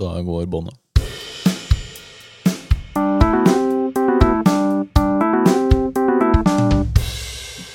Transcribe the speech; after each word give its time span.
Da 0.00 0.20
går 0.22 0.46
båndet. 0.46 0.74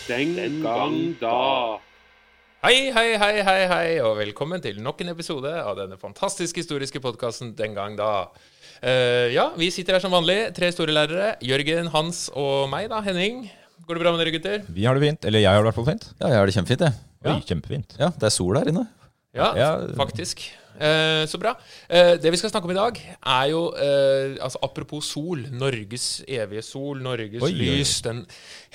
Den 0.07 0.61
gang 0.63 0.95
da. 1.19 1.79
Hei, 2.65 2.89
hei, 2.93 3.09
hei, 3.21 3.33
hei, 3.45 3.59
hei, 3.69 3.87
og 4.01 4.15
velkommen 4.17 4.61
til 4.63 4.79
nok 4.81 5.01
en 5.03 5.11
episode 5.13 5.51
av 5.61 5.75
denne 5.77 5.97
fantastisk 6.01 6.57
historiske 6.61 7.01
podkasten 7.03 7.51
Den 7.57 7.75
gang 7.77 7.97
da. 7.99 8.09
Uh, 8.81 9.29
ja, 9.33 9.47
vi 9.57 9.69
sitter 9.73 9.97
her 9.97 10.03
som 10.03 10.13
vanlig, 10.13 10.37
tre 10.57 10.71
store 10.73 10.93
lærere. 10.95 11.35
Jørgen, 11.45 11.89
Hans 11.93 12.25
og 12.33 12.67
meg, 12.73 12.89
da. 12.91 13.01
Henning. 13.05 13.45
Går 13.85 13.97
det 13.99 14.03
bra 14.05 14.13
med 14.15 14.23
dere, 14.23 14.33
gutter? 14.33 14.65
Vi 14.73 14.85
har 14.87 14.97
det 14.97 15.05
fint. 15.05 15.25
Eller 15.29 15.43
jeg 15.45 15.51
har 15.53 15.61
det 15.61 15.67
i 15.67 15.69
hvert 15.69 15.79
fall 15.79 15.89
fint. 15.91 16.07
Ja, 16.19 16.31
jeg 16.33 16.39
har 16.41 16.49
det 16.49 16.57
kjempefint, 16.57 16.85
jeg. 16.87 16.99
Oi, 17.25 17.31
Ja. 17.31 17.39
kjempefint. 17.49 17.97
Ja, 18.01 18.09
det 18.17 18.29
er 18.29 18.33
sol 18.33 18.57
her 18.57 18.69
inne. 18.71 18.87
Ja, 19.35 19.51
Ja. 19.57 19.69
faktisk. 19.99 20.45
Eh, 20.75 21.23
så 21.29 21.39
bra. 21.39 21.53
Eh, 21.87 22.15
det 22.19 22.31
vi 22.33 22.39
skal 22.39 22.51
snakke 22.51 22.67
om 22.67 22.73
i 22.73 22.77
dag, 22.77 22.99
er 22.99 23.49
jo 23.51 23.61
eh, 23.79 24.35
altså 24.43 24.59
Apropos 24.65 25.07
sol. 25.07 25.45
Norges 25.55 26.23
evige 26.27 26.63
sol. 26.65 27.01
Norges 27.03 27.43
Oi, 27.45 27.51
lys. 27.55 27.97
Den 28.05 28.23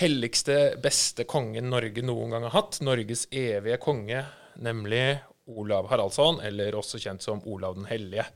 helligste, 0.01 0.61
beste 0.83 1.27
kongen 1.29 1.69
Norge 1.73 2.05
noen 2.07 2.33
gang 2.35 2.47
har 2.49 2.57
hatt. 2.57 2.81
Norges 2.87 3.27
evige 3.33 3.81
konge, 3.83 4.25
nemlig 4.61 5.19
Olav 5.51 5.91
Haraldsson, 5.91 6.41
eller 6.47 6.77
også 6.79 7.01
kjent 7.03 7.25
som 7.25 7.43
Olav 7.51 7.77
den 7.79 7.89
hellige. 7.91 8.27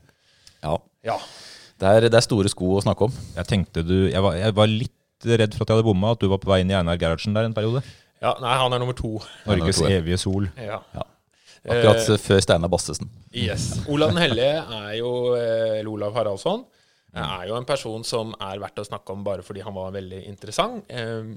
Ja. 0.61 0.77
Ja. 1.05 1.17
Det 1.79 1.89
er, 1.89 2.07
det 2.09 2.17
er 2.17 2.23
store 2.23 2.51
sko 2.51 2.77
å 2.77 2.83
snakke 2.83 3.09
om. 3.09 3.15
Jeg 3.35 3.49
tenkte 3.49 3.83
du 3.83 4.07
Jeg 4.07 4.21
var, 4.23 4.37
jeg 4.39 4.55
var 4.55 4.69
litt 4.71 5.25
redd 5.25 5.55
for 5.55 5.65
at 5.65 5.71
jeg 5.71 5.79
hadde 5.79 5.87
bomma, 5.87 6.13
at 6.15 6.21
du 6.21 6.29
var 6.31 6.39
på 6.43 6.49
vei 6.51 6.61
inn 6.63 6.71
i 6.71 6.77
Einar 6.77 6.99
Gerhardsen 7.01 7.35
der 7.35 7.47
en 7.49 7.55
periode. 7.55 7.81
ja. 8.21 8.35
Nei, 8.43 8.55
han 8.61 8.73
er 8.75 8.81
nummer 8.83 8.95
to. 8.97 9.17
Norges 9.47 9.81
jeg. 9.83 9.99
evige 9.99 10.19
sol. 10.21 10.47
Ja. 10.59 10.81
Akkurat 11.65 12.09
Eh, 12.09 12.17
før 12.21 12.41
Steinar 12.43 12.69
Bastesen. 12.69 13.09
Yes. 13.33 13.81
Olav 13.89 14.13
den 14.13 14.21
hellige 14.21 14.61
er 14.79 14.93
jo, 14.99 15.11
eh, 15.35 15.79
eller 15.79 15.89
Olav 15.91 16.13
Haraldsson, 16.13 16.65
er 17.15 17.47
jo 17.47 17.55
en 17.55 17.65
person 17.65 18.03
som 18.03 18.33
er 18.43 18.59
verdt 18.59 18.81
å 18.81 18.85
snakke 18.85 19.13
om 19.13 19.23
bare 19.23 19.41
fordi 19.41 19.61
han 19.63 19.73
var 19.73 19.91
veldig 19.95 20.25
interessant. 20.27 20.83
eh, 20.89 21.35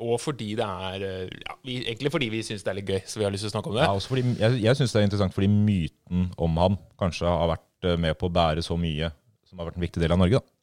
Og 0.00 0.16
fordi 0.18 0.54
det 0.56 0.64
er 0.64 1.02
eh, 1.04 1.28
ja, 1.44 1.54
vi, 1.62 1.74
Egentlig 1.84 2.10
fordi 2.10 2.30
vi 2.32 2.38
syns 2.42 2.62
det 2.64 2.70
er 2.72 2.78
litt 2.78 2.88
gøy, 2.88 3.02
så 3.06 3.18
vi 3.20 3.24
har 3.24 3.30
lyst 3.34 3.44
til 3.44 3.50
å 3.50 3.52
snakke 3.52 3.68
om 3.68 3.74
det. 3.76 3.82
Ja, 3.84 3.92
også 3.92 4.08
fordi, 4.14 4.22
jeg 4.40 4.62
jeg 4.62 4.76
syns 4.78 4.92
det 4.92 5.00
er 5.02 5.04
interessant 5.08 5.34
fordi 5.36 5.48
myten 5.52 6.30
om 6.38 6.56
ham 6.56 6.78
kanskje 6.98 7.28
har 7.28 7.50
vært 7.52 7.84
eh, 7.84 7.96
med 8.00 8.16
på 8.18 8.30
å 8.30 8.32
bære 8.32 8.64
så 8.64 8.78
mye 8.80 9.10
som 9.48 9.58
har 9.60 9.68
vært 9.68 9.76
en 9.76 9.84
viktig 9.84 10.00
del 10.00 10.12
av 10.12 10.18
Norge. 10.22 10.40
da. 10.40 10.56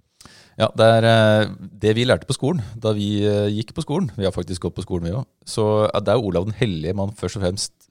Ja, 0.58 0.72
det 0.74 0.86
er 0.98 1.06
eh, 1.06 1.52
det 1.86 1.94
vi 1.96 2.06
lærte 2.10 2.26
på 2.26 2.34
skolen 2.34 2.64
da 2.76 2.92
vi 2.98 3.22
eh, 3.24 3.46
gikk 3.54 3.76
på 3.78 3.84
skolen. 3.86 4.10
Vi 4.18 4.26
har 4.26 4.34
faktisk 4.34 4.62
gått 4.66 4.76
på 4.76 4.82
skolen, 4.88 5.06
vi 5.06 5.14
òg. 5.14 5.28
Så 5.46 5.86
eh, 5.86 6.02
det 6.02 6.16
er 6.16 6.24
Olav 6.26 6.48
den 6.50 6.58
hellige 6.58 6.96
man 6.98 7.14
først 7.14 7.38
og 7.38 7.46
fremst 7.46 7.87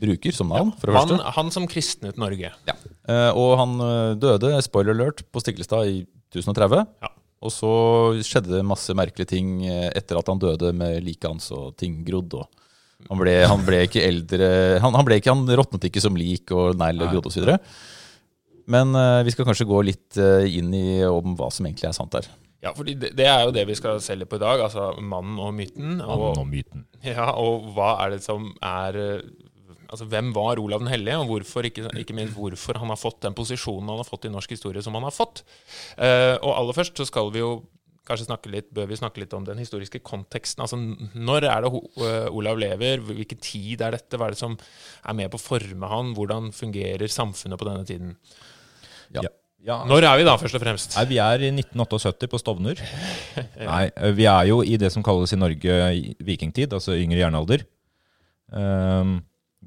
bruker 0.00 0.34
som 0.36 0.48
navn, 0.52 0.72
for 0.78 0.90
det 0.90 0.96
Han, 0.98 1.08
første. 1.14 1.32
han 1.38 1.50
som 1.54 1.66
kristnet 1.70 2.18
Norge. 2.20 2.50
Eh, 2.68 3.30
Og 3.34 3.54
han 3.60 3.76
eh, 3.84 4.14
døde, 4.20 4.54
spoiler 4.64 4.94
alert, 4.96 5.24
på 5.32 5.42
Stiklestad 5.42 5.86
i 5.90 6.00
1030. 6.34 6.84
Ja. 7.02 7.12
Og 7.38 7.52
så 7.54 7.68
skjedde 8.26 8.56
det 8.56 8.64
masse 8.66 8.94
merkelige 8.98 9.30
ting 9.36 9.60
eh, 9.68 9.90
etter 9.96 10.18
at 10.18 10.26
han 10.30 10.40
døde, 10.42 10.72
med 10.74 11.02
liket 11.06 11.28
hans 11.30 11.50
og 11.54 11.76
ting 11.78 12.00
grodd. 12.06 12.34
Og 12.40 12.48
han, 13.08 13.20
ble, 13.20 13.36
han 13.46 13.62
ble 13.62 13.84
ikke 13.86 14.02
eldre 14.02 14.48
Han, 14.82 14.90
han, 14.98 15.04
ble 15.06 15.20
ikke, 15.20 15.30
han 15.30 15.46
råtnet 15.60 15.84
ikke 15.86 16.02
som 16.02 16.16
lik 16.18 16.50
og 16.50 16.74
negl 16.80 17.04
og 17.06 17.12
grodd 17.14 17.28
osv. 17.30 17.52
Men 18.68 18.90
eh, 18.98 19.22
vi 19.24 19.32
skal 19.32 19.46
kanskje 19.48 19.68
gå 19.70 19.78
litt 19.86 20.18
eh, 20.20 20.44
inn 20.58 20.74
i 20.76 20.86
om 21.08 21.36
hva 21.38 21.48
som 21.54 21.68
egentlig 21.68 21.88
er 21.88 21.96
sant 21.96 22.12
der. 22.12 22.26
Ja, 22.58 22.72
fordi 22.74 22.96
det, 22.98 23.12
det 23.16 23.28
er 23.30 23.44
jo 23.46 23.52
det 23.54 23.62
vi 23.68 23.76
skal 23.78 24.00
selge 24.02 24.26
på 24.28 24.36
i 24.36 24.42
dag. 24.42 24.60
Altså 24.66 24.90
mannen 24.98 25.38
og 25.40 25.54
myten. 25.56 26.00
Og, 26.02 26.10
Og, 26.32 26.40
og 26.42 26.48
myten. 26.50 26.82
ja, 27.06 27.30
og 27.38 27.68
hva 27.76 27.92
er 28.02 28.16
det 28.16 28.22
som 28.26 28.50
er 28.58 28.98
Altså, 29.88 30.06
Hvem 30.10 30.34
var 30.36 30.60
Olav 30.60 30.82
den 30.82 30.92
hellige, 30.92 31.16
og 31.18 31.32
hvorfor, 31.32 31.66
ikke, 31.68 31.88
ikke 32.00 32.16
minst 32.16 32.36
hvorfor 32.36 32.78
han 32.80 32.92
har 32.92 33.00
fått 33.00 33.22
den 33.24 33.36
posisjonen 33.36 33.88
han 33.88 34.02
har 34.02 34.08
fått 34.08 34.28
i 34.28 34.32
norsk 34.32 34.52
historie 34.52 34.84
som 34.84 34.96
han 34.98 35.06
har 35.08 35.14
fått. 35.14 35.42
Eh, 35.96 36.36
og 36.36 36.52
aller 36.54 36.76
først 36.76 37.00
så 37.00 37.06
skal 37.08 37.32
vi 37.34 37.42
jo 37.42 37.52
kanskje 38.08 38.28
snakke 38.28 38.52
litt, 38.52 38.68
bør 38.72 38.88
vi 38.88 38.96
snakke 38.96 39.20
litt 39.22 39.34
om 39.36 39.44
den 39.44 39.60
historiske 39.60 40.00
konteksten. 40.04 40.64
Altså, 40.64 40.78
Når 40.78 41.48
er 41.48 41.64
det 41.64 41.72
eh, 41.72 42.28
Olav 42.32 42.60
lever? 42.60 43.02
Hvilken 43.04 43.42
tid 43.44 43.84
er 43.84 43.96
dette? 43.96 44.16
Hva 44.16 44.28
er 44.28 44.36
det 44.36 44.40
som 44.40 44.56
er 44.58 45.18
med 45.18 45.32
på 45.32 45.40
å 45.40 45.44
forme 45.44 45.90
han? 45.90 46.14
Hvordan 46.16 46.52
fungerer 46.56 47.12
samfunnet 47.12 47.60
på 47.60 47.68
denne 47.68 47.84
tiden? 47.88 48.16
Ja. 49.12 49.26
Ja. 49.26 49.34
Ja, 49.66 49.80
Når 49.90 50.04
er 50.06 50.20
vi 50.20 50.26
da, 50.26 50.36
først 50.38 50.54
og 50.54 50.62
fremst? 50.62 50.92
Nei, 50.94 51.02
Vi 51.10 51.16
er 51.18 51.42
i 51.42 51.48
1978 51.50 52.28
på 52.30 52.38
Stovner. 52.38 52.78
Nei, 53.72 53.88
eh, 53.90 54.12
Vi 54.14 54.28
er 54.30 54.46
jo 54.52 54.60
i 54.62 54.76
det 54.78 54.92
som 54.94 55.02
kalles 55.02 55.34
i 55.34 55.40
Norge 55.40 55.78
vikingtid, 56.22 56.72
altså 56.76 56.94
yngre 56.94 57.18
jernalder. 57.18 57.64
Um, 58.54 59.18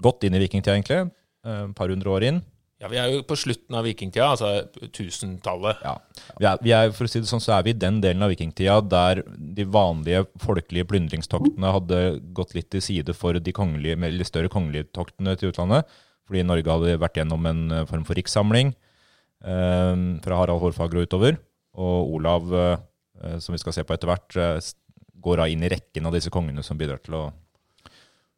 godt 0.02 0.26
inn 0.28 0.36
i 0.38 0.42
vikingtida, 0.44 0.76
egentlig. 0.78 1.12
Eh, 1.46 1.64
Et 1.70 1.76
par 1.78 1.90
hundre 1.94 2.10
år 2.14 2.28
inn. 2.30 2.42
Ja, 2.82 2.88
Vi 2.90 2.98
er 2.98 3.12
jo 3.14 3.22
på 3.30 3.36
slutten 3.38 3.76
av 3.78 3.86
vikingtida, 3.86 4.32
altså 4.34 4.66
tusentallet. 4.90 5.82
Ja. 5.86 5.92
Vi 6.40 6.46
er, 6.50 6.62
vi 6.66 6.72
er, 6.74 6.92
for 6.98 7.06
å 7.06 7.12
si 7.12 7.20
det 7.22 7.30
sånn, 7.30 7.44
så 7.44 7.54
er 7.60 7.66
vi 7.68 7.76
i 7.76 7.78
den 7.78 8.00
delen 8.02 8.26
av 8.26 8.32
vikingtida 8.34 8.80
der 8.90 9.22
de 9.30 9.66
vanlige 9.70 10.24
folkelige 10.42 10.88
plyndringstoktene 10.90 11.74
hadde 11.76 12.00
gått 12.34 12.56
litt 12.58 12.72
til 12.74 12.82
side 12.82 13.14
for 13.14 13.38
de 13.38 13.54
kongelige, 13.54 14.00
litt 14.10 14.30
større 14.32 14.50
kongelige 14.50 14.90
toktene 14.98 15.36
til 15.38 15.52
utlandet. 15.54 15.86
Fordi 16.26 16.42
Norge 16.48 16.74
hadde 16.74 16.98
vært 17.02 17.20
gjennom 17.22 17.46
en 17.52 17.62
eh, 17.72 17.86
form 17.86 18.06
for 18.08 18.18
rikssamling 18.18 18.74
eh, 18.74 19.94
fra 20.26 20.42
Harald 20.42 20.64
Hårfagre 20.64 21.04
og 21.04 21.10
utover. 21.10 21.38
Og 21.78 22.16
Olav, 22.18 22.50
eh, 22.58 23.38
som 23.46 23.54
vi 23.54 23.62
skal 23.62 23.78
se 23.78 23.86
på 23.86 23.94
etter 23.94 24.10
hvert, 24.10 24.38
eh, 24.42 24.72
går 25.22 25.38
da 25.38 25.46
inn 25.54 25.62
i 25.62 25.70
rekken 25.70 26.10
av 26.10 26.18
disse 26.18 26.34
kongene 26.34 26.64
som 26.66 26.80
bidrar 26.82 26.98
til 27.06 27.14
å 27.20 27.24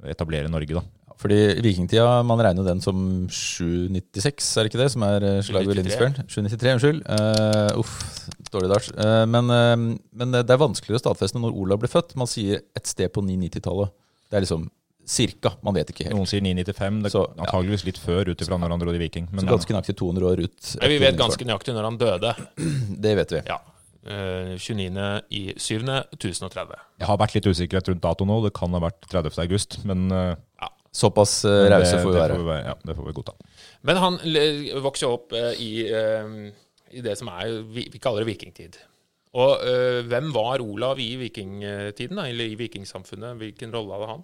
etablere 0.04 0.52
Norge. 0.52 0.74
da. 0.76 0.84
Fordi 1.24 1.40
vikingtida, 1.64 2.06
man 2.28 2.42
regner 2.44 2.60
jo 2.60 2.68
den 2.68 2.82
som 2.84 2.98
796, 3.32 4.50
er 4.60 4.66
det 4.66 4.72
ikke 4.74 4.82
det? 4.82 4.90
Som 4.92 5.06
er 5.08 5.24
eh, 5.24 5.40
slaget 5.46 5.70
ved 5.72 5.78
793. 5.80 5.80
Lindisfjorden? 5.80 6.28
793, 6.28 6.74
unnskyld. 6.76 7.04
Uh, 7.08 7.80
uff, 7.80 7.94
dårlig 8.52 8.72
dart. 8.74 8.90
Uh, 8.98 9.24
men, 9.32 9.48
uh, 9.48 10.00
men 10.20 10.36
det 10.36 10.44
er 10.52 10.60
vanskeligere 10.60 11.00
å 11.00 11.04
stadfeste 11.06 11.40
når 11.40 11.56
Olav 11.64 11.80
ble 11.80 11.92
født. 11.92 12.18
Man 12.20 12.28
sier 12.28 12.60
et 12.76 12.92
sted 12.92 13.14
på 13.16 13.24
990-tallet. 13.24 13.94
Det 14.28 14.40
er 14.40 14.44
liksom 14.44 14.68
cirka. 15.08 15.54
Man 15.64 15.76
vet 15.78 15.94
ikke 15.94 16.10
helt. 16.10 16.16
Noen 16.18 16.28
sier 16.28 16.44
995, 16.44 17.00
det 17.04 17.12
er 17.12 17.18
ja. 17.18 17.26
antageligvis 17.46 17.88
litt 17.88 18.00
før 18.04 18.32
ut 18.32 18.44
ifra 18.44 18.60
når 18.60 18.76
han 18.76 18.84
dro 18.84 18.94
i 18.94 19.02
Viking. 19.02 19.32
Men 19.32 19.46
Så 19.46 19.56
ganske 19.56 19.76
nøyaktig 19.76 19.98
200 20.00 20.30
år 20.30 20.44
ut. 20.44 20.72
Men 20.82 20.94
vi 20.94 21.02
vet 21.04 21.20
ganske 21.20 21.48
nøyaktig 21.48 21.76
når 21.76 21.88
han 21.90 22.00
døde. 22.04 22.36
Det 23.08 23.16
vet 23.20 23.36
vi. 23.36 23.44
Ja. 23.48 23.60
eh, 24.04 24.54
29. 24.60 25.10
i 25.40 25.44
7. 25.56 25.84
1030. 25.88 26.88
Jeg 27.00 27.10
har 27.10 27.20
vært 27.20 27.36
litt 27.38 27.48
usikkerhet 27.48 27.92
rundt 27.92 28.04
dato 28.04 28.28
nå. 28.28 28.40
Det 28.48 28.56
kan 28.56 28.76
ha 28.76 28.84
vært 28.84 29.08
30. 29.12 29.40
august, 29.44 29.80
men 29.88 30.08
uh, 30.12 30.36
Såpass 30.94 31.40
uh, 31.50 31.64
rause 31.74 31.98
får 31.98 32.12
vi 32.12 32.20
være. 32.20 32.36
Får 32.38 32.48
vi, 32.52 32.58
ja, 32.70 32.76
det 32.86 32.96
får 33.00 33.08
vi 33.10 33.14
godta. 33.18 33.34
Men 33.90 33.98
han 33.98 34.20
vokser 34.86 35.10
opp 35.10 35.34
uh, 35.34 35.52
i, 35.58 35.72
uh, 35.90 36.52
i 36.94 37.02
det 37.02 37.16
som 37.18 37.32
er 37.34 37.62
vi, 37.74 37.88
vi 37.94 38.02
kaller 38.02 38.22
det 38.24 38.30
vikingtid. 38.36 38.78
Og 39.34 39.64
eh, 39.66 40.04
hvem 40.06 40.28
var 40.30 40.62
Olav 40.62 41.00
i 41.02 41.16
vikingtiden, 41.18 42.20
da, 42.20 42.28
eller 42.30 42.52
i 42.52 42.58
vikingsamfunnet? 42.60 43.34
Hvilken 43.40 43.72
rolle 43.74 43.96
hadde 43.98 44.10
han? 44.12 44.20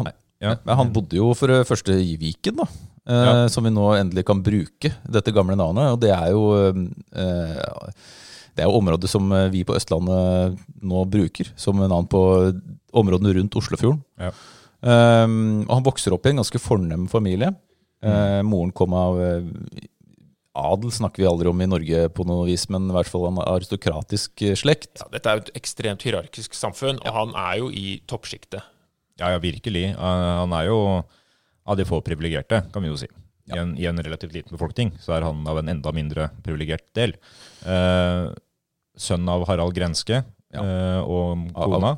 Han, 0.00 0.08
Ja. 0.42 0.56
men 0.66 0.74
han 0.80 0.90
bodde 0.90 1.14
jo 1.14 1.28
for 1.38 1.46
det 1.52 1.60
første 1.68 1.94
i 1.94 2.16
Viken, 2.18 2.56
da. 2.58 2.66
Eh, 3.06 3.20
Ja. 3.28 3.34
Som 3.46 3.62
vi 3.62 3.70
nå 3.70 3.84
endelig 3.94 4.24
kan 4.26 4.42
bruke, 4.42 4.90
dette 5.06 5.30
gamle 5.30 5.54
navnet. 5.54 5.92
Og 5.94 6.00
det 6.02 6.10
er 6.10 6.32
jo 6.34 6.42
eh, 6.58 7.92
Det 8.56 8.64
er 8.64 8.66
jo 8.66 8.80
området 8.82 9.08
som 9.08 9.30
vi 9.54 9.62
på 9.64 9.76
Østlandet 9.78 10.58
nå 10.82 11.04
bruker 11.06 11.52
som 11.56 11.78
navn 11.78 12.10
på 12.10 12.24
områdene 12.92 13.36
rundt 13.38 13.54
Oslofjorden. 13.56 14.02
Ja. 14.18 14.32
Um, 14.82 15.62
og 15.68 15.76
han 15.76 15.84
vokser 15.86 16.14
opp 16.16 16.26
i 16.26 16.32
en 16.32 16.40
ganske 16.42 16.58
fornem 16.62 17.04
familie. 17.10 17.52
Uh, 18.02 18.40
moren 18.42 18.72
kom 18.74 18.94
av 18.98 19.20
eh, 19.22 19.44
Adel 20.58 20.90
snakker 20.92 21.22
vi 21.22 21.28
aldri 21.30 21.48
om 21.48 21.60
i 21.62 21.68
Norge 21.70 22.08
på 22.12 22.24
noe 22.26 22.48
vis, 22.48 22.64
men 22.68 22.90
i 22.90 22.94
hvert 22.96 23.08
fall 23.08 23.28
en 23.30 23.38
aristokratisk 23.44 24.42
eh, 24.42 24.56
slekt. 24.58 24.98
Ja, 25.00 25.06
dette 25.14 25.30
er 25.30 25.38
jo 25.38 25.44
et 25.46 25.52
ekstremt 25.62 26.02
hierarkisk 26.04 26.56
samfunn, 26.58 26.98
og 27.00 27.14
han 27.14 27.32
er 27.38 27.60
jo 27.62 27.70
i 27.70 28.00
toppsjiktet. 28.10 28.66
Ja, 29.22 29.30
ja, 29.36 29.38
virkelig. 29.40 29.92
Han 29.96 30.52
er 30.56 30.66
jo 30.66 30.76
av 31.62 31.78
de 31.78 31.86
få 31.86 32.00
privilegerte, 32.04 32.64
kan 32.74 32.82
vi 32.82 32.90
jo 32.90 32.98
si. 32.98 33.08
I, 33.52 33.56
en, 33.58 33.72
I 33.78 33.86
en 33.90 33.98
relativt 34.02 34.34
liten 34.34 34.54
befolkning 34.54 34.92
så 35.02 35.14
er 35.16 35.24
han 35.26 35.40
av 35.50 35.58
en 35.60 35.70
enda 35.72 35.92
mindre 35.94 36.28
privilegert 36.44 36.84
del. 36.98 37.14
Eh, 37.66 38.28
sønn 38.98 39.28
av 39.30 39.46
Harald 39.48 39.74
Grenske 39.78 40.24
Ja. 40.52 40.62
eh, 40.62 41.00
og 41.06 41.46
Av- 41.54 41.70
kona. 41.70 41.92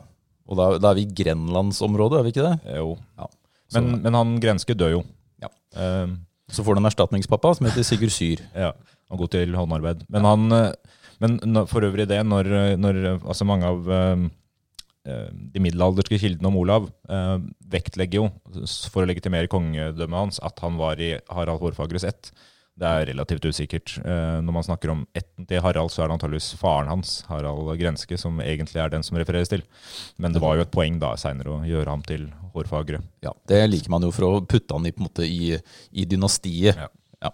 Og 0.45 0.59
da, 0.61 0.69
da 0.83 0.91
er 0.93 0.99
vi 1.01 1.07
i 1.07 1.17
Grenlandsområdet, 1.23 2.21
er 2.21 2.27
vi 2.27 2.35
ikke 2.35 2.47
det? 2.47 2.77
Jo. 2.77 2.95
Ja. 3.21 3.29
Så, 3.73 3.81
Men, 3.81 4.01
men 4.05 4.19
han 4.19 4.35
Grenske 4.43 4.77
dør 4.77 4.99
jo. 4.99 5.03
Ja. 5.43 5.51
Eh, 5.81 6.15
så 6.53 6.65
får 6.65 6.77
du 6.77 6.83
en 6.83 6.91
erstatningspappa 6.91 7.55
som 7.57 7.69
heter 7.69 7.87
Sigurd 7.87 8.13
Syr. 8.15 8.45
Ja, 8.67 8.73
han 8.75 9.17
er 9.17 9.23
god 9.23 9.33
til 9.33 9.57
håndarbeid. 9.57 10.05
Men, 10.13 10.29
han, 10.29 10.47
eh, 10.53 10.97
men 11.25 11.61
for 11.71 11.87
øvrig 11.87 12.09
det, 12.11 12.21
når, 12.29 12.51
når 12.81 13.01
eh, 13.05 13.21
altså 13.25 13.49
mange 13.49 13.71
av 13.73 13.89
eh, 13.97 14.27
de 15.05 15.61
middelalderske 15.61 16.19
kildene 16.21 16.49
om 16.49 16.57
Olav 16.61 16.89
eh, 17.13 17.39
vektlegger 17.73 18.23
jo, 18.23 18.29
for 18.93 19.05
å 19.05 19.09
legitimere 19.09 19.51
kongedømmet 19.53 20.21
hans, 20.21 20.41
at 20.45 20.61
han 20.65 20.79
var 20.81 21.01
i 21.01 21.15
Harald 21.33 21.61
Hårfagres 21.65 22.07
ett. 22.09 22.33
Det 22.77 22.89
er 22.91 23.05
relativt 23.13 23.45
usikkert. 23.47 23.93
Eh, 24.03 24.41
når 24.43 24.53
man 24.57 24.65
snakker 24.67 24.91
om 24.91 25.05
ætten 25.15 25.47
til 25.47 25.61
Harald, 25.63 25.93
så 25.95 26.03
er 26.03 26.09
det 26.11 26.17
antageligvis 26.17 26.57
faren 26.59 26.89
hans, 26.91 27.21
Harald 27.29 27.69
Grenske, 27.79 28.19
som 28.19 28.41
egentlig 28.43 28.81
er 28.83 28.91
den 28.91 29.05
som 29.07 29.17
refereres 29.21 29.49
til. 29.53 29.63
Men 30.19 30.35
det 30.35 30.43
var 30.43 30.57
jo 30.59 30.65
et 30.67 30.73
poeng 30.75 30.99
da 30.99 31.13
seinere 31.21 31.55
å 31.55 31.61
gjøre 31.69 31.87
ham 31.95 32.03
til 32.03 32.27
Hårfagre. 32.55 32.99
Ja, 33.23 33.31
Det 33.47 33.61
liker 33.71 33.91
man 33.95 34.03
jo 34.03 34.11
for 34.11 34.27
å 34.27 34.43
putte 34.43 34.75
han 34.75 34.87
i, 34.87 34.93
på 34.95 35.05
en 35.05 35.09
måte, 35.09 35.23
i, 35.27 35.55
i 35.95 36.05
dynastiet. 36.05 36.75
Ja. 36.77 36.91
Ja. 37.25 37.31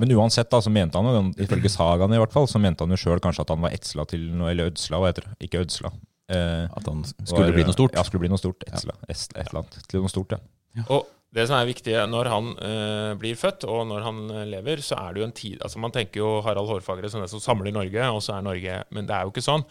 Men 0.00 0.14
uansett, 0.16 0.48
da, 0.48 0.60
så 0.64 0.70
mente 0.72 0.96
han 0.96 1.04
jo, 1.10 1.18
ifølge 1.44 1.68
sagaen 1.68 2.14
i 2.16 2.20
hvert 2.22 2.32
fall, 2.32 2.46
så 2.48 2.56
mente 2.62 2.86
han 2.86 2.94
jo 2.94 2.96
sjøl 3.02 3.20
kanskje 3.20 3.42
at 3.44 3.50
han 3.52 3.60
var 3.66 3.74
etsla 3.76 4.06
til 4.08 4.22
noe, 4.32 4.54
eller 4.54 4.70
ødsla, 4.70 4.96
hva 5.02 5.10
heter 5.10 5.26
det? 5.26 5.34
Ikke 5.50 5.60
ødsla. 5.66 5.90
Eh, 6.32 6.64
At 6.72 6.86
han 6.88 7.02
skulle 7.04 7.50
var- 7.50 7.58
bli 7.58 7.66
noe 7.66 7.74
stort. 7.76 7.92
Ja, 7.98 8.06
skulle 8.06 8.22
bli 8.24 8.30
noe 8.32 8.40
stort. 8.40 8.64
Etsla. 8.70 8.94
Ja. 9.02 9.10
Et 9.12 9.36
eller 9.42 9.60
annet. 9.60 9.76
Til 9.90 10.00
noe 10.00 10.08
stort, 10.14 10.32
ja. 10.32 10.86
Og 10.88 11.04
det 11.34 11.48
som 11.48 11.56
er 11.58 11.68
viktig 11.68 11.94
når 12.10 12.30
han 12.30 12.50
eh, 12.62 13.12
blir 13.18 13.38
født, 13.38 13.66
og 13.66 13.84
når 13.90 14.06
han 14.06 14.24
eh, 14.30 14.46
lever, 14.52 14.82
så 14.86 14.98
er 15.00 15.14
det 15.14 15.22
jo 15.22 15.28
en 15.28 15.34
tid 15.34 15.62
Altså 15.66 15.82
Man 15.82 15.94
tenker 15.94 16.22
jo 16.22 16.32
Harald 16.46 16.70
Hårfagre 16.70 17.10
som 17.10 17.24
den 17.24 17.30
som 17.32 17.42
samler 17.42 17.74
Norge, 17.74 18.10
og 18.10 18.22
så 18.22 18.36
er 18.36 18.46
Norge 18.46 18.82
Men 18.94 19.08
det 19.08 19.16
er 19.16 19.26
jo 19.26 19.34
ikke 19.34 19.44
sånn. 19.44 19.66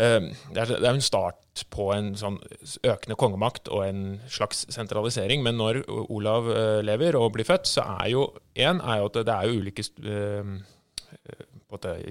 Eh, 0.00 0.20
det, 0.54 0.62
er, 0.62 0.72
det 0.72 0.88
er 0.88 0.96
en 0.96 1.04
start 1.04 1.64
på 1.74 1.90
en 1.92 2.14
sånn 2.16 2.38
økende 2.86 3.18
kongemakt 3.20 3.68
og 3.68 3.84
en 3.84 4.04
slags 4.30 4.64
sentralisering. 4.72 5.44
Men 5.44 5.58
når 5.60 5.82
Olav 6.08 6.48
eh, 6.54 6.80
lever 6.86 7.18
og 7.18 7.34
blir 7.36 7.48
født, 7.48 7.68
så 7.68 7.84
er 7.98 8.12
jo 8.14 8.28
én 8.56 8.80
er 8.80 9.02
jo 9.02 9.10
at 9.10 9.20
det 9.20 9.36
er 9.36 9.50
jo 9.50 9.60
ulike 9.60 9.84
eh, 9.84 10.54
på 11.20 11.26
en 11.26 11.26
måte 11.26 11.50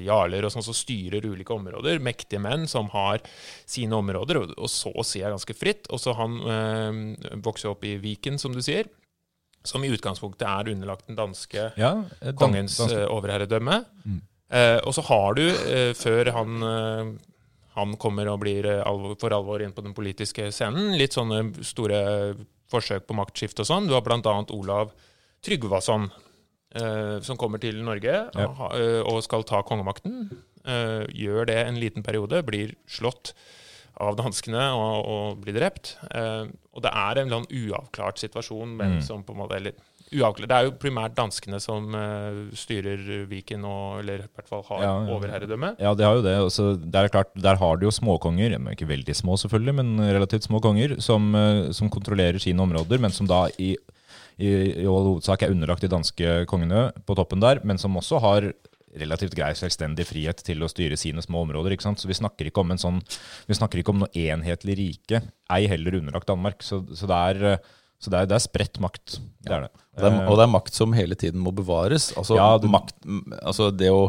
jarler 0.06 0.46
og 0.48 0.52
sånn 0.54 0.64
som 0.66 0.74
styrer 0.78 1.26
ulike 1.26 1.54
områder. 1.54 2.00
Mektige 2.00 2.40
menn 2.42 2.68
som 2.68 2.90
har 2.94 3.20
sine 3.70 3.96
områder, 4.00 4.38
og, 4.42 4.54
og 4.58 4.70
så 4.72 4.92
å 4.96 5.04
si 5.06 5.22
er 5.22 5.32
ganske 5.36 5.54
fritt. 5.58 5.88
Og 5.92 6.00
så 6.00 6.14
han 6.18 6.40
øh, 6.40 7.42
vokser 7.44 7.70
opp 7.74 7.84
i 7.86 7.98
Viken, 8.02 8.40
som 8.40 8.54
du 8.56 8.62
sier, 8.62 8.88
som 9.64 9.84
i 9.84 9.90
utgangspunktet 9.92 10.48
er 10.48 10.70
underlagt 10.72 11.08
den 11.08 11.18
danske 11.20 11.72
ja 11.78 11.92
eh, 12.22 12.30
dan- 12.32 12.38
kongens 12.40 12.78
danske. 12.80 13.02
overherredømme. 13.12 13.82
overherredømme. 13.84 14.22
Eh, 14.50 14.80
og 14.88 14.94
så 14.96 15.04
har 15.10 15.36
du, 15.38 15.44
eh, 15.50 15.92
før 15.94 16.32
han, 16.34 16.64
eh, 16.64 17.12
han 17.76 17.98
kommer 18.02 18.32
og 18.32 18.40
blir 18.42 18.66
eh, 18.66 18.80
alvor, 18.88 19.14
for 19.20 19.36
alvor 19.36 19.62
inn 19.62 19.76
på 19.76 19.84
den 19.86 19.94
politiske 19.94 20.48
scenen, 20.56 20.96
litt 20.98 21.14
sånne 21.14 21.44
store 21.64 22.00
forsøk 22.72 23.06
på 23.10 23.16
maktskifte 23.18 23.62
og 23.66 23.70
sånn. 23.70 23.88
Du 23.90 23.94
har 23.98 24.02
bl.a. 24.06 24.34
Olav 24.56 24.92
Tryggvason, 25.46 26.08
eh, 26.10 26.29
som 27.26 27.38
kommer 27.38 27.58
til 27.62 27.80
Norge 27.84 28.30
og, 28.36 28.60
eh, 28.78 29.02
og 29.02 29.24
skal 29.26 29.44
ta 29.44 29.64
kongemakten. 29.66 30.30
Eh, 30.68 31.06
gjør 31.16 31.48
det 31.50 31.58
en 31.66 31.80
liten 31.82 32.04
periode, 32.06 32.44
blir 32.46 32.76
slått 32.88 33.34
av 34.00 34.16
danskene 34.16 34.70
og, 34.78 35.08
og 35.12 35.40
blir 35.44 35.58
drept. 35.58 35.98
Eh, 36.12 36.46
og 36.76 36.84
det 36.86 36.92
er 36.94 37.20
en 37.20 37.32
eller 37.32 37.48
uavklart 37.50 38.20
situasjon. 38.22 38.76
Men 38.78 39.00
Mm. 39.00 39.02
som 39.04 39.24
på 39.24 39.34
en 39.34 39.40
måte, 39.42 39.56
eller, 39.58 39.74
uavklart, 40.14 40.48
det 40.48 40.56
er 40.58 40.64
jo 40.70 40.72
primært 40.80 41.16
danskene 41.18 41.60
som 41.62 41.94
uh, 41.94 42.48
styrer 42.58 43.26
Viken, 43.30 43.66
og, 43.66 44.00
eller 44.00 44.24
i 44.24 44.30
hvert 44.34 44.48
fall 44.48 44.64
har 44.70 44.82
Ja, 44.82 44.94
ja, 45.06 45.14
overherredømme. 45.18 45.76
Ja, 45.80 45.94
det 45.94 46.06
har 46.06 46.16
jo 46.16 46.24
det. 46.24 46.38
Også, 46.40 46.66
det 46.80 46.96
er 46.96 47.12
klart, 47.14 47.30
Der 47.36 47.56
har 47.56 47.76
du 47.78 47.86
jo 47.86 47.92
småkonger, 47.92 48.56
ikke 48.72 48.88
veldig 48.88 49.16
små 49.16 49.38
selvfølgelig, 49.38 49.76
men 49.76 50.00
relativt 50.00 50.48
små 50.48 50.62
konger, 50.62 51.00
som, 51.02 51.34
uh, 51.36 51.72
som 51.72 51.90
kontrollerer 51.90 52.40
sine 52.40 52.62
områder, 52.62 53.00
men 53.00 53.12
som 53.12 53.28
da 53.28 53.48
i, 53.60 53.76
i, 54.40 54.50
i 54.82 54.88
all 54.88 55.04
hovedsak 55.14 55.44
er 55.44 55.52
underlagt 55.54 55.84
de 55.84 55.92
danske 55.92 56.46
kongene 56.50 56.90
på 57.06 57.16
toppen 57.20 57.42
der, 57.44 57.60
men 57.68 57.78
som 57.82 57.98
også 58.00 58.22
har 58.24 58.50
relativt 59.00 59.36
grei 59.38 59.52
selvstendig 59.54 60.06
frihet 60.10 60.40
til 60.48 60.64
å 60.66 60.70
styre 60.72 60.96
sine 60.98 61.22
små 61.22 61.44
områder. 61.46 61.76
ikke 61.76 61.86
sant? 61.86 62.00
Så 62.02 62.08
vi 62.10 62.16
snakker 62.18 62.48
ikke 62.50 62.64
om 62.64 62.72
en 62.74 62.80
sånn, 62.82 63.02
vi 63.46 63.58
snakker 63.58 63.82
ikke 63.84 63.94
om 63.94 64.00
noe 64.06 64.10
enhetlig 64.18 64.78
rike, 64.80 65.20
ei 65.54 65.68
heller 65.70 66.00
underlagt 66.00 66.32
Danmark. 66.32 66.64
Så, 66.66 66.80
så 66.98 67.06
det 67.12 67.20
er, 67.34 67.44
eh, 67.52 67.76
så 68.02 68.10
det 68.10 68.22
er, 68.24 68.30
det 68.32 68.38
er 68.40 68.46
spredt 68.48 68.80
makt. 68.82 69.20
Det 69.46 69.54
er 69.54 69.68
det. 69.68 69.72
Det 70.00 70.08
er, 70.08 70.18
og 70.32 70.40
det 70.40 70.46
er 70.48 70.54
makt 70.56 70.74
som 70.80 70.96
hele 70.96 71.18
tiden 71.20 71.44
må 71.44 71.52
bevares. 71.54 72.10
Altså, 72.18 72.40
Ja, 72.40 72.54
du- 72.58 72.70
makt, 72.72 72.96
altså 73.44 73.70
det, 73.76 73.92
å, 73.94 74.08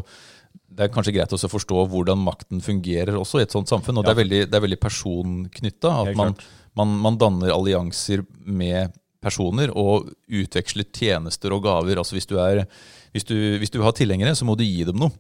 det 0.71 0.87
er 0.87 0.95
kanskje 0.95 1.13
greit 1.19 1.35
også 1.35 1.51
å 1.51 1.55
forstå 1.59 1.83
hvordan 1.91 2.23
makten 2.25 2.63
fungerer 2.65 3.19
også 3.19 3.43
i 3.43 3.45
et 3.49 3.53
sånt 3.53 3.69
samfunn. 3.69 3.99
Og 4.01 4.07
det, 4.07 4.15
er 4.15 4.21
veldig, 4.23 4.41
det 4.49 4.57
er 4.61 4.65
veldig 4.65 4.81
personknytta. 4.87 5.93
At 6.07 6.15
man, 6.17 6.37
man, 6.79 6.97
man 7.05 7.19
danner 7.21 7.53
allianser 7.53 8.23
med 8.47 8.95
personer 9.21 9.73
og 9.77 10.11
utveksler 10.27 10.89
tjenester 10.97 11.55
og 11.55 11.65
gaver. 11.67 12.01
Altså 12.01 12.17
hvis 12.17 12.29
du, 12.31 12.37
er, 12.43 12.65
hvis 13.15 13.27
du, 13.29 13.37
hvis 13.61 13.73
du 13.73 13.81
har 13.85 13.95
tilhengere, 13.97 14.35
så 14.37 14.49
må 14.49 14.57
du 14.59 14.65
gi 14.67 14.87
dem 14.89 15.01
noe. 15.01 15.13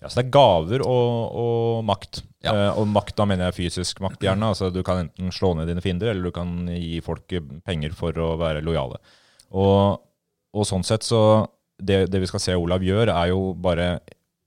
Ja, 0.00 0.08
så 0.08 0.20
det 0.20 0.26
er 0.26 0.34
gaver 0.36 0.84
og, 0.86 1.36
og 1.36 1.84
makt. 1.88 2.22
Ja. 2.44 2.54
Eh, 2.54 2.78
og 2.80 2.88
makt, 2.88 3.16
da 3.18 3.26
mener 3.28 3.48
jeg 3.48 3.58
fysisk 3.58 4.00
makt, 4.04 4.22
gjerne. 4.24 4.52
Altså, 4.54 4.70
du 4.72 4.80
kan 4.86 5.04
enten 5.04 5.32
slå 5.34 5.52
ned 5.56 5.68
dine 5.70 5.84
fiender, 5.84 6.12
eller 6.12 6.30
du 6.30 6.34
kan 6.36 6.70
gi 6.72 7.00
folk 7.04 7.36
penger 7.66 7.96
for 7.96 8.16
å 8.22 8.34
være 8.40 8.64
lojale. 8.64 9.00
Og, 9.56 10.00
og 10.56 10.68
sånn 10.68 10.86
sett 10.86 11.04
så 11.06 11.20
det, 11.76 12.06
det 12.12 12.22
vi 12.22 12.28
skal 12.30 12.42
se 12.42 12.56
Olav 12.56 12.84
gjør, 12.84 13.12
er 13.12 13.32
jo 13.34 13.50
bare 13.60 13.98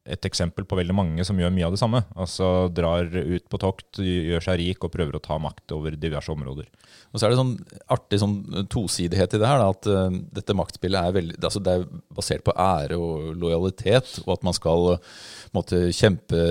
et 0.10 0.26
eksempel 0.28 0.66
på 0.68 0.78
veldig 0.80 0.96
mange 0.98 1.26
som 1.28 1.38
gjør 1.40 1.54
mye 1.54 1.68
av 1.68 1.76
det 1.76 1.82
samme. 1.82 2.02
Altså 2.20 2.68
drar 2.74 3.08
ut 3.14 3.46
på 3.52 3.60
tokt, 3.62 4.02
gjør 4.02 4.44
seg 4.46 4.60
rik 4.62 4.84
og 4.88 4.94
prøver 4.94 5.18
å 5.20 5.24
ta 5.24 5.38
makt 5.42 5.76
over 5.76 5.98
diverse 6.00 6.32
områder. 6.34 6.68
Og 7.10 7.18
så 7.18 7.26
er 7.26 7.34
det 7.34 7.40
sånn 7.40 7.56
artig 7.90 8.20
sånn 8.22 8.36
tosidighet 8.70 9.34
i 9.34 9.42
det 9.42 9.50
her, 9.50 9.62
da, 9.62 9.70
at 9.74 9.90
uh, 9.90 10.20
dette 10.36 10.56
maktspillet 10.58 11.10
er, 11.10 11.16
veldig, 11.16 11.40
altså 11.42 11.62
det 11.66 11.76
er 11.78 11.88
basert 12.14 12.46
på 12.46 12.54
ære 12.54 13.00
og 13.02 13.32
lojalitet, 13.42 14.20
og 14.26 14.36
at 14.36 14.46
man 14.46 14.58
skal 14.58 14.92
eh, 14.94 15.10
måtte 15.58 15.82
kjempe 15.96 16.42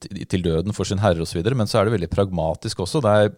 til- 0.00 0.46
døden 0.46 0.72
for 0.76 0.88
sin 0.88 1.02
herre 1.02 1.20
osv., 1.26 1.42
men 1.52 1.68
så 1.68 1.80
er 1.80 1.88
det 1.88 1.96
veldig 1.98 2.12
pragmatisk 2.12 2.80
også. 2.86 3.02
Det 3.04 3.12
er 3.12 3.32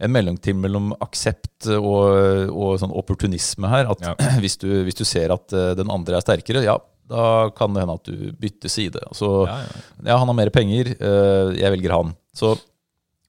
en 0.00 0.12
mellomting 0.14 0.56
mellom 0.56 0.94
aksept 1.04 1.68
og, 1.76 2.48
og 2.48 2.78
sånn 2.80 2.94
opportunisme 2.96 3.68
her. 3.68 3.90
At 3.92 4.00
Ja. 4.06 4.14
hvis, 4.42 4.56
du, 4.62 4.68
hvis 4.86 4.96
du 4.96 5.04
ser 5.04 5.34
at 5.36 5.52
eh, 5.52 5.74
den 5.76 5.92
andre 5.92 6.16
er 6.16 6.24
sterkere, 6.24 6.64
ja, 6.64 6.78
da 7.10 7.50
kan 7.56 7.74
det 7.74 7.82
hende 7.84 7.96
at 7.98 8.08
du 8.08 8.30
bytter 8.38 8.72
side. 8.72 9.02
Altså, 9.08 9.30
Ja, 9.48 9.60
ja. 9.66 9.84
ja, 10.12 10.18
han 10.20 10.30
har 10.30 10.36
mer 10.38 10.52
penger, 10.54 10.92
eh, 10.94 11.54
jeg 11.58 11.74
velger 11.76 11.96
han. 11.96 12.14
Så 12.36 12.54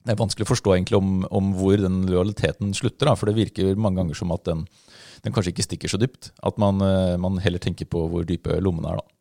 det 0.02 0.14
er 0.14 0.22
vanskelig 0.22 0.48
å 0.48 0.52
forstå 0.52 0.76
egentlig 0.76 0.98
om, 0.98 1.24
om 1.30 1.52
hvor 1.58 1.78
den 1.78 2.04
lojaliteten 2.10 2.74
slutter, 2.78 3.10
da, 3.10 3.16
for 3.18 3.30
det 3.30 3.38
virker 3.38 3.78
mange 3.78 4.02
ganger 4.02 4.18
som 4.18 4.34
at 4.34 4.46
den, 4.50 4.64
den 5.26 5.34
kanskje 5.34 5.54
ikke 5.54 5.66
stikker 5.68 5.94
så 5.94 6.00
dypt. 6.02 6.32
At 6.46 6.62
man, 6.62 6.82
eh, 6.86 7.18
man 7.22 7.42
heller 7.42 7.62
tenker 7.62 7.90
på 7.90 8.06
hvor 8.10 8.26
dype 8.28 8.58
lommene 8.62 8.94
er, 8.94 9.02
da. 9.02 9.18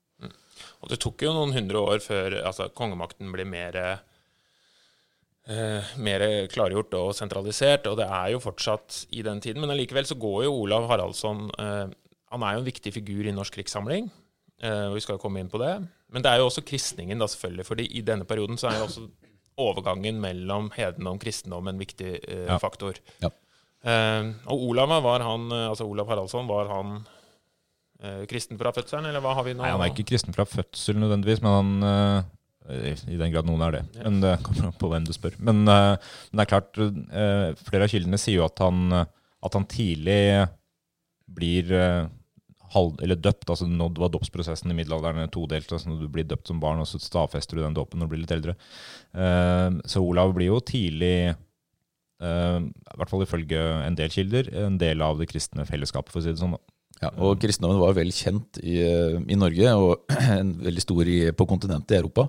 Og 0.81 0.89
det 0.89 1.01
tok 1.03 1.21
jo 1.27 1.35
noen 1.37 1.53
hundre 1.53 1.83
år 1.93 2.01
før 2.01 2.39
altså, 2.41 2.71
kongemakten 2.73 3.29
ble 3.35 3.45
mer, 3.49 3.77
eh, 5.45 5.91
mer 6.01 6.25
klargjort 6.53 6.97
og 6.97 7.11
sentralisert, 7.17 7.89
og 7.91 7.99
det 8.01 8.07
er 8.09 8.31
jo 8.33 8.41
fortsatt 8.41 9.03
i 9.13 9.25
den 9.27 9.43
tiden. 9.45 9.61
Men 9.61 9.75
allikevel 9.75 10.09
så 10.09 10.17
går 10.21 10.47
jo 10.47 10.57
Olav 10.63 10.89
Haraldsson 10.89 11.51
eh, 11.61 11.93
Han 12.31 12.45
er 12.47 12.55
jo 12.55 12.63
en 12.63 12.71
viktig 12.71 12.93
figur 12.95 13.27
i 13.27 13.35
norsk 13.35 13.59
krigssamling, 13.59 14.09
og 14.61 14.95
vi 14.95 15.01
skal 15.01 15.17
jo 15.17 15.23
komme 15.23 15.41
inn 15.41 15.49
på 15.49 15.59
det. 15.63 15.71
Men 16.13 16.23
det 16.25 16.31
er 16.33 16.41
jo 16.43 16.49
også 16.51 16.65
kristningen, 16.67 17.19
da 17.23 17.27
selvfølgelig, 17.31 17.65
fordi 17.65 17.87
i 17.97 18.03
denne 18.05 18.27
perioden 18.29 18.59
så 18.61 18.69
er 18.69 18.81
jo 18.81 18.89
også 18.89 19.07
overgangen 19.61 20.19
mellom 20.23 20.71
hedendom 20.75 21.17
og 21.19 21.23
kristendom 21.23 21.69
en 21.71 21.79
viktig 21.81 22.11
eh, 22.21 22.47
Ja. 22.49 22.59
faktor. 22.61 22.99
Ja. 23.23 23.31
Eh, 23.85 24.29
og 24.53 24.67
Olav 24.71 24.93
var 25.05 25.21
han, 25.25 25.47
eh, 25.53 25.69
altså 25.71 25.87
Olav 25.89 26.09
Haraldsson, 26.13 26.49
var 26.49 26.69
han 26.69 26.93
eh, 28.03 28.27
kristen 28.29 28.59
fra 28.61 28.73
fødselen, 28.77 29.07
eller 29.09 29.21
hva 29.25 29.35
har 29.39 29.45
vi 29.49 29.55
nå? 29.55 29.63
Nei, 29.65 29.71
Han 29.73 29.81
er 29.85 29.93
ikke 29.95 30.09
kristen 30.13 30.37
fra 30.37 30.45
fødsel 30.49 31.01
nødvendigvis, 31.01 31.43
men 31.45 31.57
han 31.57 31.89
eh, 32.71 32.95
I 33.11 33.17
den 33.19 33.33
grad 33.33 33.49
noen 33.49 33.65
er 33.67 33.79
det. 33.79 33.83
Men 34.05 34.21
det 34.23 34.37
kommer 34.47 34.69
an 34.71 34.77
på 34.79 34.91
hvem 34.93 35.09
du 35.09 35.13
spør. 35.17 35.37
Men, 35.41 35.65
eh, 35.69 35.97
men 36.31 36.41
det 36.41 36.47
er 36.47 36.53
klart, 36.53 36.79
eh, 36.79 37.49
flere 37.69 37.89
av 37.89 37.93
kildene 37.93 38.21
sier 38.21 38.41
jo 38.43 38.47
at 38.47 38.59
han, 38.65 38.93
at 39.01 39.57
han 39.57 39.67
tidlig 39.73 40.21
blir 41.31 41.73
eh, 41.73 42.09
halv, 42.75 42.97
eller 43.03 43.19
døpt. 43.19 43.49
altså 43.51 43.69
Nå 43.69 43.91
var 43.99 44.13
dåpsprosessen 44.15 44.71
i 44.73 44.77
middelalderen 44.79 45.31
todelt. 45.33 45.73
altså 45.73 45.91
når 45.91 46.03
Du 46.03 46.09
blir 46.09 46.29
døpt 46.29 46.49
som 46.49 46.61
barn, 46.63 46.81
og 46.83 46.89
så 46.89 47.01
stadfester 47.03 47.59
du 47.59 47.65
den 47.65 47.77
dåpen 47.77 48.01
når 48.01 48.09
du 48.09 48.15
blir 48.15 48.25
litt 48.25 48.35
eldre. 48.37 48.57
Uh, 49.15 49.81
Så 49.85 50.03
Olav 50.03 50.35
blir 50.35 50.53
jo 50.53 50.61
tidlig 50.61 51.37
Uh, 52.21 52.61
i 52.69 52.99
hvert 53.01 53.09
fall 53.09 53.23
ifølge 53.25 53.57
en 53.81 53.95
del 53.97 54.11
kilder, 54.13 54.51
en 54.67 54.75
del 54.77 55.01
av 55.01 55.17
det 55.17 55.31
kristne 55.31 55.65
fellesskapet, 55.65 56.13
for 56.13 56.21
å 56.21 56.25
si 56.27 56.35
det 56.35 56.43
sånn. 56.43 56.53
da. 56.53 56.75
Ja, 57.01 57.09
og 57.17 57.39
kristendommen 57.41 57.81
var 57.81 57.95
vel 57.97 58.11
kjent 58.13 58.59
i, 58.61 58.75
eh, 58.85 59.15
i 59.25 59.39
Norge, 59.41 59.71
og 59.73 60.13
en 60.35 60.51
veldig 60.61 60.83
stor 60.85 61.09
i, 61.09 61.21
på 61.33 61.47
kontinentet 61.49 61.97
i 61.97 62.01
Europa. 62.03 62.27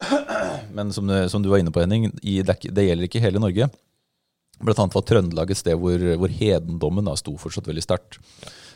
Men 0.76 0.94
som, 0.96 1.10
som 1.28 1.44
du 1.44 1.50
var 1.52 1.60
inne 1.60 1.74
på, 1.74 1.82
Henning, 1.84 2.08
i, 2.22 2.38
det, 2.40 2.56
det 2.72 2.86
gjelder 2.86 3.04
ikke 3.04 3.20
hele 3.20 3.42
Norge. 3.42 3.68
Blant 4.58 4.80
annet 4.80 4.96
var 4.96 5.04
Trøndelag 5.06 5.52
et 5.52 5.60
sted 5.60 5.76
hvor, 5.78 6.02
hvor 6.22 6.32
hedendommen 6.32 7.06
da 7.06 7.14
sto 7.20 7.36
fortsatt 7.38 7.68
veldig 7.68 7.84
sterkt. 7.84 8.18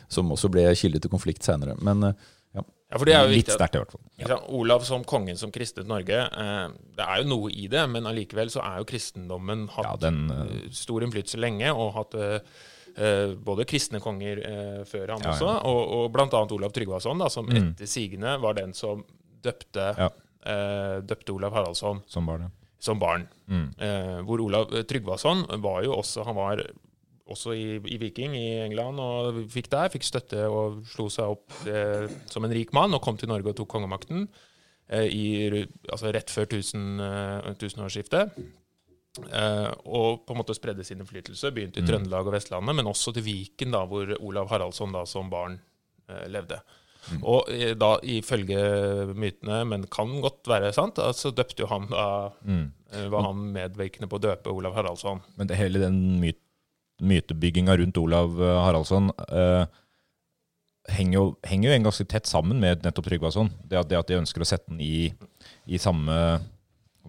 Som 0.09 0.31
også 0.31 0.49
ble 0.51 0.67
kilde 0.75 0.99
til 1.01 1.09
konflikt 1.11 1.43
seinere. 1.43 1.75
Men 1.81 2.03
eh, 2.03 2.13
ja. 2.55 2.61
Ja, 2.93 2.97
for 2.99 3.05
det 3.09 3.13
er 3.17 3.23
jo 3.25 3.33
Litt 3.33 3.49
sterkt, 3.49 3.73
i 3.75 3.79
hvert 3.81 3.91
fall. 3.95 4.01
Ja. 4.21 4.35
Olav 4.53 4.83
som 4.85 5.03
kongen 5.03 5.37
som 5.39 5.49
kristnet 5.51 5.87
Norge, 5.89 6.19
eh, 6.29 6.67
det 6.97 7.07
er 7.07 7.23
jo 7.23 7.29
noe 7.31 7.49
i 7.51 7.67
det, 7.67 7.87
men 7.89 8.05
allikevel 8.05 8.51
så 8.53 8.61
er 8.61 8.77
jo 8.83 8.85
kristendommen 8.85 9.67
hatt 9.73 9.87
Ja, 9.87 9.95
den, 10.09 10.29
eh, 10.29 10.69
stor 10.71 11.01
innflytelse 11.01 11.39
lenge, 11.41 11.71
og 11.73 11.93
hatt 11.97 12.13
eh, 12.15 13.33
både 13.41 13.65
kristne 13.65 13.97
konger 14.03 14.43
eh, 14.45 14.83
før 14.85 15.15
han 15.15 15.23
Ja, 15.25 15.31
også, 15.33 15.47
ja. 15.49 15.59
og, 15.65 15.81
og 15.97 16.11
blant 16.13 16.33
annet 16.37 16.51
Olav 16.53 16.71
Tryggvason, 16.75 17.17
da, 17.17 17.29
som 17.33 17.47
Mm. 17.49 17.71
etter 17.73 17.89
sigende 17.89 18.35
var 18.39 18.53
den 18.53 18.73
som 18.77 19.01
døpte, 19.41 19.87
Ja. 19.97 20.09
eh, 20.45 21.01
døpte 21.01 21.33
Olav 21.33 21.53
Haraldsson 21.57 22.03
Som 22.07 22.25
barn, 22.29 22.51
som 22.79 22.99
barn. 22.99 23.27
Mm. 23.49 23.73
Hvor 24.27 24.39
Olav 24.45 24.69
Tryggvason 24.87 25.45
var 25.61 25.81
jo 25.83 25.95
også 25.97 26.23
Han 26.25 26.35
var 26.35 26.61
også 27.31 27.53
i, 27.55 27.67
i 27.87 27.99
Viking 28.01 28.33
i 28.35 28.47
England 28.65 28.99
og 28.99 29.43
fikk 29.53 29.69
der, 29.71 29.91
fikk 29.93 30.03
støtte 30.07 30.47
og 30.51 30.81
slo 30.91 31.07
seg 31.13 31.35
opp 31.37 31.67
eh, 31.69 32.09
som 32.29 32.43
en 32.43 32.55
rik 32.55 32.73
mann 32.75 32.93
og 32.95 33.03
kom 33.05 33.19
til 33.19 33.31
Norge 33.31 33.53
og 33.53 33.61
tok 33.61 33.71
kongemakten 33.71 34.25
eh, 34.89 35.07
i, 35.07 35.63
altså 35.87 36.11
rett 36.11 36.33
før 36.33 36.49
tusen, 36.51 36.99
uh, 36.99 37.53
tusenårsskiftet. 37.59 38.35
Eh, 39.29 39.71
og 39.85 40.23
på 40.25 40.33
en 40.33 40.39
måte 40.39 40.55
spredde 40.57 40.83
sin 40.85 41.01
innflytelse. 41.03 41.51
Begynte 41.53 41.79
i 41.79 41.83
Mm. 41.83 41.89
Trøndelag 41.91 42.27
og 42.27 42.33
Vestlandet, 42.33 42.75
men 42.75 42.89
også 42.89 43.13
til 43.13 43.23
Viken, 43.27 43.71
da, 43.71 43.85
hvor 43.85 44.09
Olav 44.19 44.49
Haraldsson 44.49 44.91
da 44.95 45.05
som 45.05 45.29
barn 45.29 45.59
eh, 46.09 46.25
levde. 46.27 46.59
Og 47.21 47.49
eh, 47.51 47.73
da 47.75 47.97
ifølge 48.01 48.57
mytene, 49.13 49.63
men 49.67 49.85
kan 49.91 50.09
godt 50.23 50.47
være 50.47 50.71
sant, 50.73 50.97
så 50.97 51.13
så 51.13 51.31
døpte 51.35 51.61
jo 51.65 51.67
han 51.67 51.89
da 51.91 52.05
eh, 52.47 53.07
Var 53.09 53.25
han 53.25 53.45
medvirkende 53.53 54.07
på 54.09 54.17
å 54.19 54.23
døpe 54.23 54.53
Olav 54.53 54.73
Haraldsson. 54.77 55.21
Men 55.37 55.47
det, 55.47 55.57
hele 55.57 55.79
den 55.79 56.19
myt, 56.21 56.39
mytebygginga 57.03 57.75
rundt 57.79 57.97
Olav 58.01 58.37
eh, 58.41 58.57
Haraldsson 58.65 59.11
eh, 59.27 59.65
henger, 60.93 61.13
jo, 61.19 61.25
henger 61.47 61.69
jo 61.69 61.75
en 61.77 61.85
ganske 61.89 62.05
tett 62.11 62.27
sammen 62.29 62.59
med 62.63 62.83
nettopp 62.83 63.05
Tryggvason. 63.11 63.51
Det, 63.63 63.77
at- 63.79 63.89
det 63.91 63.99
at 63.99 64.09
de 64.11 64.17
ønsker 64.21 64.43
å 64.43 64.47
sette 64.49 64.67
den 64.71 64.81
i, 64.83 65.13
i 65.67 65.79
samme, 65.79 66.17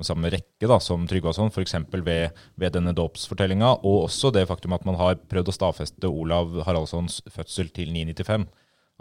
samme 0.07 0.31
rekke 0.35 0.69
da, 0.71 0.79
som 0.83 1.07
Tryggvason, 1.11 1.51
f.eks. 1.55 1.75
Ved, 1.95 2.39
ved 2.61 2.75
denne 2.77 2.95
dåpsfortellinga, 2.95 3.73
og 3.87 4.05
også 4.09 4.31
det 4.35 4.47
faktum 4.51 4.75
at 4.77 4.87
man 4.87 4.99
har 5.01 5.19
prøvd 5.31 5.51
å 5.51 5.57
stadfeste 5.59 6.11
Olav 6.11 6.55
Haraldssons 6.67 7.21
fødsel 7.35 7.71
til 7.75 7.91
995. 7.95 8.47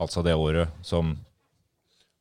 Altså 0.02 0.24
det 0.26 0.34
året 0.34 0.74
som 0.86 1.16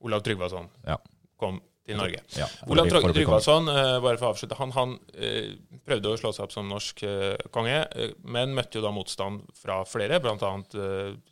Olav 0.05 0.21
Tryggvason 0.27 0.67
Ja. 0.85 0.99
kom 1.41 1.61
til 1.87 1.99
Norge. 1.99 2.21
ja, 2.39 2.47
Olav. 2.71 2.91
Tryggvason, 2.93 3.69
eh, 3.73 3.97
bare 4.03 4.19
for 4.21 4.29
å 4.29 4.33
avslutte, 4.33 4.59
han, 4.59 4.75
han 4.77 4.95
eh, 5.17 5.55
prøvde 5.87 6.13
å 6.13 6.21
slå 6.21 6.33
seg 6.35 6.47
opp 6.47 6.55
som 6.55 6.69
norsk 6.71 7.03
eh, 7.09 7.49
konge, 7.55 7.81
men 8.23 8.55
møtte 8.57 8.79
jo 8.79 8.85
da 8.85 8.93
motstand 8.95 9.43
fra 9.59 9.81
flere, 9.89 10.21
bl.a. 10.23 10.53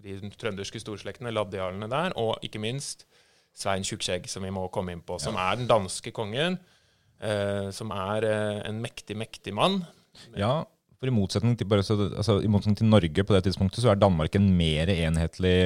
De 0.00 0.33
trønderske 0.40 0.83
storslektene, 0.83 1.35
laddialene 1.35 1.90
der, 1.90 2.16
og 2.21 2.42
ikke 2.47 2.62
minst 2.62 3.07
Svein 3.57 3.87
Tjukkskjegg, 3.87 4.28
som 4.30 4.47
vi 4.47 4.52
må 4.54 4.66
komme 4.75 4.95
inn 4.95 5.04
på, 5.07 5.19
som 5.23 5.38
er 5.38 5.59
den 5.61 5.71
danske 5.71 6.12
kongen, 6.14 6.61
som 7.75 7.90
er 7.92 8.25
en 8.30 8.78
mektig, 8.80 9.16
mektig 9.19 9.52
mann. 9.52 9.83
Ja, 10.38 10.62
for 10.97 11.11
i 11.11 11.12
motsetning 11.12 11.59
til, 11.59 11.66
altså, 11.75 12.38
i 12.40 12.49
motsetning 12.49 12.78
til 12.78 12.88
Norge 12.88 13.25
på 13.26 13.35
det 13.35 13.42
tidspunktet, 13.49 13.83
så 13.83 13.90
er 13.92 14.00
Danmark 14.00 14.38
en 14.38 14.49
mer 14.57 14.88
enhetlig, 14.95 15.57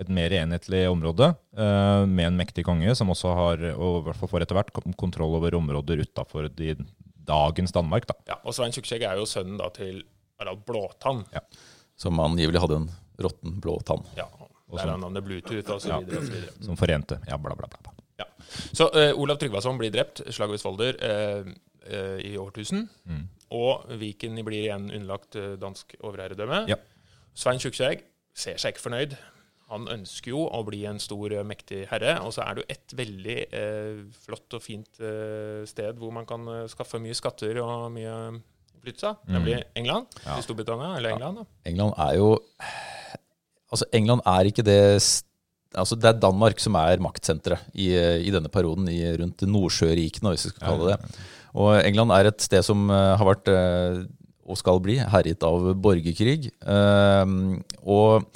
et 0.00 0.08
mer 0.12 0.32
enhetlig 0.32 0.86
område 0.88 1.28
eh, 1.30 2.04
med 2.08 2.30
en 2.30 2.38
mektig 2.38 2.64
konge, 2.66 2.94
som 2.96 3.12
også 3.12 3.34
har, 3.36 3.64
og 3.74 4.00
i 4.00 4.04
hvert 4.08 4.20
fall 4.20 4.32
får 4.32 4.46
etter 4.46 4.58
hvert, 4.58 4.72
kontroll 5.00 5.36
over 5.38 5.58
områder 5.58 6.02
utafor 6.06 6.48
dagens 7.30 7.76
Danmark. 7.76 8.08
Da. 8.08 8.16
Ja, 8.32 8.40
og 8.40 8.56
Svein 8.56 8.74
Tjukkskjegg 8.74 9.04
er 9.06 9.20
jo 9.20 9.28
sønnen 9.28 9.60
da 9.60 9.68
til 9.74 10.02
Harald 10.40 10.64
Blåtann. 10.66 11.24
Som 12.00 12.20
angivelig 12.22 12.62
hadde 12.62 12.80
en 12.80 12.90
råtten 13.20 13.58
blå 13.60 13.76
tann. 13.84 14.06
Ja, 14.16 14.26
der 14.70 14.94
er 14.94 15.00
navnet 15.02 15.26
Bluetooth 15.26 15.74
og 15.74 15.82
så 15.82 15.98
videre 16.00 16.22
og 16.22 16.28
så 16.28 16.36
videre. 16.36 16.54
Som 16.64 16.78
forente. 16.80 17.18
Ja, 17.28 17.36
bla, 17.42 17.56
bla, 17.58 17.68
bla. 17.68 17.92
Ja. 18.20 18.26
Så 18.72 18.88
eh, 18.96 19.12
Olav 19.18 19.40
Tryggvason 19.40 19.78
blir 19.80 19.92
drept, 19.92 20.22
slaget 20.28 20.56
ved 20.56 20.62
Svolder, 20.62 20.96
eh, 21.04 21.50
eh, 21.90 22.16
i 22.30 22.32
årtusen. 22.40 22.86
Og 23.50 23.90
Viken 24.00 24.38
blir 24.46 24.64
igjen 24.64 24.88
underlagt 24.88 25.36
eh, 25.36 25.56
dansk 25.60 25.96
overherredømme. 26.00 26.64
Ja. 26.70 26.78
Svein 27.36 27.60
Tjukkskjegg 27.62 28.04
ser 28.36 28.60
seg 28.60 28.74
ikke 28.74 28.86
fornøyd. 28.86 29.16
Han 29.70 29.88
ønsker 29.90 30.32
jo 30.32 30.44
å 30.50 30.62
bli 30.66 30.82
en 30.90 31.00
stor, 31.02 31.32
eh, 31.32 31.46
mektig 31.46 31.84
herre. 31.90 32.18
Og 32.26 32.34
så 32.36 32.44
er 32.44 32.56
det 32.56 32.64
jo 32.64 32.76
et 32.76 32.96
veldig 33.00 33.38
eh, 33.56 34.04
flott 34.26 34.58
og 34.58 34.64
fint 34.64 35.00
eh, 35.00 35.62
sted 35.70 35.98
hvor 36.00 36.14
man 36.14 36.28
kan 36.28 36.46
eh, 36.50 36.68
skaffe 36.70 37.00
mye 37.02 37.16
skatter 37.16 37.62
og 37.62 37.90
mye 37.94 38.14
innflytelse. 38.80 39.14
Nemlig 39.30 39.62
England. 39.78 40.06
Ja. 40.26 40.38
I 40.38 40.44
Storbritannia, 40.46 40.94
eller 40.98 41.16
England. 41.16 41.42
da. 41.42 41.48
England 41.70 41.98
er 41.98 42.20
jo 42.20 42.30
Altså, 43.70 43.86
England 43.94 44.24
er 44.26 44.48
ikke 44.50 44.64
det 44.66 44.80
Altså, 45.78 45.94
det 45.94 46.08
er 46.08 46.16
Danmark 46.18 46.58
som 46.58 46.74
er 46.74 46.98
maktsenteret 46.98 47.68
i, 47.78 47.92
i 47.94 48.32
denne 48.34 48.50
perioden, 48.50 48.88
i, 48.90 49.04
rundt 49.20 49.44
Nordsjørikene, 49.46 50.32
hvis 50.32 50.48
vi 50.48 50.50
skal 50.50 50.64
kalle 50.66 50.88
det 50.88 50.96
det. 50.96 51.20
Og 51.58 51.76
England 51.78 52.10
er 52.14 52.30
et 52.30 52.42
sted 52.42 52.64
som 52.66 52.88
eh, 52.90 53.12
har 53.18 53.26
vært, 53.26 53.50
eh, 53.50 54.00
og 54.50 54.58
skal 54.58 54.80
bli, 54.82 54.98
herjet 55.12 55.46
av 55.46 55.70
borgerkrig. 55.82 56.50
Eh, 56.50 57.34
og 57.86 58.26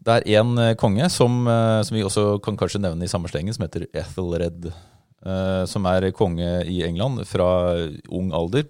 det 0.00 0.16
er 0.16 0.40
én 0.40 0.54
konge 0.80 1.08
som, 1.12 1.42
eh, 1.48 1.80
som 1.86 1.96
vi 1.96 2.04
også 2.06 2.42
kan 2.44 2.56
kanskje 2.56 2.80
nevne 2.80 3.04
i 3.04 3.10
samme 3.10 3.28
slengen, 3.28 3.54
som 3.54 3.66
heter 3.66 3.86
Ethelred. 3.92 4.72
eh, 5.20 5.64
som 5.66 5.84
er 5.84 6.10
konge 6.12 6.64
i 6.64 6.82
England 6.82 7.26
fra 7.28 7.76
ung 8.08 8.32
alder. 8.32 8.64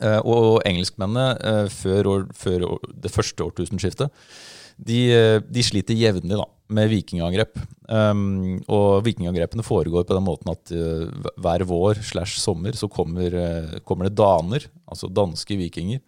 Eh, 0.00 0.20
og 0.24 0.62
engelskmennene 0.64 1.36
eh, 1.44 1.66
før, 1.68 2.06
år, 2.06 2.24
før 2.32 2.64
det 2.94 3.10
første 3.12 3.44
årtusenskiftet 3.44 4.08
de, 4.80 5.00
eh, 5.12 5.38
de 5.44 5.64
sliter 5.64 5.98
jevnlig 5.98 6.38
da, 6.38 6.46
med 6.72 6.90
vikingangrep. 6.92 7.58
Um, 7.90 8.60
og 8.70 9.02
vikingangrepene 9.02 9.64
foregår 9.66 10.06
på 10.06 10.14
den 10.14 10.24
måten 10.24 10.52
at 10.52 10.70
uh, 10.70 11.30
hver 11.42 11.64
vår 11.66 11.98
slash 12.06 12.38
sommer 12.38 12.76
så 12.78 12.86
kommer, 12.92 13.34
uh, 13.34 13.80
kommer 13.82 14.06
det 14.06 14.14
daner, 14.20 14.68
altså 14.86 15.10
danske 15.10 15.58
vikinger, 15.58 15.98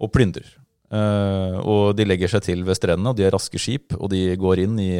og 0.00 0.12
plyndrer. 0.14 0.48
Eh, 0.86 1.56
og 1.66 1.96
de 1.98 2.06
legger 2.06 2.30
seg 2.30 2.44
til 2.46 2.62
ved 2.66 2.78
strendene, 2.78 3.10
og 3.10 3.18
de 3.18 3.26
har 3.26 3.34
raske 3.34 3.60
skip, 3.60 3.96
og 3.98 4.10
de 4.12 4.22
går 4.38 4.62
inn 4.66 4.78
i, 4.82 4.92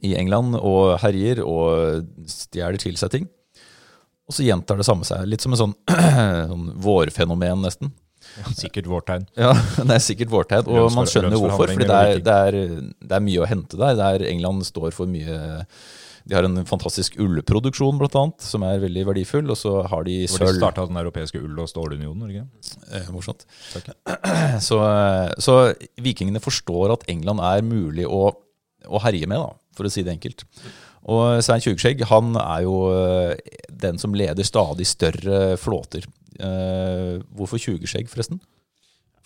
i 0.00 0.14
England 0.18 0.56
og 0.60 0.96
herjer 1.02 1.42
og 1.44 2.06
stjeler 2.30 2.80
til 2.80 2.98
seg 3.00 3.16
ting. 3.16 3.30
Og 4.28 4.36
så 4.36 4.46
gjentar 4.46 4.78
det 4.80 4.86
samme 4.88 5.04
seg. 5.04 5.26
Litt 5.28 5.44
som 5.44 5.52
en 5.52 5.60
sånn, 5.60 5.76
sånn 6.52 6.70
vårfenomen, 6.80 7.66
nesten. 7.66 7.92
Sikkert 8.56 8.86
vårtegn. 8.88 9.26
Ja, 9.36 9.50
det 9.88 9.96
er 9.96 10.04
sikkert 10.04 10.30
vårtegn, 10.32 10.70
og 10.70 10.92
man 10.94 11.08
skjønner 11.10 11.36
hvorfor. 11.36 11.72
for 11.74 11.82
det 11.82 12.22
det, 12.24 12.84
det 13.02 13.18
er 13.18 13.24
mye 13.24 13.42
å 13.42 13.48
hente 13.50 13.80
der. 13.80 13.98
Det 13.98 14.08
er 14.14 14.28
England 14.30 14.64
står 14.68 14.94
for 14.96 15.10
mye 15.10 15.66
De 16.28 16.36
har 16.36 16.46
en 16.46 16.60
fantastisk 16.68 17.16
ullproduksjon, 17.22 17.98
blant 17.98 18.14
annet, 18.20 18.44
som 18.46 18.62
er 18.66 18.78
veldig 18.82 19.02
verdifull. 19.08 19.50
Og 19.50 19.58
så 19.58 19.72
har 19.90 20.04
de 20.06 20.20
Hvor 20.26 20.38
de 20.44 20.46
sølv. 20.52 20.60
starta 20.60 20.86
den 20.86 21.00
europeiske 21.00 21.40
ull- 21.42 21.58
og 21.64 21.70
stålunionen, 21.70 22.22
Norge. 22.22 22.44
Eh, 22.92 23.10
morsomt. 23.14 23.44
Så, 24.62 24.78
så 25.42 25.54
vikingene 26.02 26.40
forstår 26.42 26.92
at 26.94 27.04
England 27.10 27.40
er 27.42 27.62
mulig 27.66 28.04
å, 28.06 28.28
å 28.86 29.00
herje 29.02 29.26
med, 29.30 29.40
da, 29.42 29.52
for 29.76 29.88
å 29.88 29.92
si 29.92 30.04
det 30.06 30.12
enkelt. 30.14 30.44
Og 31.10 31.40
Svein 31.42 31.62
Tjugskjegg 31.64 32.04
han 32.12 32.36
er 32.38 32.62
jo 32.66 32.76
eh, 32.94 33.34
den 33.82 33.98
som 33.98 34.14
leder 34.14 34.46
stadig 34.46 34.86
større 34.86 35.56
flåter. 35.58 36.06
Eh, 36.38 37.18
hvorfor 37.34 37.58
tjugeskjegg, 37.62 38.10
forresten? 38.12 38.38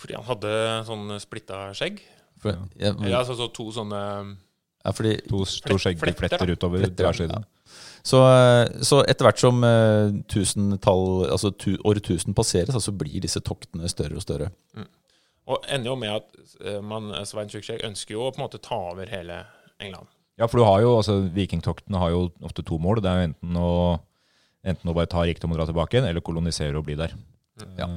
Fordi 0.00 0.16
han 0.16 0.26
hadde 0.28 0.54
sånn 0.88 1.12
splitta 1.20 1.66
skjegg. 1.76 2.00
For, 2.40 2.56
ja, 2.76 2.92
Eller 2.96 3.20
altså 3.20 3.36
så 3.38 3.48
to 3.52 3.70
sånne 3.72 4.00
ja, 4.86 4.94
fordi 4.94 5.16
To, 5.26 5.42
to 5.66 5.78
skjeggfletter 5.82 6.54
utover 6.54 6.86
side. 7.16 7.34
ja. 7.34 7.44
Så, 8.06 8.20
eh, 8.22 8.82
så 8.86 9.00
etter 9.02 9.26
hvert 9.26 9.40
som 9.42 9.64
eh, 9.66 10.12
tusentall, 10.30 11.26
altså 11.26 11.50
tu, 11.50 11.72
årtusen 11.82 12.36
passeres, 12.38 12.76
så 12.84 12.94
blir 12.94 13.18
disse 13.24 13.42
toktene 13.42 13.90
større 13.90 14.20
og 14.20 14.22
større. 14.22 14.52
Og 15.50 15.66
ender 15.70 15.90
jo 15.90 15.96
med 15.98 16.12
at 16.14 16.28
eh, 16.62 16.78
man, 16.86 17.10
Svein 17.26 17.50
Tjukkskjegg 17.50 17.82
ønsker 17.86 18.14
jo 18.14 18.28
å 18.28 18.30
på 18.30 18.38
en 18.38 18.46
måte 18.46 18.62
ta 18.62 18.78
over 18.92 19.10
hele 19.10 19.40
England. 19.82 20.06
Ja, 20.38 20.46
for 20.46 20.60
du 20.60 20.66
har 20.68 20.84
jo, 20.84 20.94
altså 21.00 21.18
Vikingtoktene 21.34 21.98
har 21.98 22.12
jo 22.14 22.26
ofte 22.46 22.62
to 22.66 22.78
mål. 22.82 23.02
Det 23.02 23.10
er 23.10 23.18
jo 23.18 23.28
enten 23.32 23.58
å, 23.58 23.70
enten 24.66 24.92
å 24.92 24.94
bare 24.94 25.10
ta 25.10 25.24
rikdom 25.26 25.54
og 25.54 25.58
dra 25.58 25.66
tilbake 25.70 25.96
igjen, 25.96 26.06
eller 26.10 26.22
kolonisere 26.22 26.78
og 26.78 26.86
bli 26.86 26.98
der. 27.00 27.16
Ja. 27.80 27.88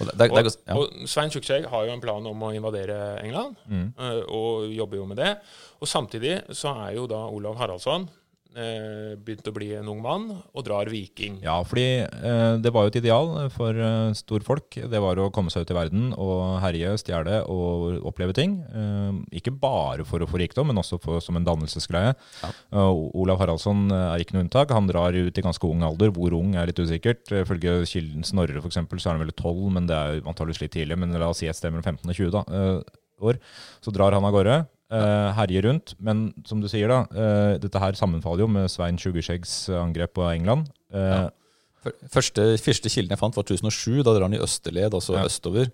Og 0.00 0.06
der, 0.06 0.26
det, 0.28 0.30
Og, 0.46 0.52
ja. 0.66 0.74
og 0.78 1.08
Svein 1.08 1.30
Tjukkskjegg 1.30 1.66
har 1.70 1.84
jo 1.86 1.92
en 1.92 2.00
plan 2.02 2.26
om 2.26 2.42
å 2.42 2.52
invadere 2.54 2.98
England, 3.22 3.56
Mm. 3.68 3.92
eh, 3.98 4.22
og 4.28 4.68
jobber 4.74 4.96
jo 4.96 5.04
med 5.06 5.16
det. 5.16 5.36
Og 5.80 5.88
samtidig 5.88 6.42
så 6.52 6.72
er 6.86 6.94
jo 6.96 7.06
da 7.06 7.26
Olav 7.28 7.56
Haraldsson 7.60 8.08
eh, 8.58 9.14
begynt 9.20 9.48
å 9.48 9.54
bli 9.54 9.70
en 9.78 9.88
ung 9.90 10.00
mann, 10.04 10.26
og 10.52 10.64
drar 10.66 10.88
viking. 10.90 11.38
Ja, 11.44 11.56
fordi 11.66 11.86
eh, 12.04 12.56
det 12.62 12.72
var 12.74 12.86
jo 12.86 12.92
et 12.92 12.98
ideal 13.00 13.30
for 13.54 13.76
eh, 13.76 14.14
storfolk. 14.18 14.78
Det 14.90 15.02
var 15.02 15.20
å 15.20 15.30
komme 15.34 15.52
seg 15.52 15.64
ut 15.64 15.72
i 15.74 15.76
verden 15.76 16.08
og 16.12 16.58
herje, 16.64 16.94
stjele 17.02 17.40
og 17.50 18.04
oppleve 18.10 18.36
ting. 18.36 18.58
Eh, 18.68 19.20
ikke 19.40 19.54
bare 19.54 20.06
for 20.08 20.24
å 20.24 20.28
få 20.30 20.40
rikdom, 20.42 20.70
men 20.70 20.80
også 20.82 21.00
for, 21.02 21.22
som 21.24 21.38
en 21.38 21.46
dannelsesgreie. 21.46 22.14
Eh, 22.44 23.04
Olav 23.14 23.42
Haraldsson 23.42 23.86
er 23.94 24.22
ikke 24.22 24.38
noe 24.38 24.46
unntak. 24.46 24.74
Han 24.74 24.90
drar 24.90 25.16
ut 25.16 25.38
i 25.38 25.46
ganske 25.46 25.70
ung 25.70 25.84
alder. 25.86 26.12
Hvor 26.14 26.36
ung 26.38 26.54
er 26.58 26.70
litt 26.70 26.82
usikkert. 26.82 27.26
Ifølge 27.44 27.80
kilden 27.90 28.26
Snorre 28.26 28.60
for 28.60 28.70
eksempel, 28.70 29.00
så 29.00 29.10
er 29.10 29.18
han 29.18 29.26
vel 29.26 29.34
12, 29.34 29.64
men 29.78 29.88
det 29.90 29.96
er 29.98 30.22
antakeligvis 30.22 30.64
litt 30.64 30.76
tidlig. 30.76 31.00
Men 31.00 31.16
la 31.18 31.30
oss 31.30 31.42
si 31.42 31.50
et 31.50 31.58
sted 31.58 31.74
mellom 31.74 31.86
15 31.86 32.08
og 32.08 32.16
20 32.18 32.34
da, 32.34 32.44
år. 33.24 33.40
Så 33.84 33.92
drar 33.94 34.16
han 34.16 34.26
av 34.26 34.34
gårde. 34.34 34.62
Uh, 34.92 35.32
herjer 35.34 35.64
rundt, 35.64 35.94
men 35.98 36.26
som 36.46 36.60
du 36.60 36.68
sier, 36.68 36.86
da, 36.92 37.00
uh, 37.10 37.54
dette 37.58 37.80
her 37.80 37.96
sammenfaller 37.98 38.44
jo 38.44 38.48
med 38.52 38.68
Svein 38.70 38.98
Tjugeskjeggs 39.00 39.68
angrep 39.80 40.12
på 40.14 40.26
England. 40.34 40.68
Uh, 40.92 41.30
Ja. 41.84 41.92
Første, 42.08 42.44
første 42.64 42.88
kilden 42.88 43.12
jeg 43.12 43.18
fant, 43.20 43.34
var 43.36 43.44
2007. 43.44 44.02
Da 44.04 44.12
drar 44.14 44.22
han 44.24 44.32
i 44.36 44.38
østerled, 44.40 44.94
altså 44.96 45.16
Ja. 45.18 45.24
østover. 45.28 45.70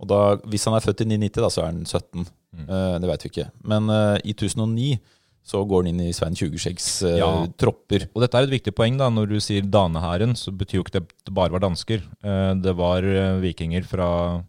Og 0.00 0.08
da, 0.08 0.36
Hvis 0.48 0.64
han 0.64 0.74
er 0.74 0.80
født 0.82 1.02
i 1.02 1.04
990, 1.06 1.40
da, 1.42 1.48
så 1.54 1.60
er 1.62 1.66
han 1.66 1.84
17. 1.86 2.26
Mm. 2.56 2.64
Eh, 2.68 2.98
det 2.98 3.08
veit 3.10 3.22
vi 3.22 3.28
ikke. 3.30 3.50
Men 3.64 3.88
eh, 3.90 4.18
i 4.24 4.32
2009 4.34 4.98
så 5.44 5.62
går 5.68 5.84
han 5.84 5.90
inn 5.92 6.00
i 6.08 6.12
Svein 6.12 6.34
Tjugeskjeggs 6.34 6.88
eh, 7.06 7.18
Ja. 7.18 7.46
tropper. 7.58 8.08
Og 8.14 8.22
dette 8.22 8.34
er 8.38 8.42
et 8.48 8.50
viktig 8.56 8.74
poeng. 8.74 8.96
da, 8.98 9.08
Når 9.10 9.28
du 9.28 9.36
sier 9.38 9.62
danehæren, 9.62 10.34
så 10.34 10.50
betyr 10.50 10.80
jo 10.80 10.82
ikke 10.82 10.96
det 10.98 11.02
at 11.06 11.14
det 11.26 11.34
bare 11.34 11.50
var 11.54 11.60
dansker. 11.60 12.02
Eh, 12.24 12.54
Det 12.54 12.74
var 12.76 13.02
eh, 13.04 13.38
vikinger 13.42 13.84
fra 13.84 14.42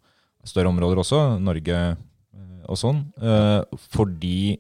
større 0.44 0.70
områder 0.74 0.98
også, 0.98 1.40
Norge 1.40 1.70
eh, 1.70 1.96
og 2.72 2.80
sånn. 2.80 3.00
Eh, 3.22 3.78
Fordi, 3.94 4.56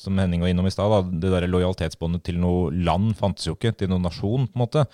som 0.00 0.18
Henning 0.20 0.44
var 0.44 0.52
innom 0.52 0.68
i 0.68 0.72
stad, 0.74 1.12
det 1.22 1.32
der 1.32 1.48
lojalitetsbåndet 1.50 2.24
til 2.28 2.40
noe 2.42 2.70
land 2.72 3.14
fantes 3.18 3.48
jo 3.48 3.56
ikke, 3.56 3.74
til 3.78 3.92
noen 3.92 4.04
nasjon, 4.06 4.48
på 4.48 4.58
en 4.58 4.64
måte. 4.64 4.84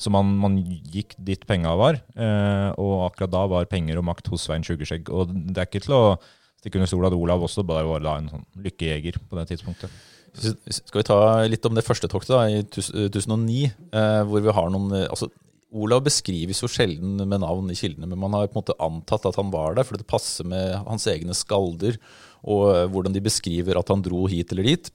Så 0.00 0.12
man, 0.14 0.34
man 0.42 0.60
gikk 0.62 1.16
dit 1.18 1.44
penga 1.48 1.74
var, 1.78 2.00
eh, 2.16 2.70
og 2.80 3.08
akkurat 3.10 3.34
da 3.34 3.44
var 3.54 3.70
penger 3.70 4.00
og 4.00 4.08
makt 4.10 4.32
hos 4.32 4.48
Svein 4.48 4.66
Tjugeskjegg. 4.66 5.12
Og 5.12 5.32
det 5.32 5.58
er 5.58 5.70
ikke 5.70 5.84
til 5.86 5.98
å 5.98 6.04
stikke 6.62 6.80
under 6.80 6.90
stol 6.90 7.08
at 7.08 7.18
Olav 7.18 7.44
også 7.44 7.66
bare 7.66 7.88
var 7.88 8.02
da 8.04 8.16
en 8.20 8.32
sånn 8.32 8.48
lykkejeger 8.64 9.18
på 9.28 9.38
det 9.38 9.48
tidspunktet. 9.50 9.94
Skal 10.32 11.02
vi 11.02 11.04
ta 11.04 11.18
litt 11.44 11.66
om 11.68 11.74
det 11.76 11.84
første 11.84 12.08
toktet 12.08 12.32
da, 12.32 12.44
i 12.48 12.62
2009, 12.64 13.64
eh, 13.92 14.20
hvor 14.28 14.44
vi 14.44 14.54
har 14.56 14.70
noen 14.72 14.94
altså, 15.04 15.28
Olav 15.72 16.02
beskrives 16.04 16.60
jo 16.62 16.68
sjelden 16.70 17.16
med 17.24 17.40
navn 17.40 17.70
i 17.72 17.76
kildene, 17.78 18.08
men 18.10 18.20
man 18.20 18.34
har 18.36 18.50
på 18.50 18.58
en 18.58 18.60
måte 18.60 18.76
antatt 18.82 19.24
at 19.28 19.38
han 19.40 19.52
var 19.52 19.78
der, 19.78 19.86
fordi 19.88 20.02
det 20.02 20.10
passer 20.10 20.48
med 20.48 20.76
hans 20.84 21.06
egne 21.10 21.36
skalder 21.36 21.96
og 22.42 22.64
eh, 22.74 22.86
hvordan 22.90 23.14
de 23.14 23.24
beskriver 23.24 23.78
at 23.78 23.90
han 23.92 24.02
dro 24.04 24.26
hit 24.30 24.52
eller 24.52 24.68
dit. 24.68 24.92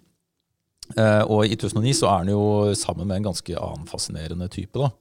Eh, 0.95 1.23
og 1.25 1.47
i 1.47 1.57
2009 1.59 1.93
så 1.99 2.09
er 2.11 2.23
han 2.23 2.31
jo 2.31 2.41
sammen 2.79 3.07
med 3.07 3.19
en 3.19 3.29
ganske 3.31 3.59
annen 3.59 3.87
fascinerende 3.89 4.49
type, 4.53 4.77
da. 4.79 4.91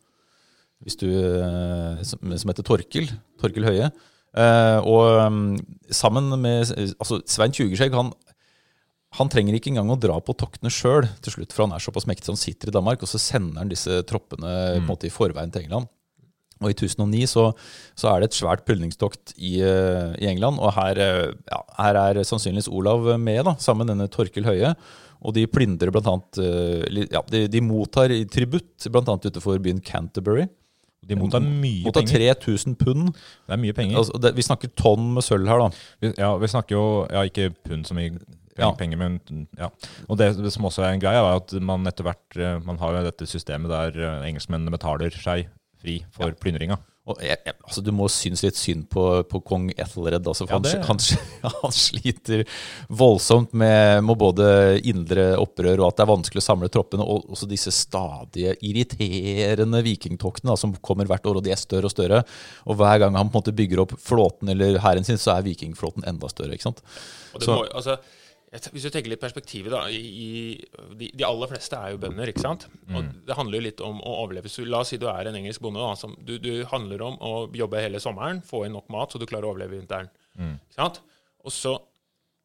Du, 1.01 1.09
eh, 1.09 2.05
som, 2.05 2.31
heter 2.31 2.67
Torkel. 2.67 3.09
Torkel 3.41 3.67
Høie. 3.67 3.91
Og 4.37 5.33
mm, 5.33 5.55
sammen 5.97 6.29
med 6.43 6.69
altså 7.01 7.23
Svein 7.25 7.55
Tjugeskjegg, 7.57 7.95
han, 7.97 8.11
han 9.17 9.31
trenger 9.33 9.57
ikke 9.57 9.71
engang 9.73 9.91
å 9.93 9.99
dra 10.01 10.17
på 10.21 10.35
toktene 10.37 10.73
sjøl 10.73 11.07
til 11.25 11.39
slutt, 11.39 11.55
for 11.55 11.65
han 11.65 11.77
er 11.77 11.83
såpass 11.83 12.09
mektig. 12.09 12.29
Han 12.33 12.41
sitter 12.41 12.71
i 12.71 12.75
Danmark, 12.77 13.05
og 13.05 13.11
så 13.11 13.21
sender 13.23 13.63
han 13.63 13.73
disse 13.73 14.03
troppene 14.09 14.51
på 14.75 14.81
en 14.83 14.89
måte 14.89 15.09
i 15.09 15.13
forveien 15.13 15.53
til 15.55 15.65
England. 15.65 15.89
Og 16.65 16.73
i 16.73 16.77
2009 16.77 17.27
så, 17.29 17.47
så 17.99 18.11
er 18.11 18.23
det 18.23 18.31
et 18.31 18.39
svært 18.39 18.65
plyndringstokt 18.69 19.35
i, 19.37 19.59
eh, 19.65 20.15
i 20.23 20.29
England, 20.31 20.61
og 20.61 20.73
her, 20.77 21.01
eh, 21.01 21.33
ja, 21.51 21.59
her 21.81 21.99
er 22.01 22.23
sannsynligvis 22.25 22.71
Olav 22.73 23.11
med, 23.21 23.43
da, 23.49 23.57
sammen 23.61 23.85
med 23.85 23.95
denne 23.95 24.09
Torkel 24.13 24.49
Høie. 24.49 24.73
Og 25.27 25.35
de 25.37 25.47
plyndrer 25.49 25.93
blant 25.93 26.09
annet 26.13 26.41
eh, 26.45 27.03
ja, 27.13 27.23
de, 27.33 27.47
de 27.51 27.65
mottar 27.65 28.13
i 28.13 28.23
tributt, 28.29 28.89
annet 28.89 29.29
utenfor 29.29 29.61
byen 29.65 29.83
Canterbury. 29.85 30.47
De 31.07 31.17
mottar 31.19 31.45
mye 31.45 31.85
Mottar 31.85 32.03
penger. 32.03 32.35
3000 32.41 32.75
pund. 32.81 33.13
Det 33.47 33.55
er 33.55 33.61
mye 33.63 33.77
penger. 33.77 34.01
Altså, 34.01 34.19
det, 34.21 34.33
vi 34.37 34.45
snakker 34.45 34.73
tonn 34.79 35.13
med 35.15 35.25
sølv 35.25 35.49
her, 35.51 35.63
da. 35.63 36.11
Ja, 36.19 36.33
vi 36.41 36.51
snakker 36.51 36.77
jo 36.77 36.87
ja, 37.13 37.23
ikke 37.29 37.53
pund 37.69 37.87
som 37.87 38.01
i 38.03 38.09
Ja. 38.65 38.73
penger 38.79 38.97
men 38.99 39.21
ja. 39.59 39.69
Og 40.09 40.17
det, 40.19 40.33
det 40.41 40.53
som 40.55 40.65
også 40.65 40.83
er 40.87 40.95
en 40.97 41.01
greie, 41.03 41.21
er 41.21 41.37
at 41.43 41.53
man 41.61 41.85
etter 41.87 42.05
hvert 42.09 42.37
eh, 42.41 42.59
Man 42.65 42.79
har 42.79 42.97
jo 42.97 43.05
dette 43.11 43.27
systemet 43.29 43.69
der 43.71 43.97
eh, 44.01 44.29
engelskmennene 44.31 44.73
betaler 44.73 45.11
seg 45.13 45.49
fri 45.83 46.01
for 46.11 46.33
plyndringa. 46.41 46.79
Og 47.07 47.21
jeg, 47.23 47.37
jeg, 47.47 47.55
altså, 47.63 47.83
du 47.87 47.93
må 47.95 48.09
synes 48.11 48.41
litt 48.43 48.57
synd 48.59 48.89
på, 48.91 49.03
på 49.31 49.39
kong 49.47 49.69
Ethelred. 49.79 50.27
Altså, 50.27 50.43
for 50.49 50.59
Ja, 50.59 50.81
han, 50.89 50.99
han, 50.99 51.53
han 51.63 51.75
sliter 51.77 52.43
voldsomt 52.91 53.53
med, 53.55 54.01
med 54.03 54.19
både 54.19 54.49
indre 54.91 55.29
opprør 55.39 55.85
og 55.85 55.93
at 55.93 56.01
det 56.01 56.03
er 56.03 56.11
vanskelig 56.11 56.43
å 56.43 56.47
samle 56.49 56.71
troppene, 56.75 57.07
og 57.07 57.29
også 57.31 57.47
disse 57.47 57.71
stadige 57.71 58.57
irriterende 58.67 59.85
vikingtoktene 59.87 60.51
da, 60.51 60.59
som 60.59 60.75
kommer 60.83 61.07
hvert 61.07 61.27
år, 61.31 61.39
og 61.39 61.47
de 61.47 61.55
er 61.55 61.61
større 61.63 61.87
og 61.87 61.95
større. 61.95 62.25
Og 62.67 62.81
hver 62.81 62.99
gang 63.05 63.15
han 63.19 63.31
på 63.31 63.37
en 63.39 63.45
måte 63.45 63.55
bygger 63.63 63.85
opp 63.85 63.95
flåten 64.03 64.51
eller 64.57 64.81
hæren 64.83 65.07
sin, 65.07 65.21
så 65.21 65.37
er 65.37 65.47
vikingflåten 65.47 66.07
enda 66.11 66.27
større. 66.33 66.57
ikke 66.59 66.69
sant? 66.73 66.83
Og 67.35 67.39
det 67.39 67.47
Så- 67.47 67.55
må, 67.61 67.67
altså, 67.71 67.99
jeg 68.01 68.01
t- 68.03 68.26
hvis 68.73 68.85
du 68.87 68.91
tenker 68.91 69.11
litt 69.13 69.21
perspektivet, 69.23 69.73
da 69.73 69.83
i, 69.91 70.57
de, 70.99 71.11
de 71.15 71.25
aller 71.27 71.51
fleste 71.51 71.77
er 71.79 71.95
jo 71.95 71.99
bønder, 72.03 72.31
ikke 72.33 72.45
sant? 72.45 72.67
Og 72.93 73.11
det 73.29 73.37
handler 73.39 73.59
jo 73.61 73.65
litt 73.67 73.81
om 73.85 73.99
å 74.01 74.15
overleve. 74.25 74.49
Så 74.53 74.65
la 74.67 74.81
oss 74.85 74.93
si 74.95 74.99
du 75.03 75.07
er 75.11 75.29
en 75.31 75.37
engelsk 75.39 75.61
bonde. 75.65 75.81
Da, 75.83 75.97
som, 75.99 76.15
du, 76.27 76.37
du 76.43 76.65
handler 76.71 77.03
om 77.03 77.19
å 77.21 77.33
jobbe 77.57 77.83
hele 77.83 78.01
sommeren, 78.03 78.43
få 78.47 78.65
inn 78.67 78.73
nok 78.79 78.89
mat 78.95 79.13
så 79.13 79.19
du 79.23 79.27
klarer 79.27 79.49
å 79.49 79.53
overleve 79.55 79.79
vinteren. 79.81 80.09
Ikke 80.37 80.79
sant? 80.81 81.03
Og 81.47 81.53
så 81.55 81.77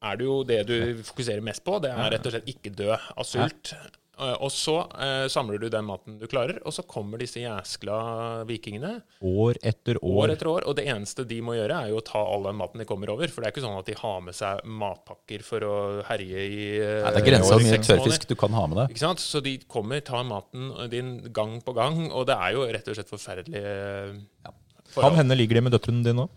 er 0.01 0.17
det 0.17 0.25
jo 0.25 0.35
det 0.47 0.59
du 0.69 0.77
fokuserer 1.05 1.41
mest 1.45 1.63
på. 1.63 1.77
Det 1.83 1.91
er 1.93 2.09
rett 2.15 2.25
og 2.25 2.33
slett 2.33 2.47
ikke 2.49 2.71
dø 2.73 2.89
av 2.95 3.25
sult. 3.27 3.73
Eh, 4.19 4.35
Og 4.43 4.51
så 4.51 4.73
eh, 4.99 5.25
samler 5.31 5.57
du 5.61 5.69
den 5.71 5.85
maten 5.87 6.17
du 6.19 6.25
klarer, 6.29 6.59
og 6.67 6.73
så 6.75 6.83
kommer 6.87 7.17
disse 7.21 7.39
jæskla 7.41 8.43
vikingene 8.49 8.97
År 9.23 9.57
etter 9.63 9.97
år. 10.01 10.17
år 10.25 10.33
etter 10.35 10.49
år. 10.51 10.65
Og 10.67 10.75
det 10.77 10.85
eneste 10.91 11.25
de 11.27 11.39
må 11.41 11.55
gjøre, 11.55 11.77
er 11.85 11.93
jo 11.93 12.01
å 12.01 12.05
ta 12.05 12.19
all 12.21 12.43
den 12.49 12.59
maten 12.59 12.83
de 12.83 12.85
kommer 12.89 13.09
over. 13.13 13.31
For 13.31 13.41
det 13.41 13.49
er 13.49 13.55
ikke 13.55 13.63
sånn 13.65 13.79
at 13.79 13.87
de 13.89 13.95
har 14.01 14.19
med 14.27 14.37
seg 14.37 14.61
matpakker 14.67 15.45
for 15.47 15.65
å 15.65 15.75
herje 16.09 16.43
i 16.43 16.59
eh, 16.81 16.99
Nei, 17.05 17.13
det 17.15 17.23
er 17.23 17.29
grensa 17.31 17.55
hvor 17.55 17.65
mye 17.65 17.81
tørrfisk 17.87 18.27
du 18.29 18.35
kan 18.43 18.57
ha 18.59 18.65
med 18.67 18.81
deg. 18.83 18.93
Ikke 18.95 19.05
sant? 19.07 19.23
Så 19.23 19.41
de 19.45 19.55
kommer, 19.71 20.03
tar 20.05 20.27
maten 20.27 20.69
din 20.91 21.15
gang 21.33 21.57
på 21.63 21.73
gang, 21.77 22.03
og 22.11 22.27
det 22.29 22.35
er 22.37 22.57
jo 22.57 22.67
rett 22.67 22.91
og 22.91 22.99
slett 22.99 23.11
forferdelig 23.15 23.63
eh, 23.63 24.53
Kan 24.97 25.15
hende 25.15 25.37
ligger 25.39 25.55
de 25.61 25.67
med 25.69 25.77
døtrene 25.77 26.03
dine 26.03 26.19
nå. 26.25 26.29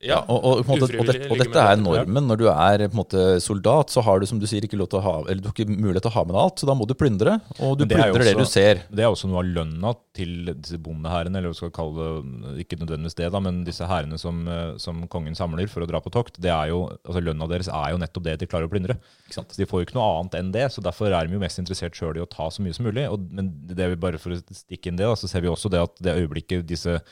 Ja, 0.00 0.22
og, 0.32 0.38
og, 0.40 0.60
måte, 0.64 0.86
og, 0.96 1.08
dette, 1.10 1.26
og 1.28 1.40
dette 1.42 1.60
er 1.60 1.76
normen. 1.76 2.24
Når 2.30 2.38
du 2.40 2.46
er 2.48 2.86
på 2.86 2.94
en 2.94 3.00
måte 3.02 3.24
soldat, 3.44 3.92
så 3.92 4.00
har 4.06 4.20
du 4.20 4.24
som 4.28 4.38
du 4.40 4.46
sier, 4.48 4.64
ikke 4.64 4.78
lov 4.80 4.88
til 4.92 5.00
å 5.00 5.04
ha, 5.04 5.12
eller 5.26 5.42
du 5.44 5.50
har 5.50 5.52
ikke 5.52 5.68
mulighet 5.68 6.06
til 6.06 6.12
å 6.12 6.14
ha 6.14 6.22
med 6.24 6.32
deg 6.32 6.40
alt, 6.40 6.62
så 6.62 6.68
da 6.70 6.76
må 6.78 6.86
du 6.88 6.94
plyndre. 6.96 7.34
Og 7.58 7.74
du 7.76 7.84
det 7.84 7.98
plyndrer 7.98 8.22
også, 8.22 8.30
det 8.30 8.38
du 8.38 8.48
ser. 8.48 8.80
Det 8.88 9.04
er 9.04 9.12
også 9.12 9.28
noe 9.28 9.42
av 9.42 9.50
lønna 9.58 9.92
til 10.16 10.52
disse 10.54 10.80
bondehærene, 10.80 11.36
eller 11.36 11.52
hva 11.52 11.56
vi 11.56 11.60
skal 11.60 11.74
kalle 11.76 12.08
det, 12.08 12.54
ikke 12.64 12.80
nødvendigvis 12.80 13.18
det, 13.20 13.28
da, 13.36 13.44
men 13.44 13.60
disse 13.68 13.90
hærene 13.92 14.20
som, 14.22 14.40
eh, 14.48 14.72
som 14.80 15.04
kongen 15.12 15.36
samler 15.36 15.68
for 15.68 15.84
å 15.84 15.90
dra 15.90 16.00
på 16.00 16.12
tokt. 16.16 16.40
det 16.40 16.54
er 16.54 16.72
jo, 16.72 16.86
altså 17.04 17.20
Lønna 17.20 17.52
deres 17.52 17.68
er 17.68 17.92
jo 17.92 18.00
nettopp 18.00 18.24
det 18.24 18.38
de 18.40 18.48
klarer 18.48 18.70
å 18.70 18.72
plyndre. 18.72 18.96
Så 19.28 19.44
De 19.52 19.68
får 19.68 19.82
jo 19.82 19.90
ikke 19.90 20.00
noe 20.00 20.10
annet 20.16 20.40
enn 20.40 20.54
det, 20.56 20.70
så 20.72 20.80
derfor 20.80 21.12
er 21.12 21.28
de 21.28 21.36
jo 21.36 21.44
mest 21.44 21.60
interessert 21.60 21.98
sjøl 21.98 22.16
i 22.16 22.24
å 22.24 22.30
ta 22.30 22.48
så 22.48 22.64
mye 22.64 22.72
som 22.72 22.88
mulig. 22.88 23.04
Og, 23.12 23.28
men 23.36 23.52
det 23.68 23.92
vi 23.92 24.00
bare 24.00 24.22
for 24.22 24.32
å 24.32 24.40
stikke 24.40 24.88
inn 24.88 24.96
det, 24.96 25.04
da, 25.04 25.18
så 25.18 25.28
ser 25.28 25.44
vi 25.44 25.52
også 25.52 25.68
det 25.68 25.84
at 25.84 26.00
det 26.00 26.16
øyeblikket 26.22 26.64
disse 26.64 27.02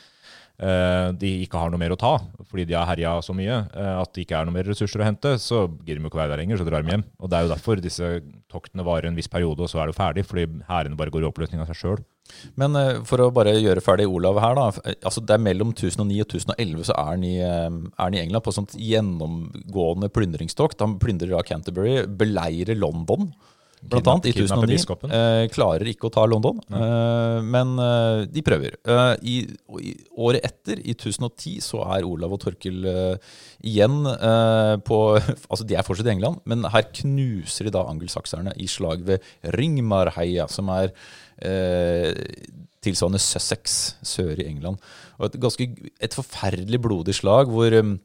de 1.18 1.30
ikke 1.46 1.60
har 1.60 1.70
noe 1.72 1.80
mer 1.80 1.94
å 1.94 1.98
ta, 2.00 2.16
fordi 2.50 2.66
de 2.68 2.76
har 2.76 2.88
herja 2.90 3.16
så 3.24 3.32
mye, 3.36 3.60
eh, 3.72 3.94
at 4.02 4.12
det 4.12 4.26
ikke 4.26 4.40
er 4.40 4.48
noe 4.48 4.56
mer 4.58 4.68
ressurser 4.68 5.00
å 5.00 5.06
hente, 5.06 5.36
så 5.40 5.64
gidder 5.86 6.02
de 6.02 6.10
ikke 6.10 6.18
ikke 6.18 6.24
være 6.24 6.34
der 6.34 6.42
lenger, 6.42 6.58
så 6.60 6.66
drar 6.66 6.84
de 6.84 6.92
hjem. 6.92 7.04
Og 7.20 7.30
Det 7.30 7.38
er 7.38 7.46
jo 7.46 7.54
derfor 7.54 7.82
disse 7.82 8.06
toktene 8.50 8.84
varer 8.84 9.08
en 9.08 9.16
viss 9.16 9.28
periode, 9.30 9.60
og 9.62 9.70
så 9.70 9.82
er 9.82 9.86
det 9.90 9.96
ferdig, 9.96 10.24
fordi 10.26 10.46
hærene 10.68 10.96
bare 10.98 11.10
går 11.10 11.22
i 11.22 11.28
oppløsning 11.30 11.60
av 11.62 11.68
seg 11.70 11.78
sjøl. 11.78 12.04
Men 12.60 12.76
eh, 12.76 13.02
for 13.08 13.22
å 13.24 13.30
bare 13.32 13.54
gjøre 13.56 13.80
ferdig 13.84 14.08
Olav 14.08 14.40
her, 14.42 14.54
da. 14.58 14.66
eh, 14.84 14.98
altså 15.02 15.22
Det 15.24 15.36
er 15.36 15.44
mellom 15.44 15.72
2009 15.72 16.20
og 16.24 16.28
2011 16.34 16.88
så 16.90 16.96
er 16.98 17.12
han 17.12 17.24
i, 17.24 17.36
eh, 17.40 18.20
England 18.22 18.44
på 18.44 18.52
sånt 18.52 18.74
gjennomgående 18.76 20.10
plyndringstokt. 20.12 20.80
Han 20.84 20.98
plyndrer 21.00 21.38
av 21.38 21.46
Canterbury, 21.48 22.02
beleirer 22.06 22.76
London. 22.76 23.32
Blant 23.82 24.10
annet 24.10 24.28
i 24.30 24.32
2009. 24.36 24.70
biskopen. 24.72 25.12
Eh, 25.14 25.44
klarer 25.52 25.90
ikke 25.90 26.08
å 26.08 26.12
ta 26.14 26.24
London, 26.28 26.58
eh, 26.66 27.38
men 27.46 27.74
eh, 27.82 28.24
de 28.32 28.42
prøver. 28.46 28.78
Eh, 28.82 29.12
i, 29.22 29.36
i, 29.82 29.94
året 30.18 30.46
etter, 30.48 30.82
i 30.82 30.96
2010, 30.98 31.62
så 31.64 31.82
er 31.94 32.06
Olav 32.08 32.34
og 32.34 32.42
Torkil 32.42 32.88
eh, 32.90 33.34
igjen 33.68 34.00
eh, 34.14 34.74
på 34.84 35.00
Altså, 35.50 35.64
de 35.64 35.76
er 35.78 35.86
fortsatt 35.86 36.08
i 36.10 36.14
England, 36.16 36.42
men 36.48 36.66
her 36.72 36.88
knuser 37.00 37.68
de 37.68 37.74
da 37.74 37.86
angelsakserne 37.88 38.54
i 38.60 38.68
slag 38.70 39.04
ved 39.08 39.24
Ringmarheia, 39.56 40.48
som 40.50 40.70
er 40.74 40.90
tilsvarende 42.84 43.20
Sussex 43.22 43.78
sør 44.06 44.38
i 44.38 44.46
England. 44.48 44.82
Og 45.18 45.28
et, 45.28 45.38
ganske, 45.42 45.68
et 46.00 46.14
forferdelig 46.16 46.80
blodig 46.82 47.16
slag 47.18 47.50
hvor 47.52 47.74
eh, 47.74 47.96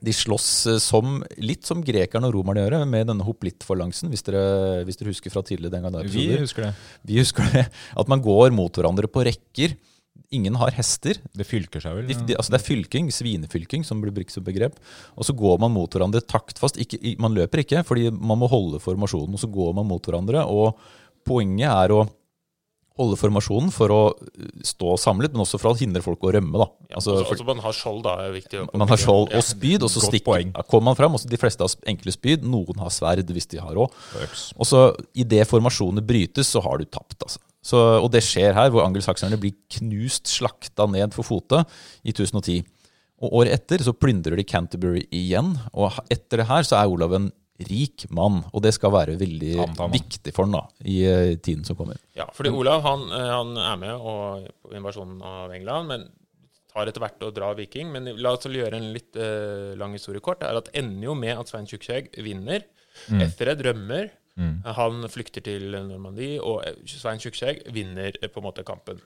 de 0.00 0.14
slåss 0.16 0.48
eh, 0.70 0.80
som, 0.82 1.20
litt 1.42 1.68
som 1.68 1.82
grekerne 1.84 2.28
og 2.28 2.36
romerne 2.38 2.64
gjør, 2.64 2.80
med 2.88 3.10
denne 3.10 3.26
hoplittforlangsen, 3.26 4.10
hvis 4.12 4.24
dere, 4.26 4.42
hvis 4.88 5.00
dere 5.00 5.12
husker 5.12 5.32
fra 5.32 5.44
tidligere 5.46 5.76
den 5.76 5.86
gangen. 5.86 6.10
Vi 6.10 6.30
husker 6.40 6.68
det. 6.68 6.74
Vi 7.06 7.20
husker 7.20 7.46
det. 7.52 7.66
At 8.00 8.10
man 8.10 8.22
går 8.24 8.54
mot 8.56 8.72
hverandre 8.72 9.10
på 9.10 9.24
rekker. 9.28 9.76
Ingen 10.34 10.56
har 10.60 10.72
hester. 10.76 11.18
Det 11.36 11.46
fylker 11.46 11.82
seg 11.82 11.96
vel. 11.98 12.08
De, 12.08 12.16
de, 12.28 12.36
altså 12.38 12.54
det 12.54 12.60
er 12.60 12.66
fylking, 12.66 13.10
svinefylking, 13.14 13.84
som 13.86 14.02
blir 14.02 14.14
brukt 14.14 14.34
som 14.34 14.46
begrep. 14.46 14.78
Og 15.18 15.26
så 15.26 15.34
går 15.36 15.60
man 15.62 15.74
mot 15.74 15.90
hverandre 15.90 16.22
taktfast. 16.22 16.78
Ikke, 16.80 17.00
man 17.22 17.34
løper 17.36 17.64
ikke, 17.64 17.82
fordi 17.86 18.08
man 18.14 18.40
må 18.40 18.48
holde 18.50 18.80
formasjonen. 18.82 19.36
Og 19.36 19.42
så 19.42 19.50
går 19.50 19.74
man 19.78 19.88
mot 19.90 20.06
hverandre. 20.06 20.46
Og 20.46 20.78
poenget 21.26 21.68
er 21.70 21.96
å 21.96 22.04
holde 22.98 23.16
formasjonen 23.16 23.70
for 23.72 23.92
å 23.94 24.00
stå 24.66 24.96
samlet, 25.00 25.32
men 25.32 25.44
også 25.44 25.60
for 25.60 25.72
å 25.72 25.78
hindre 25.78 26.02
folk 26.04 26.22
å 26.26 26.32
rømme. 26.34 26.58
da. 26.58 26.66
Altså, 26.96 27.14
Altså, 27.20 27.30
altså 27.36 27.46
man 27.48 27.62
har 27.64 27.72
skjold, 27.76 28.02
da. 28.04 28.16
er 28.26 28.32
viktig. 28.34 28.64
man 28.74 28.88
har 28.88 29.00
skjold 29.00 29.32
og 29.36 29.44
spyd, 29.46 29.82
og 29.86 29.90
så 29.92 30.02
stikker, 30.04 30.42
ja, 30.50 30.62
kommer 30.68 30.90
man 30.90 30.96
fram. 30.98 31.14
Også 31.14 31.30
de 31.30 31.38
fleste 31.40 31.64
har 31.64 31.70
enkle 31.86 32.12
spyd, 32.12 32.42
noen 32.44 32.78
har 32.82 32.90
sverd 32.90 33.30
hvis 33.30 33.46
de 33.48 33.60
har 33.62 33.72
råd. 33.78 33.94
Og 34.58 34.66
så 34.66 34.82
idet 35.14 35.46
formasjonene 35.48 36.04
brytes, 36.04 36.50
så 36.50 36.60
har 36.60 36.78
du 36.78 36.84
tapt. 36.84 37.22
altså. 37.22 37.40
Så, 37.62 37.76
og 38.00 38.10
det 38.12 38.22
skjer 38.24 38.54
her, 38.56 38.70
hvor 38.72 38.84
angelsakserne 38.86 39.36
blir 39.40 39.52
knust, 39.76 40.26
slakta 40.32 40.86
ned 40.88 41.12
for 41.12 41.22
fote 41.28 41.64
i 42.04 42.12
2010. 42.12 42.64
Og 43.20 43.34
året 43.42 43.52
etter 43.52 43.82
så 43.84 43.92
plyndrer 43.92 44.36
de 44.36 44.44
Canterbury 44.48 45.02
igjen, 45.12 45.52
og 45.76 45.92
etter 46.08 46.40
det 46.40 46.48
her 46.48 46.64
så 46.64 46.78
er 46.80 46.88
Olav 46.88 47.12
en 47.18 47.30
rik 47.68 48.06
mann. 48.14 48.40
Og 48.52 48.64
det 48.64 48.72
skal 48.76 48.94
være 48.94 49.18
veldig 49.20 49.56
Antar 49.66 49.92
viktig 49.92 50.32
for 50.36 50.48
han 50.48 50.56
da, 50.56 50.62
i 50.88 51.00
eh, 51.08 51.34
tiden 51.42 51.66
som 51.66 51.78
kommer. 51.78 52.00
Ja, 52.16 52.28
fordi 52.36 52.52
Olav 52.54 52.84
han, 52.86 53.06
eh, 53.16 53.28
han 53.34 53.52
er 53.60 53.76
med 53.80 53.94
og, 53.96 54.48
på 54.64 54.74
invasjonen 54.78 55.20
av 55.26 55.54
England, 55.56 55.92
men 55.92 56.08
tar 56.70 56.90
etter 56.90 57.02
hvert 57.02 57.26
og 57.26 57.34
drar 57.36 57.58
viking. 57.58 57.90
Men 57.94 58.12
la 58.20 58.34
oss 58.36 58.46
gjøre 58.46 58.78
en 58.78 58.92
litt 58.94 59.16
uh, 59.18 59.74
lang 59.78 59.96
historie 59.96 60.22
kort. 60.22 60.42
Det 60.42 60.50
er 60.50 60.60
at 60.60 60.70
ender 60.78 61.08
jo 61.10 61.16
med 61.18 61.34
at 61.34 61.50
Svein 61.50 61.66
Tjukkskjegg 61.66 62.12
vinner. 62.22 62.62
Etterredd 63.10 63.64
rømmer. 63.66 64.10
Han 64.78 65.04
flykter 65.12 65.44
til 65.44 65.70
Normandie, 65.74 66.38
og 66.40 66.62
eh, 66.66 66.78
Svein 66.88 67.20
Tjukkskjegg 67.22 67.64
vinner 67.74 68.14
eh, 68.20 68.30
på 68.30 68.40
en 68.40 68.46
måte 68.46 68.64
kampen. 68.66 69.00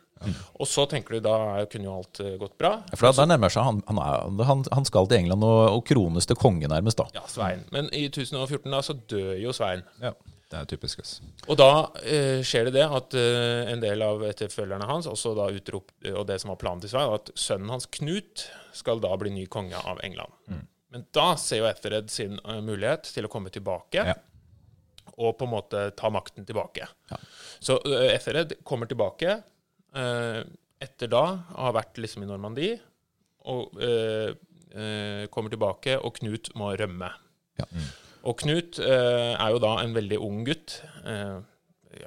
Og 0.59 0.69
så 0.71 0.87
tenker 0.91 1.17
du 1.17 1.25
da 1.25 1.65
kunne 1.71 1.89
jo 1.89 1.97
alt 1.99 2.21
eh, 2.25 2.37
gått 2.41 2.55
bra. 2.61 2.77
For 2.95 3.11
da, 3.11 3.27
nærmer 3.29 3.53
seg 3.53 3.67
han, 3.67 3.81
han, 3.89 4.01
er, 4.01 4.45
han, 4.49 4.63
han 4.73 4.87
skal 4.89 5.09
til 5.11 5.25
England 5.25 5.45
og, 5.47 5.63
og 5.79 5.83
krones 5.89 6.29
til 6.31 6.39
konge, 6.41 6.69
nærmest. 6.71 7.01
da. 7.01 7.09
Ja, 7.19 7.25
Svein. 7.31 7.65
Men 7.75 7.91
i 7.93 8.07
1014 8.11 8.71
da 8.73 8.83
så 8.87 8.97
dør 9.11 9.35
jo 9.43 9.55
Svein. 9.57 9.83
Ja, 10.03 10.13
det 10.53 10.61
er 10.61 10.69
typisk. 10.71 11.03
ass. 11.03 11.17
Og 11.49 11.59
da 11.59 11.71
eh, 12.05 12.43
skjer 12.47 12.69
det 12.69 12.77
det 12.79 12.85
at 13.01 13.17
eh, 13.19 13.73
en 13.73 13.83
del 13.83 14.05
av 14.07 14.23
etterfølgerne 14.29 14.87
hans 14.89 15.09
også 15.11 15.35
da 15.39 15.49
utrop, 15.55 15.91
og 16.15 16.23
det 16.31 16.39
som 16.43 16.55
var 16.55 16.61
planen 16.63 16.85
til 16.85 16.93
Svein, 16.95 17.11
at 17.17 17.33
sønnen 17.39 17.73
hans 17.75 17.89
Knut 17.99 18.47
skal 18.75 19.03
da 19.03 19.11
bli 19.19 19.35
ny 19.35 19.49
konge 19.51 19.81
av 19.83 19.99
England. 20.07 20.33
Men 20.95 21.09
da 21.15 21.33
ser 21.41 21.59
jo 21.59 21.67
Ethered 21.67 22.07
sin 22.13 22.37
uh, 22.47 22.61
mulighet 22.63 23.09
til 23.11 23.27
å 23.27 23.31
komme 23.33 23.51
tilbake 23.51 24.05
Ja. 24.07 24.15
Og 25.19 25.37
på 25.39 25.47
en 25.47 25.53
måte 25.55 25.85
ta 25.99 26.11
makten 26.11 26.47
tilbake. 26.49 26.89
Ja. 27.11 27.19
Så 27.63 27.79
uh, 27.87 28.09
Ethered 28.11 28.57
kommer 28.67 28.89
tilbake 28.91 29.37
eh, 29.95 30.41
etter 30.83 31.09
da 31.13 31.23
å 31.55 31.69
ha 31.69 31.73
vært 31.77 32.01
liksom 32.03 32.25
i 32.25 32.29
Normandie, 32.29 32.81
og 33.47 33.77
eh, 33.81 34.33
eh, 34.75 35.27
kommer 35.33 35.53
tilbake, 35.55 35.95
og 36.03 36.17
Knut 36.19 36.51
må 36.59 36.73
rømme. 36.77 37.13
Ja. 37.61 37.69
Og 38.27 38.39
Knut 38.43 38.81
eh, 38.83 39.33
er 39.39 39.55
jo 39.55 39.61
da 39.63 39.77
en 39.85 39.95
veldig 39.97 40.19
ung 40.25 40.43
gutt. 40.49 40.81
Eh, 41.07 41.39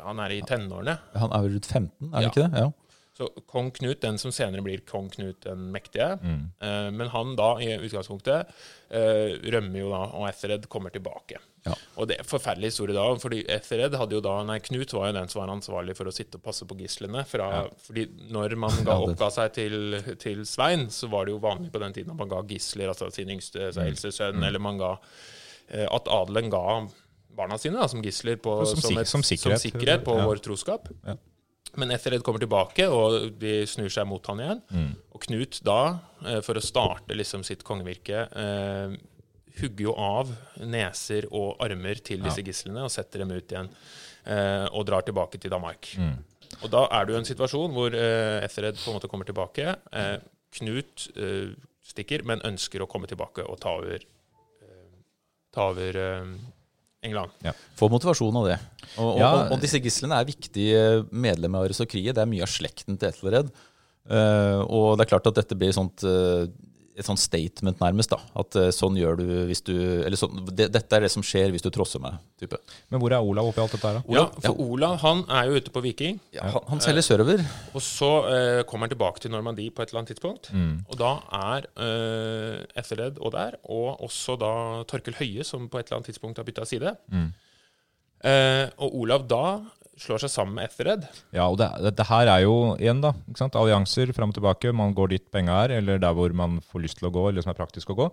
han 0.03 0.19
er 0.19 0.33
i 0.35 0.41
tenårene. 0.43 0.97
Han 1.15 1.31
er 1.31 1.45
vel 1.45 1.55
rundt 1.55 1.69
15, 1.71 2.09
er 2.11 2.17
det 2.17 2.25
Ja. 2.25 2.31
ikke 2.33 2.43
det? 2.43 2.65
Ja. 2.65 2.71
Så 3.17 3.25
kong 3.49 3.71
Knut, 3.73 3.97
den 4.03 4.19
som 4.21 4.29
senere 4.35 4.61
blir 4.61 4.83
kong 4.85 5.07
Knut 5.09 5.39
den 5.41 5.71
mektige, 5.73 6.19
Mm. 6.21 6.51
eh, 6.61 6.89
men 6.93 7.07
han 7.09 7.31
da 7.35 7.55
i 7.57 7.71
utgangspunktet 7.81 8.45
eh, 8.91 9.39
rømmer 9.51 9.79
jo 9.79 9.89
da, 9.89 10.01
og 10.13 10.27
Ethered 10.29 10.67
kommer 10.69 10.91
tilbake. 10.93 11.39
Ja. 11.65 11.73
Og 11.97 12.07
det 12.07 12.19
er 12.19 12.27
forferdelig 12.29 12.69
historie 12.69 12.93
da, 12.95 13.07
fordi 13.19 13.39
Ethered 13.49 13.95
hadde 13.97 14.13
jo 14.15 14.21
da, 14.21 14.35
nei 14.45 14.59
Knut 14.59 14.93
var 14.93 15.07
jo 15.09 15.15
den 15.17 15.27
som 15.33 15.41
var 15.41 15.49
ansvarlig 15.55 15.95
for 15.97 16.05
å 16.05 16.13
sitte 16.13 16.37
og 16.37 16.43
passe 16.45 16.67
på 16.69 16.77
gislene. 16.77 17.25
Fra, 17.27 17.47
fordi 17.87 18.05
når 18.29 18.53
man 18.55 18.77
ga, 18.85 18.99
Ja, 18.99 19.07
oppga 19.09 19.31
seg 19.33 19.51
til, 19.57 19.97
til 20.21 20.45
Svein, 20.45 20.85
så 20.93 21.09
var 21.09 21.25
det 21.25 21.33
jo 21.33 21.39
vanlig 21.43 21.71
på 21.73 21.81
den 21.81 21.93
tiden 21.97 22.13
at 22.13 22.21
man 22.21 22.29
ga 22.29 22.43
gisler, 22.47 22.93
altså 22.93 23.09
sin 23.11 23.33
yngste, 23.33 23.71
så 23.73 23.81
eldste 23.87 24.13
sønn, 24.13 24.43
eller 24.45 24.59
man 24.61 24.77
ga 24.77 24.93
eh, 25.73 25.87
at 25.89 26.07
adelen 26.07 26.51
ga 26.53 26.61
barna 27.37 27.57
sine 27.57 27.81
da, 27.81 27.87
som 27.89 28.01
gisler 28.05 28.37
på, 28.37 28.59
Som 28.65 28.79
sik- 28.79 29.05
som 29.09 29.21
sikkerhet. 29.25 29.57
som 29.59 29.71
sikkerhet 29.71 30.05
på 30.05 30.15
Ja. 30.21 30.25
vår 30.29 30.39
troskap. 30.45 30.87
Ja. 31.05 31.17
Men 31.75 31.91
Ethered 31.91 32.23
kommer 32.25 32.41
tilbake, 32.41 32.87
og 32.89 33.33
de 33.41 33.59
snur 33.69 33.91
seg 33.93 34.07
mot 34.09 34.25
han 34.31 34.41
igjen. 34.41 34.63
Mm. 34.71 34.89
Og 35.13 35.21
Knut 35.27 35.59
da, 35.65 35.81
eh, 36.25 36.39
for 36.45 36.57
å 36.57 36.63
starte 36.63 37.17
liksom 37.17 37.43
sitt 37.45 37.63
kongevirke, 37.67 38.23
eh, 38.31 38.95
hugger 39.61 39.87
jo 39.89 39.93
av 39.97 40.31
neser 40.61 41.27
og 41.31 41.57
armer 41.65 42.01
til 42.05 42.21
disse 42.21 42.43
gislene 42.45 42.83
og 42.85 42.93
setter 42.93 43.23
dem 43.23 43.33
ut 43.33 43.53
igjen. 43.53 43.69
Eh, 44.27 44.65
og 44.71 44.85
drar 44.85 45.05
tilbake 45.07 45.39
til 45.39 45.53
Danmark. 45.53 45.89
Mm. 45.97 46.17
Og 46.63 46.69
da 46.71 46.87
er 46.91 47.05
det 47.05 47.13
jo 47.13 47.19
en 47.21 47.27
situasjon 47.27 47.73
hvor 47.75 47.95
eh, 47.95 48.43
Ethered 48.45 48.77
på 48.79 48.91
en 48.91 48.97
måte 48.99 49.09
kommer 49.11 49.27
tilbake. 49.27 49.75
Eh, 49.91 50.17
Knut 50.57 51.07
eh, 51.15 51.55
stikker, 51.85 52.23
men 52.27 52.43
ønsker 52.47 52.83
å 52.83 52.89
komme 52.89 53.09
tilbake 53.09 53.45
og 53.45 53.59
ta 53.63 53.75
over, 53.79 54.03
eh, 54.63 54.85
ta 55.53 55.69
over 55.71 55.99
eh, 57.15 57.49
Ja. 57.49 57.53
Få 57.79 57.89
motivasjon 57.89 58.35
av 58.35 58.45
det. 58.49 58.59
Og, 58.97 59.13
og, 59.13 59.19
Ja. 59.19 59.31
og, 59.51 59.59
disse 59.61 59.79
gislene 59.79 60.19
er 60.19 60.25
viktige 60.25 61.05
medlemmer 61.11 61.59
av 61.59 61.69
aristokratiet. 61.69 62.15
Det 62.15 62.23
er 62.23 62.29
mye 62.29 62.43
av 62.43 62.51
slekten 62.51 62.97
til 62.97 63.09
Ethelred. 63.09 63.51
Uh, 64.07 64.63
og 64.71 64.97
det 64.97 65.03
er 65.05 65.11
klart 65.11 65.27
at 65.27 65.35
dette 65.35 65.55
blir 65.59 65.73
sånt, 65.75 66.03
eh, 66.07 66.47
et 66.97 67.05
sånt 67.05 67.21
statement, 67.21 67.77
nærmest. 67.79 68.09
da, 68.09 68.17
At 68.41 68.55
eh, 68.57 68.71
sånn 68.73 68.97
gjør 68.97 69.19
du 69.19 69.25
hvis 69.49 69.61
du 69.65 69.73
Eller 69.75 70.17
sånn, 70.17 70.39
det, 70.49 70.69
dette 70.73 70.97
er 70.97 71.05
det 71.05 71.11
som 71.13 71.23
skjer 71.25 71.51
hvis 71.53 71.63
du 71.65 71.69
trosser 71.73 72.01
meg. 72.01 72.17
type. 72.41 72.57
Men 72.89 73.01
hvor 73.03 73.13
er 73.13 73.21
Olav 73.21 73.51
oppi 73.51 73.61
alt 73.61 73.75
dette 73.75 73.87
her, 73.91 73.99
da? 73.99 74.15
Ja, 74.17 74.25
for 74.43 74.59
Olav 74.65 74.97
han 75.03 75.23
er 75.29 75.51
jo 75.51 75.61
ute 75.61 75.73
på 75.73 75.83
Viking. 75.85 76.19
Ja, 76.35 76.49
han, 76.55 76.65
han 76.71 76.81
selger 76.83 77.05
sørover. 77.05 77.45
Og 77.73 77.81
så 77.85 78.11
eh, 78.33 78.61
kommer 78.69 78.87
han 78.87 78.95
tilbake 78.95 79.21
til 79.23 79.33
Normandie 79.33 79.71
på 79.71 79.83
et 79.85 79.93
eller 79.93 80.03
annet 80.03 80.15
tidspunkt. 80.15 80.51
Mm. 80.53 80.75
Og 80.89 80.99
da 80.99 81.13
er 81.37 81.69
eh, 81.87 82.81
Ethered 82.81 83.21
og 83.21 83.33
der, 83.37 83.59
og 83.69 84.01
også 84.09 84.37
da 84.41 84.53
Torkel 84.89 85.17
Høie, 85.21 85.45
som 85.47 85.69
på 85.69 85.79
et 85.79 85.87
eller 85.87 86.01
annet 86.01 86.11
tidspunkt 86.11 86.41
har 86.41 86.47
bytta 86.49 86.65
side. 86.65 86.95
Mm. 87.13 87.29
Eh, 88.25 88.65
og 88.81 88.95
Olav 89.03 89.27
da 89.29 89.43
slår 89.97 90.23
seg 90.23 90.33
sammen 90.33 90.57
med 90.57 90.69
Ethered. 90.69 91.05
Ja, 91.35 91.47
og 91.47 91.57
det, 91.61 91.69
det 91.97 92.07
her 92.09 92.29
er 92.31 92.45
jo 92.45 92.55
igjen, 92.77 93.03
da. 93.03 93.13
ikke 93.27 93.41
sant? 93.41 93.57
Allianser 93.59 94.13
fram 94.15 94.33
og 94.33 94.37
tilbake. 94.37 94.73
Man 94.75 94.95
går 94.97 95.15
dit 95.15 95.27
penga 95.33 95.63
er, 95.65 95.77
eller 95.81 96.01
der 96.01 96.17
hvor 96.17 96.33
man 96.37 96.59
får 96.71 96.83
lyst 96.85 97.01
til 97.01 97.09
å 97.09 97.13
gå, 97.13 97.29
eller 97.29 97.45
som 97.45 97.53
er 97.53 97.59
praktisk 97.59 97.93
å 97.93 97.99
gå. 98.01 98.11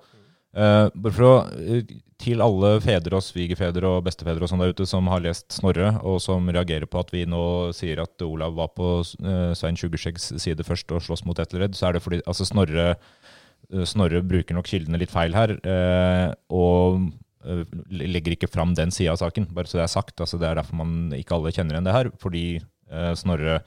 Bare 0.54 1.10
for 1.10 1.26
å, 1.26 1.36
eh, 1.58 1.82
Til 2.24 2.40
alle 2.40 2.78
fedre 2.80 3.18
og 3.18 3.24
svigerfedre 3.26 3.84
og 3.84 4.04
bestefedre 4.06 4.46
og 4.46 4.48
sånn 4.48 4.60
der 4.62 4.70
ute 4.72 4.86
som 4.86 5.08
har 5.10 5.20
lest 5.20 5.50
Snorre, 5.52 5.98
og 6.06 6.20
som 6.22 6.46
reagerer 6.46 6.86
på 6.86 7.00
at 7.02 7.10
vi 7.10 7.24
nå 7.26 7.72
sier 7.74 8.00
at 8.00 8.22
Olav 8.22 8.54
var 8.54 8.70
på 8.72 9.02
uh, 9.02 9.50
Svein 9.52 9.76
Tjugeskjeggs 9.76 10.30
side 10.40 10.64
først 10.64 10.94
og 10.94 11.02
slåss 11.02 11.24
mot 11.26 11.38
Ethelred, 11.42 11.74
så 11.74 11.88
er 11.88 11.96
det 11.98 12.04
fordi 12.04 12.22
altså 12.22 12.46
Snorre, 12.46 12.94
Snorre 13.84 14.22
bruker 14.22 14.54
nok 14.54 14.70
kildene 14.70 15.02
litt 15.02 15.12
feil 15.12 15.34
her. 15.34 15.56
og 16.48 17.10
legger 17.90 18.34
ikke 18.36 18.48
fram 18.50 18.74
den 18.78 18.90
sida 18.94 19.12
av 19.14 19.20
saken, 19.22 19.48
bare 19.54 19.68
så 19.70 19.78
det 19.80 19.86
er 19.86 19.92
sagt. 19.94 20.20
Altså, 20.20 20.38
det 20.40 20.48
er 20.48 20.60
derfor 20.60 20.78
man 20.80 21.12
ikke 21.16 21.36
alle 21.36 21.52
kjenner 21.54 21.76
igjen 21.76 21.88
det 21.88 21.94
her. 21.96 22.10
Fordi 22.22 22.44
eh, 22.60 23.14
Snorre 23.18 23.58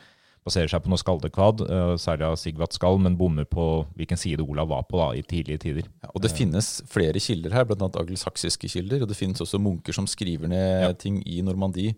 baserer 0.48 0.72
seg 0.72 0.80
på 0.86 0.92
noe 0.94 1.02
skaldekvad, 1.02 1.62
eh, 1.68 1.94
særlig 2.00 2.24
av 2.30 2.38
Sigvat 2.40 2.76
skall, 2.78 3.00
men 3.04 3.18
bommer 3.20 3.44
på 3.52 3.66
hvilken 4.00 4.20
side 4.20 4.46
Olav 4.46 4.70
var 4.72 4.86
på 4.88 5.00
da, 5.02 5.10
i 5.20 5.24
tidlige 5.28 5.60
tider. 5.66 5.90
Ja, 6.06 6.12
og 6.14 6.24
det 6.24 6.32
finnes 6.32 6.70
flere 6.88 7.20
kilder 7.20 7.52
her, 7.58 7.66
bl.a. 7.68 7.90
agelsaksiske 8.00 8.70
kilder. 8.72 9.04
Og 9.04 9.12
det 9.12 9.18
finnes 9.20 9.44
også 9.44 9.60
munker 9.60 9.96
som 9.96 10.08
skriver 10.08 10.48
ned 10.48 10.86
Ja. 10.88 10.94
ting 10.96 11.20
i 11.28 11.42
Normandie. 11.44 11.98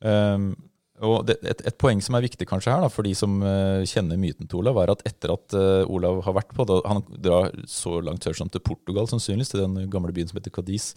Um, 0.00 0.54
og 1.02 1.26
det, 1.26 1.34
et, 1.42 1.60
et 1.66 1.76
poeng 1.82 2.00
som 2.04 2.14
er 2.14 2.22
viktig 2.24 2.46
kanskje 2.46 2.70
her, 2.72 2.82
da, 2.84 2.88
for 2.92 3.02
de 3.06 3.12
som 3.18 3.36
uh, 3.42 3.82
kjenner 3.88 4.18
myten 4.20 4.46
til 4.48 4.60
Olav, 4.62 4.78
er 4.84 4.92
at 4.94 5.02
etter 5.08 5.32
at 5.34 5.56
uh, 5.58 5.82
Olav 5.90 6.20
har 6.26 6.36
vært 6.36 6.52
på 6.54 6.66
da, 6.68 6.76
Han 6.86 7.02
drar 7.22 7.50
så 7.70 7.96
langt 8.04 8.22
sør 8.26 8.36
som 8.38 8.50
til 8.52 8.62
Portugal, 8.64 9.08
sannsynligvis, 9.10 9.50
til 9.54 9.64
den 9.64 9.90
gamle 9.90 10.14
byen 10.14 10.30
som 10.30 10.38
heter 10.38 10.54
Cadiz. 10.54 10.92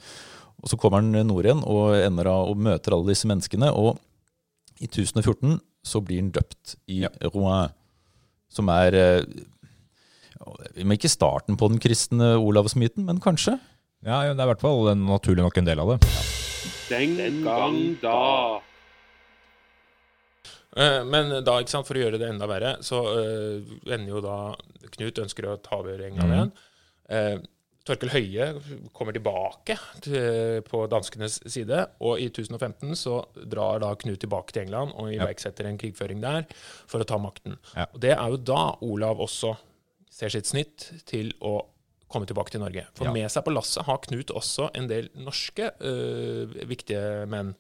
Og 0.62 0.70
så 0.72 0.78
kommer 0.80 1.02
han 1.02 1.10
nord 1.28 1.46
igjen 1.50 1.64
og 1.68 1.96
ender 1.98 2.30
av 2.32 2.52
og 2.54 2.62
møter 2.70 2.94
alle 2.96 3.10
disse 3.12 3.28
menneskene. 3.28 3.72
Og 3.76 3.98
i 4.80 4.88
1014 4.88 5.58
så 5.86 6.02
blir 6.06 6.22
han 6.22 6.32
døpt 6.36 6.78
i 6.92 7.02
Ja. 7.04 7.12
Rouen, 7.34 7.74
som 8.50 8.70
er 8.72 8.96
uh, 8.96 10.86
Ikke 10.96 11.10
starten 11.12 11.58
på 11.60 11.68
den 11.72 11.82
kristne 11.82 12.36
Olavsmyten, 12.40 13.06
men 13.10 13.20
kanskje? 13.24 13.58
Ja, 14.06 14.22
ja, 14.28 14.34
det 14.38 14.44
er 14.44 14.46
i 14.48 14.54
hvert 14.54 14.62
fall 14.62 14.90
en- 14.92 15.06
naturlig 15.10 15.42
nok 15.42 15.58
en 15.58 15.66
del 15.66 15.80
av 15.82 15.96
det. 15.96 16.00
Den 16.90 17.18
gang 17.44 17.78
da. 18.04 18.62
Eh, 20.76 21.02
men 21.08 21.30
da, 21.46 21.60
ikke 21.62 21.72
sant, 21.72 21.88
for 21.88 21.96
å 21.96 22.02
gjøre 22.04 22.20
det 22.20 22.28
enda 22.30 22.48
verre, 22.52 22.74
så 22.84 23.02
eh, 23.16 23.76
ender 23.96 24.10
jo 24.12 24.22
da 24.26 24.38
Knut 24.96 25.22
ønsker 25.24 25.48
å 25.48 25.58
ta 25.64 25.78
over 25.82 26.02
England 26.04 26.30
Mhm. 26.30 26.36
igjen. 26.36 26.52
Eh, 27.10 27.38
Torkel 27.86 28.10
Høie 28.10 28.46
kommer 28.98 29.14
tilbake 29.14 29.76
til, 30.02 30.62
på 30.66 30.88
danskenes 30.90 31.36
side, 31.54 31.84
og 32.02 32.18
i 32.20 32.26
1015 32.32 32.96
så 32.98 33.20
drar 33.46 33.80
da 33.84 33.92
Knut 33.96 34.20
tilbake 34.24 34.52
til 34.56 34.64
England 34.64 34.94
og 34.98 35.12
iverksetter 35.14 35.68
en 35.70 35.78
krigføring 35.78 36.20
der 36.24 36.48
for 36.88 37.00
å 37.00 37.06
ta 37.06 37.18
makten. 37.22 37.60
Ja. 37.76 37.86
Og 37.94 38.00
Det 38.02 38.12
er 38.18 38.28
jo 38.34 38.38
da 38.38 38.76
Olav 38.82 39.20
også 39.22 39.56
ser 40.10 40.30
sitt 40.34 40.46
snitt 40.50 41.06
til 41.06 41.32
å 41.42 41.60
komme 42.10 42.26
tilbake 42.26 42.50
til 42.52 42.62
Norge. 42.62 42.88
For 42.96 43.06
Ja. 43.06 43.14
med 43.14 43.30
seg 43.30 43.44
på 43.46 43.54
lasset 43.54 43.86
har 43.86 43.98
Knut 44.00 44.28
også 44.34 44.72
en 44.74 44.88
del 44.88 45.10
norske 45.16 45.70
eh, 45.80 46.66
viktige 46.66 47.28
menn. 47.30 47.54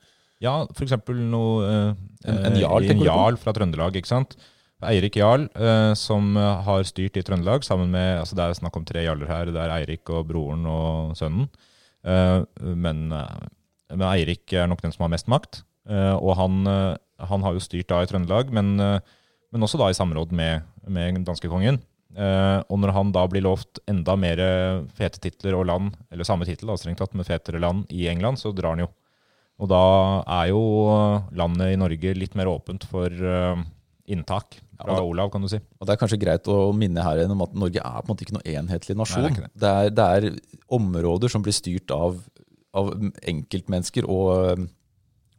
Ja, 0.45 0.55
eksempel 0.86 1.17
noe 1.31 1.65
eh, 1.65 1.93
En- 2.29 2.43
en 2.51 2.53
eh, 2.53 2.62
jarl, 2.62 2.86
en 2.86 2.99
du 2.99 3.03
på? 3.03 3.10
jarl 3.10 3.38
fra 3.41 3.53
Trøndelag, 3.58 3.97
ikke 3.97 4.12
sant? 4.13 4.38
Eirik 4.86 5.15
Jarl, 5.17 5.47
eh, 5.55 5.93
som 5.97 6.36
eh, 6.38 6.62
har 6.67 6.84
styrt 6.86 7.17
i 7.17 7.23
Trøndelag 7.25 7.63
sammen 7.65 7.89
med 7.93 8.19
altså 8.21 8.36
Det 8.38 8.43
er 8.45 8.58
snakk 8.60 8.75
om 8.77 8.86
tre 8.86 9.05
jarler 9.05 9.29
her. 9.31 9.49
Det 9.49 9.62
er 9.63 9.71
Eirik 9.79 10.10
og 10.13 10.27
broren 10.29 10.65
og 10.69 11.15
sønnen. 11.17 11.47
Eh, 12.05 12.43
men, 12.75 13.05
eh, 13.15 13.47
men 13.95 14.05
Eirik 14.12 14.53
er 14.53 14.67
nok 14.69 14.84
den 14.86 14.93
som 14.93 15.05
har 15.08 15.13
mest 15.15 15.31
makt. 15.31 15.63
Eh, 15.89 16.13
og 16.19 16.36
han, 16.38 16.60
eh, 16.69 16.97
han 17.31 17.41
har 17.45 17.55
jo 17.58 17.63
styrt 17.63 17.88
da 17.89 18.01
i 18.03 18.10
Trøndelag, 18.10 18.51
men, 18.53 18.75
eh, 18.79 18.99
men 19.55 19.65
også 19.65 19.79
da 19.81 19.89
i 19.89 19.97
samråd 19.97 20.31
med, 20.36 20.67
med 20.88 21.23
danskekongen. 21.25 21.79
Eh, 22.15 22.60
og 22.69 22.77
når 22.84 22.93
han 22.95 23.12
da 23.15 23.25
blir 23.31 23.43
lovt 23.47 23.79
enda 23.91 24.13
mer 24.19 24.38
fete 24.95 25.19
titler 25.23 25.55
og 25.58 25.65
land, 25.71 25.95
eller 26.12 26.27
samme 26.27 26.45
tittel, 26.47 26.69
strengt 26.77 27.01
tatt, 27.01 27.15
med 27.15 27.25
fetere 27.27 27.60
land 27.63 27.88
i 27.89 28.05
England, 28.12 28.38
så 28.43 28.53
drar 28.55 28.75
han 28.75 28.86
jo. 28.86 28.91
Og 29.63 29.69
da 29.71 29.81
er 30.41 30.49
jo 30.51 30.61
landet 31.37 31.71
i 31.73 31.79
Norge 31.79 32.13
litt 32.17 32.33
mer 32.35 32.49
åpent 32.51 32.83
for 32.91 33.07
eh, 33.07 33.61
inntak 34.11 34.57
fra 34.75 34.91
Ja, 34.91 34.97
da- 34.99 35.05
Olav, 35.07 35.29
kan 35.31 35.41
du 35.41 35.47
si. 35.47 35.57
Og 35.79 35.87
Det 35.87 35.93
er 35.95 36.01
kanskje 36.01 36.19
greit 36.19 36.47
å 36.51 36.73
minne 36.75 37.03
her 37.05 37.21
igjen 37.21 37.31
om 37.31 37.41
at 37.45 37.53
Norge 37.55 37.79
er 37.79 38.01
på 38.01 38.09
en 38.09 38.11
måte 38.11 38.25
ikke 38.25 38.35
noe 38.35 38.49
enhetlig 38.51 38.97
nasjon. 38.99 39.29
Nei, 39.29 39.47
det 39.55 39.69
er 39.71 39.89
det. 39.89 39.95
det, 39.95 40.07
er 40.09 40.25
det, 40.25 40.33
er, 40.35 40.65
områder 40.75 41.31
som 41.31 41.45
blir 41.45 41.55
styrt 41.55 41.93
av, 41.95 42.17
av 42.75 42.91
enkeltmennesker 43.23 44.09
og, 44.11 44.65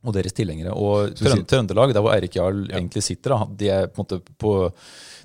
og 0.07 0.17
deres 0.17 0.33
tilhengere. 0.33 0.73
Og 0.73 1.13
Trøndelag, 1.21 1.93
der 1.93 2.01
hvor 2.01 2.15
Eirik 2.17 2.39
Jarl 2.41 2.65
Ja. 2.71 2.79
egentlig 2.81 3.05
sitter, 3.05 3.37
de, 3.53 3.71
på 3.93 4.07
på, 4.41 4.57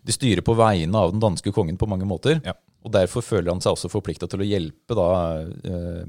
de 0.03 0.11
styrer 0.19 0.43
på 0.43 0.57
vegne 0.59 0.97
av 0.99 1.15
den 1.15 1.23
danske 1.23 1.53
kongen 1.55 1.77
på 1.79 1.87
mange 1.87 2.05
måter. 2.09 2.41
Ja. 2.43 2.57
Og 2.83 2.91
Derfor 2.91 3.21
føler 3.23 3.53
han 3.53 3.61
seg 3.61 3.77
også 3.77 3.87
forplikta 3.93 4.27
til 4.27 4.41
å 4.41 4.47
hjelpe 4.51 4.97
da, 4.97 5.07
eh, 5.63 6.03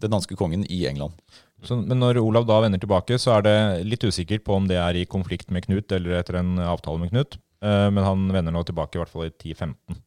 den 0.00 0.10
danske 0.10 0.34
kongen 0.34 0.64
i 0.66 0.86
England. 0.88 1.12
Så, 1.66 1.76
men 1.80 1.98
når 1.98 2.20
Olav 2.22 2.46
da 2.46 2.60
vender 2.62 2.78
tilbake, 2.78 3.16
så 3.18 3.38
er 3.38 3.46
det 3.46 3.56
litt 3.88 4.04
usikkert 4.06 4.44
på 4.46 4.54
om 4.54 4.68
det 4.70 4.78
er 4.78 4.98
i 4.98 5.08
konflikt 5.10 5.50
med 5.54 5.66
Knut 5.66 5.90
eller 5.94 6.20
etter 6.20 6.38
en 6.38 6.58
avtale 6.62 7.02
med 7.02 7.10
Knut. 7.10 7.38
Eh, 7.64 7.88
men 7.90 8.04
han 8.04 8.28
vender 8.34 8.54
nå 8.54 8.62
tilbake 8.66 8.98
i 8.98 9.02
hvert 9.02 9.12
fall 9.12 9.26
i 9.26 9.32
1015. 9.32 9.98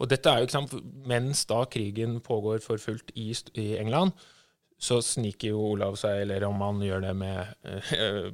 Og 0.00 0.08
dette 0.10 0.30
er 0.30 0.40
jo 0.40 0.48
ikke 0.48 0.56
sant, 0.56 0.72
Mens 1.06 1.44
da 1.46 1.62
krigen 1.70 2.18
pågår 2.24 2.62
for 2.64 2.80
fullt 2.82 3.12
i, 3.14 3.30
i 3.60 3.68
England, 3.78 4.16
så 4.78 5.00
sniker 5.02 5.52
jo 5.52 5.72
Olav 5.74 5.98
seg, 5.98 6.22
eller 6.24 6.46
om 6.48 6.60
han 6.62 6.80
gjør 6.82 7.04
det 7.08 7.14
med 7.18 7.38
eh, 7.66 8.28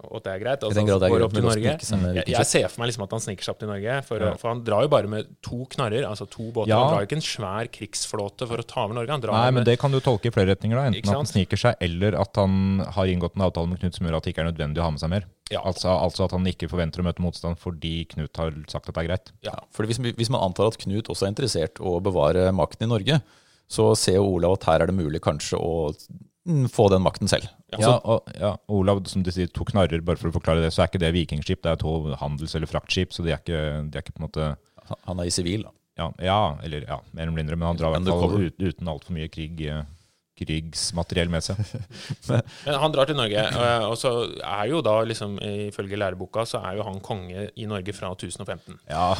at 0.00 0.24
det 0.24 0.32
er 0.32 0.40
greit. 0.42 0.62
Altså, 0.64 0.80
han 0.80 0.86
det 1.00 1.10
går 1.12 1.24
opp 1.26 1.34
til 1.36 1.44
Norge. 1.44 1.72
med 2.00 2.16
Jeg, 2.20 2.26
jeg 2.32 2.46
ser 2.48 2.66
for 2.68 2.80
meg 2.82 2.90
liksom 2.90 3.04
at 3.06 3.10
han 3.16 3.20
sniker 3.24 3.44
seg 3.46 3.52
opp 3.54 3.58
til 3.60 3.68
Norge, 3.70 3.96
for, 4.08 4.24
Ja. 4.24 4.30
for 4.40 4.48
han 4.52 4.62
drar 4.64 4.82
jo 4.86 4.88
bare 4.88 5.08
med 5.12 5.28
to 5.42 5.58
knarrer, 5.74 6.06
altså 6.08 6.26
to 6.30 6.50
båter. 6.50 6.68
Ja. 6.72 6.78
Han 6.82 6.94
drar 6.94 7.04
jo 7.04 7.08
ikke 7.10 7.18
en 7.20 7.26
svær 7.26 7.68
krigsflåte 7.70 8.48
for 8.48 8.56
å 8.62 8.66
ta 8.66 8.84
over 8.86 8.94
Norge. 8.94 9.10
Han 9.10 9.20
drar 9.20 9.32
Nei, 9.36 9.50
men 9.50 9.60
med 9.60 9.66
det 9.70 9.78
kan 9.78 9.90
du 9.92 10.00
tolke 10.00 10.26
i 10.26 10.34
flere 10.34 10.54
retninger. 10.54 10.76
da 10.76 10.86
Enten 10.90 11.08
at 11.12 11.20
han 11.20 11.26
sniker 11.26 11.56
seg, 11.60 11.76
eller 11.80 12.16
at 12.20 12.34
han 12.36 12.80
har 12.96 13.06
inngått 13.06 13.36
en 13.36 13.42
avtale 13.48 13.68
med 13.68 13.80
Knut 13.80 13.94
som 13.94 14.06
gjør 14.06 14.16
at 14.16 14.24
det 14.24 14.34
ikke 14.34 14.44
er 14.46 14.50
nødvendig 14.52 14.78
å 14.80 14.86
ha 14.88 14.90
med 14.90 15.00
seg 15.00 15.10
mer. 15.10 15.24
Ja. 15.50 15.60
Altså, 15.66 15.88
altså 15.90 16.24
at 16.24 16.32
han 16.32 16.44
ikke 16.46 16.68
forventer 16.70 17.02
å 17.02 17.04
møte 17.08 17.20
motstand 17.24 17.58
fordi 17.58 18.06
Knut 18.08 18.36
har 18.38 18.52
sagt 18.70 18.88
at 18.88 18.94
det 18.94 19.04
er 19.04 19.08
greit. 19.10 19.32
ja. 19.42 19.56
Fordi 19.74 19.90
hvis, 19.92 20.00
hvis 20.16 20.30
man 20.30 20.40
antar 20.46 20.68
at 20.70 20.78
Knut 20.78 21.08
også 21.10 21.26
er 21.26 21.32
interessert 21.34 21.80
i 21.80 21.82
å 21.82 22.00
bevare 22.00 22.50
makten 22.54 22.86
i 22.86 22.90
Norge, 22.90 23.20
så 23.70 23.96
ser 23.96 24.16
jo 24.18 24.26
Olav 24.36 24.56
at 24.58 24.64
her 24.66 24.82
er 24.82 24.86
det 24.90 24.96
mulig 24.98 25.20
kanskje 25.22 25.58
å 25.58 25.94
få 26.72 26.88
den 26.90 27.02
makten 27.04 27.28
selv. 27.30 27.46
Ja, 27.78 27.98
og, 28.00 28.30
ja, 28.34 28.54
og 28.66 28.80
Olav, 28.80 29.02
som 29.10 29.22
du 29.22 29.30
sier, 29.30 29.50
to 29.52 29.64
knarrer, 29.68 30.00
bare 30.02 30.18
for 30.18 30.30
å 30.30 30.34
forklare 30.34 30.64
det, 30.64 30.72
så 30.74 30.82
er 30.82 30.90
ikke 30.90 31.02
det 31.02 31.12
vikingskip, 31.14 31.62
det 31.62 31.74
er 31.74 31.80
to 31.82 31.92
handels- 32.20 32.54
eller 32.56 32.70
fraktskip, 32.70 33.12
så 33.12 33.22
de 33.26 33.34
er 33.34 33.38
ikke, 33.42 33.60
de 33.90 33.98
er 34.00 34.02
ikke 34.02 34.16
på 34.16 34.22
en 34.22 34.28
måte 34.28 34.48
Han 35.06 35.20
er 35.20 35.28
i 35.28 35.34
sivil. 35.34 35.62
da. 35.68 35.70
ja, 36.00 36.08
ja, 36.24 36.38
eller 36.64 36.86
ja, 36.88 36.98
mer 37.12 37.28
eller 37.28 37.36
mindre, 37.36 37.56
men 37.56 37.68
han 37.68 37.76
drar 37.76 37.94
i 37.94 38.00
hvert 38.00 38.24
fall 38.24 38.50
uten 38.58 38.88
altfor 38.88 39.14
mye 39.14 39.28
krig, 39.30 39.60
eh, 39.68 39.84
krigsmateriell 40.40 41.30
med 41.32 41.44
seg. 41.44 41.60
Men 42.28 42.78
han 42.82 42.94
drar 42.94 43.08
til 43.10 43.18
Norge, 43.18 43.44
eh, 43.46 43.84
og 43.88 43.96
så 44.00 44.12
er 44.40 44.70
jo 44.72 44.80
da 44.84 44.96
liksom 45.08 45.36
ifølge 45.68 45.98
læreboka 46.00 46.46
så 46.48 46.62
er 46.64 46.78
jo 46.80 46.86
han 46.88 46.98
konge 47.04 47.48
i 47.54 47.68
Norge 47.70 47.94
fra 47.96 48.10
1015. 48.16 48.78
Ja, 48.90 49.10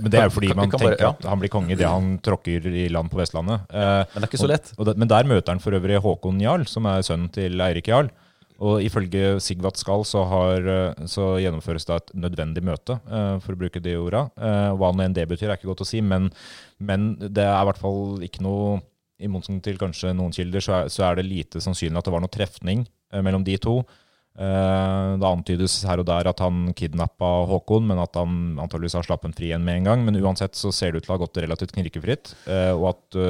men 0.00 0.10
det 0.12 0.20
er 0.20 0.28
jo 0.28 0.34
fordi 0.36 0.52
man 0.54 0.70
bare- 0.72 0.92
tenker 0.96 1.08
at 1.14 1.24
han 1.30 1.40
blir 1.42 1.52
konge 1.52 1.72
idet 1.76 1.88
han 1.90 2.14
tråkker 2.24 2.66
i 2.72 2.86
land 2.92 3.10
på 3.12 3.18
Vestlandet. 3.20 3.66
Eh, 3.72 4.04
Men 4.14 4.20
det 4.20 4.26
er 4.26 4.30
ikke 4.30 4.44
så 4.44 4.50
lett. 4.52 4.72
Og, 4.76 4.80
og 4.84 4.90
det, 4.90 4.96
men 5.02 5.10
der 5.12 5.28
møter 5.28 5.52
han 5.54 5.62
for 5.64 5.76
øvrig 5.76 5.98
Håkon 6.04 6.40
Jarl, 6.42 6.66
som 6.70 6.86
er 6.90 7.02
sønnen 7.06 7.32
til 7.34 7.60
Eirik 7.60 7.88
Jarl. 7.92 8.12
Og 8.56 8.80
ifølge 8.80 9.34
Sigvat 9.44 9.76
Skall 9.76 10.00
så, 10.08 10.22
har, 10.30 10.64
eh, 10.72 11.06
så 11.12 11.34
gjennomføres 11.42 11.84
det 11.90 11.96
et 11.98 12.12
nødvendig 12.24 12.62
møte, 12.64 12.94
eh, 13.04 13.34
for 13.44 13.52
å 13.52 13.58
bruke 13.60 13.82
de 13.84 13.92
orda. 14.00 14.22
Eh, 14.40 14.70
hva 14.80 14.92
nå 14.96 15.04
enn 15.04 15.12
det 15.16 15.26
betyr, 15.28 15.50
er 15.52 15.58
ikke 15.58 15.68
godt 15.74 15.82
å 15.84 15.88
si, 15.90 16.00
men, 16.00 16.30
men 16.80 17.10
det 17.20 17.44
er 17.44 17.58
i 17.60 17.66
hvert 17.68 17.82
fall 17.82 18.22
ikke 18.24 18.40
noe 18.46 18.78
I 19.18 19.30
motsetning 19.32 19.62
til 19.64 19.78
kanskje 19.80 20.10
noen 20.16 20.34
kilder, 20.36 20.60
så 20.64 20.74
er, 20.80 20.90
så 20.92 21.06
er 21.08 21.16
det 21.20 21.28
lite 21.28 21.62
sannsynlig 21.64 21.96
at 22.02 22.08
det 22.08 22.12
var 22.12 22.24
noe 22.24 22.32
trefning 22.32 22.82
eh, 23.12 23.22
mellom 23.24 23.46
de 23.46 23.56
to. 23.62 23.78
Eh, 24.36 25.12
det 25.16 25.28
antydes 25.30 25.78
her 25.88 26.02
og 26.02 26.08
der 26.10 26.28
at 26.28 26.42
han 26.44 26.74
kidnappa 26.76 27.30
Håkon, 27.48 27.86
men 27.88 28.02
at 28.02 28.18
han 28.20 28.58
antageligvis 28.60 28.98
har 28.98 29.06
slappet 29.08 29.38
fri 29.38 29.48
igjen 29.48 29.64
med 29.64 29.80
en 29.80 29.88
gang. 29.88 30.04
Men 30.04 30.20
uansett 30.20 30.58
så 30.58 30.72
ser 30.74 30.92
det 30.92 31.00
ut 31.00 31.08
til 31.08 31.14
å 31.14 31.16
ha 31.16 31.22
gått 31.24 31.40
relativt 31.40 31.72
knirkefritt, 31.78 32.34
eh, 32.44 32.72
og 32.76 32.90
at 32.92 33.20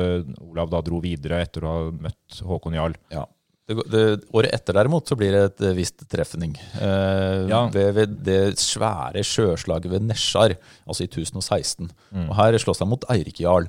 Olav 0.43 0.75
da 0.75 0.83
dro 0.83 0.99
videre 1.05 1.45
etter 1.47 1.63
å 1.67 1.73
ha 1.77 1.89
møtt 1.95 2.43
Håkon 2.43 2.79
Jarl. 2.81 2.99
Ja. 3.15 3.27
Det, 3.67 3.75
det, 3.91 4.01
året 4.39 4.55
etter 4.55 4.77
derimot 4.79 5.09
så 5.11 5.17
blir 5.19 5.35
det 5.35 5.41
et 5.49 5.63
visst 5.75 6.05
trefning. 6.11 6.53
Eh, 6.79 7.47
Ja. 7.51 7.65
ved, 7.75 7.95
ved 7.97 8.13
det 8.27 8.41
svære 8.63 9.25
sjøslaget 9.27 9.91
ved 9.91 10.07
Nesjar, 10.07 10.55
altså 10.87 11.03
i 11.03 11.09
1016. 11.11 11.91
Mm. 12.15 12.29
Og 12.29 12.35
Her 12.39 12.59
slåss 12.63 12.83
han 12.85 12.91
mot 12.93 13.07
Eirik 13.11 13.41
Jarl. 13.43 13.67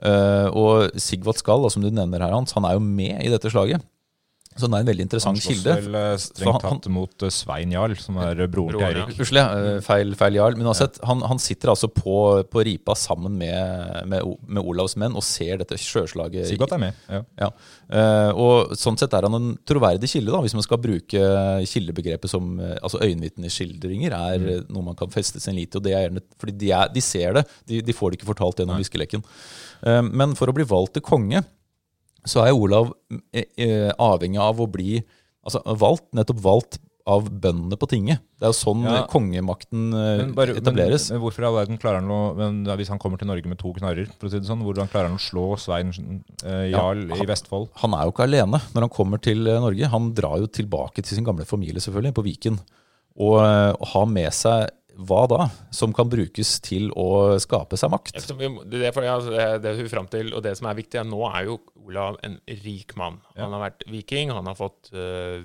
Eh, 0.00 0.48
og 0.56 0.96
Sigvald 1.00 1.40
Skall, 1.40 1.68
som 1.72 1.84
du 1.84 1.90
nevner 1.92 2.24
her, 2.24 2.32
Hans, 2.34 2.54
han 2.56 2.66
er 2.68 2.76
jo 2.76 2.84
med 2.84 3.20
i 3.24 3.32
dette 3.32 3.52
slaget. 3.52 3.84
Så 4.60 4.68
den 4.68 4.76
er 4.76 4.84
en 4.84 4.88
veldig 4.90 5.02
Han 5.02 5.08
interessant 5.08 5.40
slåss 5.40 5.48
kilde. 5.56 5.74
vel 5.80 5.96
eh, 5.98 6.16
strengt 6.20 6.64
tatt 6.66 6.88
mot 6.92 7.24
eh, 7.26 7.32
Svein 7.32 7.72
Jarl, 7.74 7.94
som 7.98 8.18
er 8.20 8.42
eh, 8.44 8.50
broren 8.52 8.76
til 8.76 8.84
ja. 8.84 8.90
Eirik. 8.92 9.14
Unnskyld, 9.16 9.40
ja, 9.40 9.80
feil, 9.86 10.12
feil 10.20 10.36
jarl. 10.38 10.58
Men 10.60 10.68
uansett, 10.70 11.00
han, 11.08 11.24
han 11.30 11.40
sitter 11.42 11.72
altså 11.72 11.88
på, 11.90 12.16
på 12.52 12.64
ripa 12.68 12.94
sammen 12.98 13.38
med, 13.40 14.04
med, 14.12 14.26
med 14.46 14.62
Olavs 14.62 14.94
menn 15.00 15.16
og 15.18 15.24
ser 15.26 15.62
dette 15.64 15.78
sjøslaget. 15.80 16.44
i- 16.44 16.50
Sigvat 16.52 16.76
er 16.76 16.82
med. 16.84 17.00
Ja. 17.08 17.22
Ja. 17.40 17.50
Eh, 17.90 18.30
og 18.36 18.76
sånn 18.78 19.00
sett 19.00 19.16
er 19.16 19.26
han 19.26 19.38
en 19.40 19.50
troverdig 19.66 20.10
kilde, 20.12 20.30
da, 20.34 20.42
hvis 20.44 20.54
man 20.58 20.66
skal 20.66 20.82
bruke 20.82 21.24
kildebegrepet 21.70 22.30
som 22.30 22.52
altså 22.60 23.00
Øyenvitneskildringer 23.02 24.14
er 24.16 24.38
mm. 24.42 24.68
noe 24.74 24.86
man 24.90 24.98
kan 24.98 25.10
feste 25.12 25.40
sin 25.42 25.56
lit 25.58 25.72
til. 25.72 25.80
og 25.80 25.86
det 25.88 25.94
er 25.96 26.04
gjerne, 26.06 26.22
fordi 26.40 26.56
de, 26.60 26.70
er, 26.76 26.90
de 26.92 27.02
ser 27.04 27.38
det, 27.40 27.46
de, 27.70 27.80
de 27.86 27.96
får 27.96 28.12
det 28.12 28.20
ikke 28.20 28.30
fortalt 28.34 28.60
gjennom 28.62 28.80
viskeleken. 28.80 29.24
Eh, 29.86 30.02
men 30.10 30.36
for 30.38 30.50
å 30.50 30.56
bli 30.56 30.66
valgt 30.68 30.96
til 30.98 31.04
konge, 31.06 31.42
så 32.28 32.44
er 32.46 32.52
Olav 32.56 32.92
eh, 33.32 33.44
eh, 33.56 33.90
avhengig 33.98 34.40
av 34.42 34.60
å 34.60 34.68
bli 34.70 35.00
altså, 35.44 35.62
valgt, 35.80 36.08
nettopp 36.16 36.40
valgt 36.44 36.78
av 37.10 37.26
bøndene 37.32 37.78
på 37.80 37.88
tinget. 37.90 38.20
Det 38.38 38.44
er 38.44 38.50
jo 38.52 38.58
sånn 38.58 38.82
Ja. 38.84 38.98
eh, 39.00 39.06
kongemakten 39.10 39.86
Men, 39.90 40.34
bare, 40.36 40.52
etableres. 40.60 41.08
men, 41.08 41.16
men 41.16 41.22
hvorfor 41.24 41.42
i 41.42 41.46
all 41.48 41.56
verden 41.56 41.78
klarer 41.80 42.02
han 42.02 42.10
å 42.12 42.18
men, 42.36 42.58
Hvis 42.76 42.90
han 42.92 43.00
kommer 43.02 43.18
til 43.18 43.26
Norge 43.26 43.48
med 43.48 43.58
to 43.58 43.72
knarrer, 43.72 44.06
for 44.20 44.28
å 44.28 44.30
si 44.30 44.38
det 44.38 44.46
sånn, 44.46 44.62
hvordan 44.62 44.90
klarer 44.92 45.08
han 45.08 45.16
å 45.16 45.22
slå 45.22 45.46
Svein 45.58 45.90
eh, 46.44 46.68
Jarl 46.70 47.06
Ja, 47.08 47.16
i 47.24 47.26
Vestfold? 47.26 47.70
Han 47.82 47.94
er 47.96 48.04
jo 48.04 48.12
ikke 48.12 48.28
alene 48.28 48.60
når 48.74 48.86
han 48.86 48.92
kommer 48.94 49.18
til 49.18 49.42
Norge. 49.42 49.88
Han 49.90 50.12
drar 50.14 50.38
jo 50.44 50.46
tilbake 50.46 51.02
til 51.02 51.16
sin 51.16 51.24
gamle 51.26 51.48
familie, 51.48 51.80
selvfølgelig, 51.80 52.14
på 52.14 52.26
Viken. 52.28 52.60
Og, 53.20 53.40
og 53.40 53.86
har 53.94 54.06
med 54.06 54.30
seg 54.36 54.68
hva 55.06 55.20
da? 55.30 55.40
Som 55.74 55.92
kan 55.96 56.08
brukes 56.10 56.50
til 56.64 56.90
å 56.98 57.38
skape 57.42 57.76
seg 57.80 57.88
makt. 57.92 58.14
Ja, 58.16 58.20
Det, 58.64 58.78
er 58.86 58.92
for, 58.96 59.04
ja, 59.06 59.14
altså, 59.18 59.30
det, 59.62 59.70
hun 59.78 59.92
frem 59.92 60.08
til, 60.12 60.26
og 60.36 60.40
det 60.46 60.54
som 60.58 60.66
er 60.70 60.78
viktig, 60.78 60.96
er 61.00 61.06
nå 61.08 61.20
er 61.30 61.42
jo 61.48 61.54
Olav 61.86 62.12
en 62.26 62.36
rik 62.64 62.90
mann. 63.00 63.16
Han 63.38 63.54
har 63.56 63.62
vært 63.68 63.82
viking, 63.90 64.26
han 64.34 64.48
har 64.50 64.56
fått 64.58 64.82
uh, 64.94 65.38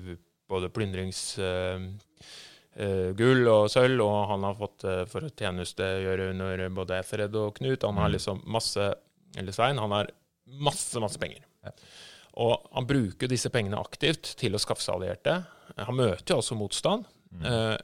både 0.50 0.66
plyndringsgull 0.74 3.42
og 3.52 3.64
sølv, 3.72 3.98
og 4.04 4.16
han 4.32 4.42
har 4.46 4.54
fått 4.60 4.80
uh, 4.86 5.02
for 5.10 5.20
å 5.26 5.32
tjenestegjøre 5.32 6.24
under 6.34 6.54
både 6.76 6.94
Fred 7.06 7.32
og 7.40 7.48
Knut. 7.58 7.88
Han 7.88 8.02
har 8.02 8.10
liksom 8.14 8.36
masse 8.52 8.84
Eller 9.36 9.52
Svein, 9.52 9.82
han 9.82 9.92
har 9.92 10.06
masse, 10.46 11.00
masse 11.02 11.18
penger. 11.20 11.42
Og 12.36 12.68
han 12.76 12.86
bruker 12.88 13.30
disse 13.30 13.50
pengene 13.52 13.80
aktivt 13.80 14.34
til 14.40 14.54
å 14.54 14.60
skaffe 14.60 14.84
seg 14.84 14.98
allierte. 14.98 15.38
Han 15.80 15.98
møter 15.98 16.34
jo 16.34 16.40
også 16.42 16.58
motstand. 16.58 17.06
Eh, 17.44 17.76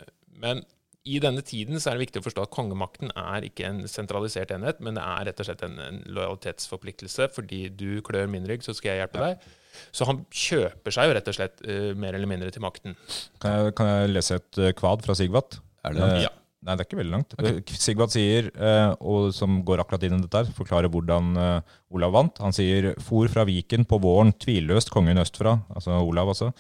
men 0.42 0.62
i 1.04 1.18
denne 1.22 1.42
tiden 1.42 1.80
så 1.82 1.90
er 1.90 1.96
det 1.98 2.04
viktig 2.06 2.20
å 2.22 2.24
forstå 2.28 2.44
at 2.46 2.52
kongemakten 2.54 3.10
er 3.18 3.46
ikke 3.48 3.66
en 3.66 3.80
sentralisert 3.90 4.52
enhet, 4.54 4.78
men 4.84 4.94
det 4.98 5.02
er 5.02 5.26
rett 5.28 5.40
og 5.42 5.48
slett 5.48 5.64
en, 5.66 5.74
en 5.82 5.98
lojalitetsforpliktelse. 6.14 7.26
Fordi 7.34 7.64
du 7.74 7.98
klør 8.06 8.30
min 8.30 8.46
rygg, 8.46 8.62
så 8.62 8.74
skal 8.76 8.92
jeg 8.94 9.02
hjelpe 9.02 9.24
deg. 9.24 9.48
Så 9.90 10.06
han 10.06 10.20
kjøper 10.30 10.94
seg 10.94 11.08
jo 11.08 11.16
rett 11.16 11.30
og 11.32 11.36
slett 11.38 11.64
uh, 11.66 11.90
mer 11.98 12.14
eller 12.14 12.30
mindre 12.30 12.52
til 12.54 12.62
makten. 12.62 12.94
Kan 13.42 13.56
jeg, 13.56 13.74
kan 13.80 13.90
jeg 13.90 14.12
lese 14.12 14.38
et 14.38 14.60
eh, 14.62 14.74
kvad 14.78 15.02
fra 15.06 15.16
Sigvat? 15.18 15.58
Er 15.82 15.96
det 15.98 16.06
Eh, 16.06 16.22
Ja. 16.28 16.32
Nei, 16.62 16.76
det 16.76 16.84
er 16.84 16.86
ikke 16.86 16.98
veldig 17.00 17.12
langt. 17.16 17.32
Okay. 17.34 17.74
Sigvat 17.74 18.12
sier, 18.14 18.48
eh, 18.54 18.92
og 19.02 19.32
som 19.34 19.56
går 19.66 19.82
akkurat 19.82 20.04
inn 20.06 20.14
i 20.14 20.22
dette, 20.22 20.44
her, 20.44 20.54
forklarer 20.54 20.92
hvordan 20.94 21.32
eh, 21.34 21.72
Olav 21.90 22.14
vant. 22.14 22.38
Han 22.44 22.54
sier 22.54 22.92
for 23.02 23.30
fra 23.32 23.42
Viken 23.48 23.82
på 23.88 23.98
våren, 24.02 24.30
tvilløst 24.44 24.92
kongen 24.94 25.18
østfra, 25.18 25.56
altså 25.74 25.98
Olav 25.98 26.30
altså. 26.30 26.52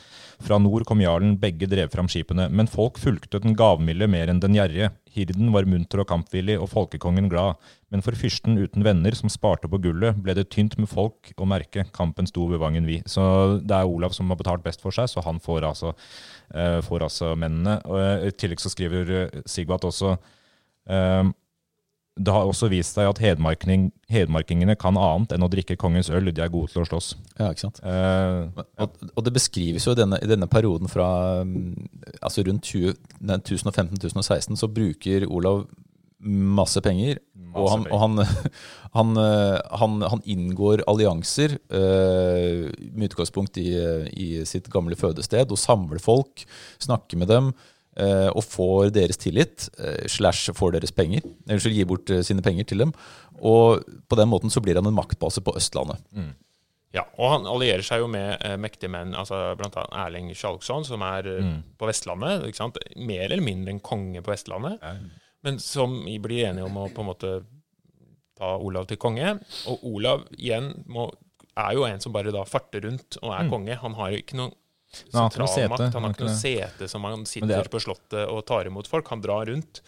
Fra 0.42 0.58
nord 0.58 0.88
kom 0.88 1.04
jarlen, 1.04 1.36
begge 1.38 1.70
drev 1.70 1.92
fram 1.94 2.10
skipene, 2.10 2.48
men 2.50 2.70
folk 2.70 2.98
fulgte 2.98 3.38
den 3.44 3.54
gavmilde 3.58 4.10
mer 4.10 4.32
enn 4.32 4.42
den 4.42 4.58
gjerrige. 4.58 4.90
Hirden 5.12 5.50
var 5.52 5.68
munter 5.68 6.02
og 6.02 6.08
kampvillig, 6.08 6.56
og 6.60 6.70
folkekongen 6.72 7.28
glad. 7.32 7.60
Men 7.92 8.04
for 8.04 8.16
fyrsten 8.16 8.56
uten 8.56 8.84
venner 8.86 9.14
som 9.16 9.32
sparte 9.32 9.68
på 9.68 9.80
gullet, 9.84 10.16
ble 10.24 10.36
det 10.38 10.48
tynt 10.54 10.78
med 10.80 10.88
folk 10.90 11.32
å 11.36 11.48
merke. 11.48 11.84
Kampen 11.92 12.28
sto 12.30 12.46
ved 12.50 12.62
vangen 12.62 12.88
vi. 12.88 13.00
Så 13.08 13.22
det 13.60 13.76
er 13.76 13.90
Olav 13.90 14.16
som 14.16 14.32
har 14.32 14.40
betalt 14.40 14.64
best 14.64 14.84
for 14.84 14.94
seg, 14.94 15.10
så 15.12 15.24
han 15.26 15.40
får 15.42 15.68
altså, 15.68 15.92
uh, 16.54 16.80
får 16.86 17.08
altså 17.08 17.34
mennene. 17.36 17.78
Og 17.84 18.00
eh, 18.00 18.28
I 18.30 18.34
tillegg 18.36 18.62
så 18.62 18.72
skriver 18.72 19.12
Sigvart 19.48 19.84
også 19.88 20.16
eh, 20.16 21.28
det 22.20 22.32
har 22.34 22.44
også 22.44 22.68
vist 22.68 22.98
seg 22.98 23.08
at 23.08 23.20
hedmarking, 23.22 23.86
hedmarkingene 24.12 24.74
kan 24.76 24.98
annet 25.00 25.32
enn 25.32 25.46
å 25.46 25.48
drikke 25.52 25.78
kongens 25.80 26.10
øl. 26.12 26.28
De 26.28 26.42
er 26.44 26.50
gode 26.52 26.68
til 26.74 26.82
å 26.82 26.88
slåss. 26.88 27.14
Ja, 27.38 27.48
ikke 27.48 27.64
sant? 27.64 27.80
Eh, 27.80 28.64
Og, 28.84 29.06
og 29.14 29.24
det 29.24 29.32
beskrives 29.32 29.86
jo 29.88 29.94
i 29.94 30.00
denne, 30.02 30.18
i 30.20 30.28
denne 30.28 30.48
perioden 30.50 30.92
fra 30.92 31.06
mm, 31.46 31.72
altså 32.20 32.44
rundt 32.44 32.68
2015-2016, 32.68 34.60
så 34.60 34.68
bruker 34.68 35.24
Olav 35.30 35.64
masse 36.22 36.80
penger. 36.84 37.18
og 37.56 37.66
han, 37.72 37.86
og 37.90 37.98
han, 38.00 38.20
han, 38.98 39.16
eh, 39.24 39.58
han, 39.80 39.98
han 40.12 40.22
inngår 40.28 40.84
allianser 40.88 41.56
eh, 41.72 42.68
med 42.92 43.08
utgangspunkt 43.10 43.56
i, 43.60 43.72
i 44.12 44.28
sitt 44.48 44.68
gamle 44.72 44.96
fødested 45.00 45.50
og 45.52 45.60
samler 45.60 46.00
folk, 46.02 46.44
snakker 46.82 47.20
med 47.24 47.32
dem. 47.32 47.52
Eh, 47.96 48.28
og 48.32 48.44
får 48.44 48.92
deres 48.94 49.20
tillit, 49.20 49.68
eh, 49.78 50.06
slash 50.08 50.52
får 50.56 50.76
deres 50.78 50.94
penger. 50.96 51.24
Eller 51.48 51.74
gir 51.74 51.88
bort 51.90 52.10
eh, 52.10 52.22
sine 52.26 52.44
penger 52.44 52.64
til 52.70 52.84
dem. 52.84 52.94
Og 53.42 53.82
på 54.08 54.18
den 54.18 54.30
måten 54.30 54.52
så 54.52 54.62
blir 54.62 54.78
han 54.78 54.86
en 54.88 54.96
maktbase 54.96 55.42
på 55.44 55.54
Østlandet. 55.58 56.02
Ja, 56.92 57.06
og 57.16 57.30
han 57.32 57.46
allierer 57.48 57.80
seg 57.86 58.02
jo 58.02 58.08
med 58.12 58.36
eh, 58.44 58.58
mektige 58.60 58.92
menn, 58.92 59.14
altså 59.16 59.38
annet 59.54 59.78
Erling 59.96 60.28
Skjalgsson, 60.36 60.84
som 60.84 61.00
er 61.06 61.28
eh, 61.38 61.50
på 61.80 61.88
Vestlandet. 61.88 62.44
ikke 62.48 62.60
sant? 62.60 62.78
Mer 62.96 63.30
eller 63.30 63.44
mindre 63.44 63.72
en 63.72 63.80
konge 63.80 64.20
på 64.22 64.34
Vestlandet. 64.34 64.82
Men 65.42 65.58
som 65.58 66.02
blir 66.04 66.46
enige 66.50 66.68
om 66.68 66.76
å 66.78 66.90
på 66.92 67.02
en 67.02 67.08
måte 67.08 67.30
ta 68.38 68.54
Olav 68.60 68.86
til 68.90 69.00
konge. 69.00 69.38
Og 69.70 69.86
Olav 69.94 70.26
igjen 70.36 70.72
må, 70.92 71.08
er 71.56 71.72
jo 71.78 71.86
en 71.88 72.00
som 72.04 72.14
bare 72.14 72.32
da 72.34 72.44
farter 72.48 72.84
rundt 72.86 73.18
og 73.22 73.32
er 73.36 73.48
konge. 73.50 73.78
Han 73.82 73.96
har 73.98 74.12
jo 74.12 74.20
ikke 74.22 74.38
noen 74.38 74.54
sentralmakt. 74.92 75.94
Han 75.94 76.04
har 76.06 76.12
ikke 76.14 76.26
noe 76.26 76.36
sete 76.36 76.88
som 76.90 77.04
han 77.08 77.24
sitter 77.28 77.54
er- 77.60 77.70
på 77.72 77.80
Slottet 77.82 78.28
og 78.28 78.44
tar 78.46 78.66
imot 78.70 78.86
folk. 78.90 79.08
Han 79.08 79.22
drar 79.24 79.46
rundt 79.48 79.80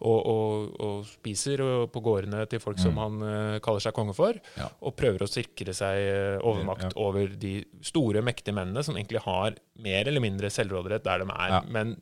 og, 0.00 0.26
og, 0.26 0.80
og 0.80 1.04
spiser 1.10 1.62
på 1.92 2.02
gårdene 2.04 2.44
til 2.50 2.62
folk 2.62 2.78
som 2.82 2.96
han 3.02 3.20
eh, 3.26 3.58
kaller 3.64 3.80
seg 3.84 3.94
konge 3.96 4.14
for, 4.14 4.38
Ja. 4.58 4.68
og 4.80 4.96
prøver 4.98 5.24
å 5.26 5.30
sikre 5.30 5.74
seg 5.74 5.98
eh, 5.98 6.38
overmakt 6.42 6.88
Ja. 6.90 6.96
over 6.96 7.26
de 7.28 7.64
store, 7.82 8.22
mektige 8.22 8.54
mennene 8.56 8.82
som 8.84 8.96
egentlig 8.96 9.22
har 9.26 9.54
mer 9.82 10.08
eller 10.08 10.20
mindre 10.24 10.50
selvråderett 10.50 11.04
der 11.04 11.18
de 11.24 11.30
er. 11.30 11.48
Ja. 11.58 11.60
Men 11.68 11.96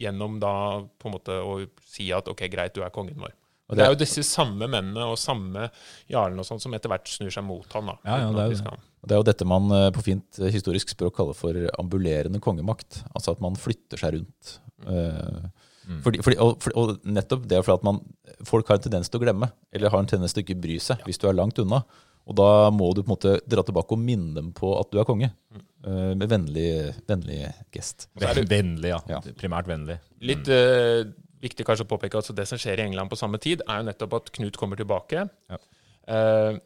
gjennom 0.00 0.38
da 0.40 0.80
på 0.98 1.10
en 1.10 1.12
måte 1.18 1.34
å 1.44 1.58
si 1.84 2.10
at 2.16 2.28
ok, 2.30 2.46
greit, 2.50 2.74
du 2.74 2.82
er 2.82 2.90
kongen 2.94 3.18
vår. 3.20 3.34
Og 3.70 3.76
det 3.76 3.84
det- 3.84 3.86
er 3.86 3.92
jo 3.94 3.98
disse 4.00 4.22
samme 4.26 4.66
mennene 4.66 5.04
og 5.06 5.18
samme 5.20 5.68
jarlene 6.10 6.40
og 6.42 6.46
sånn 6.48 6.60
som 6.60 6.72
etter 6.74 6.88
hvert 6.90 7.06
snur 7.06 7.30
seg 7.30 7.44
mot 7.46 7.70
han 7.72 7.86
da. 7.86 7.98
Ja, 8.04 8.16
ja, 8.24 8.30
det 8.32 8.40
er 8.40 8.50
jo 8.50 8.62
det. 8.64 8.80
Det 9.06 9.14
er 9.16 9.20
jo 9.22 9.26
dette 9.30 9.46
man 9.48 9.70
eh, 9.72 9.90
på 9.96 10.02
fint 10.04 10.38
eh, 10.42 10.50
historisk 10.52 10.92
språk 10.92 11.14
kaller 11.16 11.34
for 11.38 11.56
ambulerende 11.80 12.40
kongemakt. 12.40 13.02
Altså 13.14 13.32
at 13.32 13.40
man 13.40 13.56
flytter 13.56 13.96
seg 14.04 14.18
rundt. 14.20 14.58
Eh, 14.86 15.48
Mm. 15.90 16.02
Fordi, 16.04 16.18
fordi, 16.22 16.36
og, 16.38 16.58
for- 16.62 16.74
og 16.78 17.00
nettopp 17.08 17.46
det 17.48 17.56
er 17.56 17.62
fordi 17.64 17.80
at 17.80 17.84
man, 17.88 17.96
folk 18.46 18.68
har 18.68 18.76
en 18.76 18.82
tendens 18.84 19.08
til 19.10 19.18
å 19.18 19.22
glemme, 19.24 19.48
eller 19.74 19.90
har 19.90 19.98
en 19.98 20.06
tendens 20.06 20.34
til 20.36 20.42
å 20.42 20.44
ikke 20.44 20.60
bry 20.62 20.76
seg 20.78 21.00
hvis 21.06 21.18
du 21.18 21.24
er 21.26 21.34
langt 21.34 21.58
unna. 21.58 21.80
Og 22.28 22.36
da 22.38 22.68
må 22.70 22.92
du 22.94 23.00
på 23.02 23.08
en 23.08 23.14
måte 23.16 23.32
dra 23.48 23.64
tilbake 23.66 23.96
og 23.96 23.98
minne 23.98 24.34
dem 24.36 24.52
på 24.54 24.70
at 24.78 24.90
du 24.92 25.00
er 25.00 25.08
konge. 25.08 25.32
eh, 25.82 26.12
med 26.14 26.28
vennlig, 26.30 26.94
vennlig 27.08 27.40
gest. 27.72 28.06
Det- 28.14 28.46
Vennlig, 28.52 28.92
ja. 28.92 29.00
Ja. 29.08 29.18
Primært 29.40 29.66
vennlig. 29.66 29.98
Litt 30.20 30.46
uh, 30.52 31.10
viktig 31.42 31.64
kanskje 31.66 31.88
å 31.88 31.90
påpeke 31.96 32.18
at 32.20 32.30
det 32.36 32.46
som 32.46 32.58
skjer 32.60 32.78
i 32.78 32.86
England 32.86 33.10
på 33.10 33.18
samme 33.18 33.40
tid, 33.40 33.62
er 33.66 33.80
jo 33.80 33.88
nettopp 33.88 34.14
at 34.20 34.30
Knut 34.36 34.56
kommer 34.60 34.76
tilbake. 34.78 35.26
Ja. 35.50 35.58
Eh, 36.06 36.58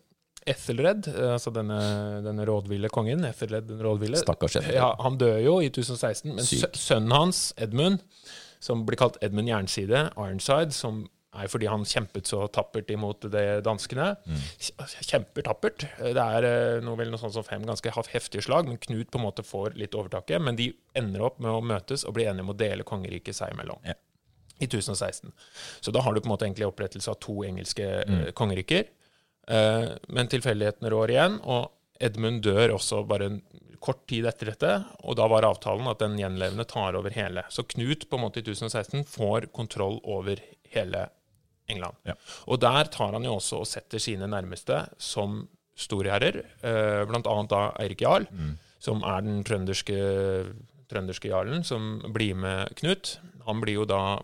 Ethelred, 0.47 1.09
eh, 1.09 1.33
altså 1.37 1.53
denne, 1.55 1.79
denne 2.25 2.47
rådville 2.49 2.91
kongen, 2.93 3.25
Ethelred 3.29 3.69
den 3.71 3.83
rådville, 3.85 4.21
Stakkars 4.21 4.59
Ethelred. 4.61 4.81
ja, 4.81 4.93
han 5.01 5.19
dør 5.21 5.39
jo 5.41 5.59
i 5.65 5.71
1016, 5.73 6.35
men 6.35 6.45
Syk. 6.45 6.77
sønnen 6.77 7.17
hans, 7.17 7.47
Edmund, 7.57 8.03
som 8.65 8.85
blir 8.89 9.01
kalt 9.01 9.17
Edmund 9.25 9.49
Jernside, 9.49 10.09
Ironside, 10.17 10.73
som 10.77 11.05
er 11.35 11.51
fordi 11.51 11.69
han 11.71 11.85
kjempet 11.89 12.29
så 12.31 12.45
tappert 12.53 12.91
imot 12.95 13.27
de 13.33 13.43
danskene. 13.65 14.13
Mm. 14.27 14.43
Kjemper 15.09 15.47
tappert. 15.49 15.87
Det 15.99 16.25
er 16.25 16.49
eh, 16.49 16.81
noe, 16.85 16.99
vel 17.01 17.11
noe 17.13 17.21
sånt 17.21 17.35
som 17.37 17.47
fem 17.47 17.65
ganske 17.67 17.91
heftige 18.13 18.45
slag, 18.47 18.69
men 18.71 18.81
Knut 18.83 19.11
på 19.11 19.21
en 19.21 19.27
måte 19.27 19.45
får 19.47 19.79
litt 19.81 19.97
overtaket. 19.99 20.43
Men 20.43 20.59
de 20.61 20.71
ender 20.97 21.25
opp 21.27 21.41
med 21.43 21.51
å 21.51 21.63
møtes 21.65 22.07
og 22.07 22.17
bli 22.19 22.29
enige 22.29 22.47
om 22.47 22.55
å 22.55 22.59
dele 22.59 22.87
kongeriket 22.87 23.37
seg 23.37 23.55
imellom. 23.57 23.83
Ja. 23.87 23.97
I 24.63 24.69
1016. 24.69 25.33
Så 25.83 25.91
da 25.95 26.05
har 26.05 26.15
du 26.15 26.23
på 26.23 26.29
en 26.29 26.37
måte 26.37 26.47
egentlig 26.47 26.69
opprettelse 26.69 27.11
av 27.11 27.19
to 27.23 27.41
engelske 27.47 27.89
mm. 28.07 28.21
kongeriker. 28.39 28.87
Eh, 29.47 29.89
men 30.09 30.31
tilfeldighetene 30.33 30.93
rår 30.93 31.13
igjen, 31.15 31.39
og 31.43 31.71
Edmund 32.03 32.43
dør 32.45 32.77
også 32.77 33.03
bare 33.09 33.29
en 33.31 33.41
kort 33.85 34.05
tid 34.09 34.27
etter 34.29 34.53
dette. 34.53 34.73
Og 35.05 35.17
da 35.19 35.29
var 35.31 35.47
avtalen 35.47 35.89
at 35.91 36.01
den 36.03 36.17
gjenlevende 36.19 36.67
tar 36.69 36.97
over 36.99 37.15
hele. 37.15 37.45
Så 37.53 37.67
Knut 37.69 38.09
på 38.09 38.19
en 38.19 38.25
måte 38.25 38.41
i 38.41 38.47
1016 38.47 39.05
får 39.09 39.51
kontroll 39.57 40.01
over 40.03 40.41
hele 40.75 41.07
England. 41.71 41.97
Ja. 42.09 42.17
Og 42.49 42.61
der 42.65 42.89
tar 42.93 43.13
han 43.17 43.25
jo 43.25 43.37
også 43.39 43.63
og 43.63 43.69
setter 43.69 44.03
sine 44.03 44.29
nærmeste 44.29 44.85
som 45.01 45.45
storherrer, 45.81 46.43
bl.a. 46.63 47.05
blant 47.09 47.27
annet 47.27 47.51
da 47.51 47.63
Eirik 47.83 48.05
Jarl, 48.05 48.29
som 48.83 49.01
er 49.03 49.25
den 49.27 49.41
trønderske, 49.47 49.97
trønderske 50.93 51.33
jarlen, 51.33 51.65
som 51.67 51.97
blir 52.15 52.37
med 52.39 52.77
Knut. 52.79 53.17
Han 53.49 53.63
blir 53.65 53.81
jo 53.81 53.87
da 53.89 54.21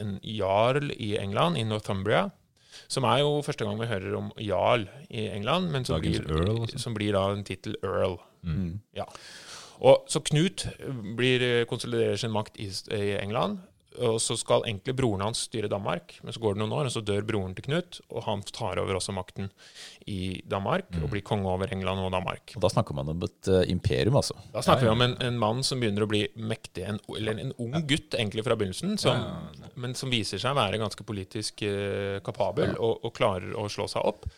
en 0.00 0.16
jarl 0.22 0.90
i 0.96 1.16
England, 1.20 1.58
i 1.58 1.66
Northumbria. 1.68 2.30
Som 2.88 3.06
er 3.08 3.22
jo 3.22 3.42
første 3.46 3.66
gang 3.66 3.80
vi 3.80 3.90
hører 3.90 4.16
om 4.18 4.30
jarl 4.42 4.86
i 5.10 5.26
England, 5.28 5.70
men 5.72 5.84
som, 5.84 6.00
blir, 6.00 6.24
som 6.78 6.94
blir 6.94 7.16
da 7.16 7.26
en 7.32 7.44
tittel 7.46 7.76
earl. 7.82 8.18
Mm. 8.46 8.80
Ja. 8.96 9.06
Og, 9.80 10.06
så 10.08 10.22
Knut 10.24 10.66
blir, 11.16 11.64
konsoliderer 11.68 12.16
sin 12.20 12.32
makt 12.34 12.56
i, 12.62 12.70
i 12.96 13.16
England, 13.20 13.58
og 13.98 14.18
så 14.22 14.36
skal 14.38 14.64
egentlig 14.66 14.94
broren 14.98 15.24
hans 15.24 15.46
styre 15.46 15.70
Danmark. 15.72 16.18
Men 16.22 16.34
så 16.34 16.42
går 16.42 16.56
det 16.56 16.62
noen 16.62 16.74
år, 16.76 16.88
og 16.88 16.94
så 16.94 17.02
dør 17.04 17.24
broren 17.26 17.54
til 17.56 17.66
Knut, 17.68 18.00
og 18.10 18.26
han 18.26 18.44
tar 18.50 18.80
over 18.82 18.98
også 18.98 19.14
makten 19.16 19.50
i 20.06 20.42
Danmark 20.46 20.88
og 21.00 21.08
blir 21.12 21.24
konge 21.26 21.50
over 21.50 21.72
England 21.72 22.04
og 22.04 22.12
Danmark. 22.14 22.54
Og 22.56 22.64
da 22.64 22.70
snakker 22.72 22.96
man 22.98 23.10
om 23.14 23.26
et 23.26 23.50
uh, 23.52 23.62
imperium, 23.72 24.18
altså. 24.20 24.36
Da 24.54 24.62
snakker 24.64 24.88
vi 24.88 24.92
om 24.92 25.04
en, 25.06 25.16
en 25.24 25.40
mann 25.40 25.64
som 25.66 25.82
begynner 25.82 26.06
å 26.06 26.10
bli 26.10 26.22
mektig, 26.36 26.86
en, 26.86 27.00
eller 27.16 27.42
en 27.42 27.52
ung 27.62 27.76
gutt 27.88 28.16
egentlig 28.18 28.46
fra 28.46 28.58
begynnelsen, 28.58 28.96
som, 29.00 29.26
men 29.74 29.96
som 29.98 30.12
viser 30.12 30.42
seg 30.42 30.54
å 30.54 30.60
være 30.60 30.80
ganske 30.82 31.06
politisk 31.08 31.66
uh, 31.66 32.22
kapabel 32.26 32.76
og, 32.76 33.04
og 33.06 33.14
klarer 33.16 33.56
å 33.58 33.68
slå 33.72 33.88
seg 33.90 34.06
opp. 34.06 34.28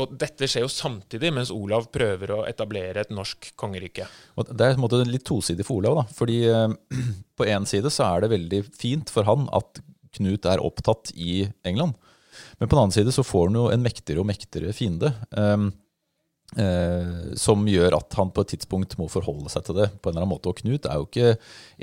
Og 0.00 0.14
dette 0.18 0.48
skjer 0.50 0.64
jo 0.64 0.70
samtidig 0.72 1.30
mens 1.34 1.52
Olav 1.54 1.88
prøver 1.94 2.32
å 2.34 2.40
etablere 2.48 3.04
et 3.04 3.12
norsk 3.14 3.52
kongerike. 3.58 4.08
Og 4.38 4.50
det 4.50 4.66
er 4.66 4.74
på 4.74 4.80
en 4.80 4.84
måte 4.86 5.02
litt 5.06 5.26
tosidig 5.28 5.66
for 5.66 5.82
Olav. 5.82 6.00
da, 6.00 6.04
fordi 6.18 6.40
eh, 6.50 6.68
På 7.38 7.46
én 7.46 7.66
side 7.70 7.92
så 7.94 8.08
er 8.08 8.24
det 8.24 8.32
veldig 8.32 8.64
fint 8.74 9.12
for 9.14 9.28
han 9.28 9.46
at 9.54 9.82
Knut 10.18 10.46
er 10.48 10.62
opptatt 10.64 11.12
i 11.14 11.44
England. 11.68 11.94
Men 12.58 12.66
på 12.66 12.74
den 12.74 12.80
annen 12.80 12.94
side 12.96 13.12
så 13.14 13.22
får 13.22 13.50
han 13.50 13.58
jo 13.60 13.66
en 13.70 13.84
mektigere 13.84 14.24
og 14.24 14.26
mektigere 14.26 14.74
fiende. 14.74 15.12
eh, 15.36 15.68
eh, 16.56 17.34
som 17.38 17.66
gjør 17.68 17.98
at 18.00 18.18
han 18.18 18.32
på 18.34 18.42
et 18.42 18.54
tidspunkt 18.56 18.96
må 18.98 19.08
forholde 19.12 19.52
seg 19.52 19.66
til 19.68 19.78
det 19.82 19.90
på 20.00 20.08
en 20.08 20.16
eller 20.16 20.24
annen 20.24 20.34
måte. 20.34 20.50
Og 20.50 20.58
Knut 20.62 20.88
er 20.88 20.98
jo 20.98 21.08
ikke 21.08 21.36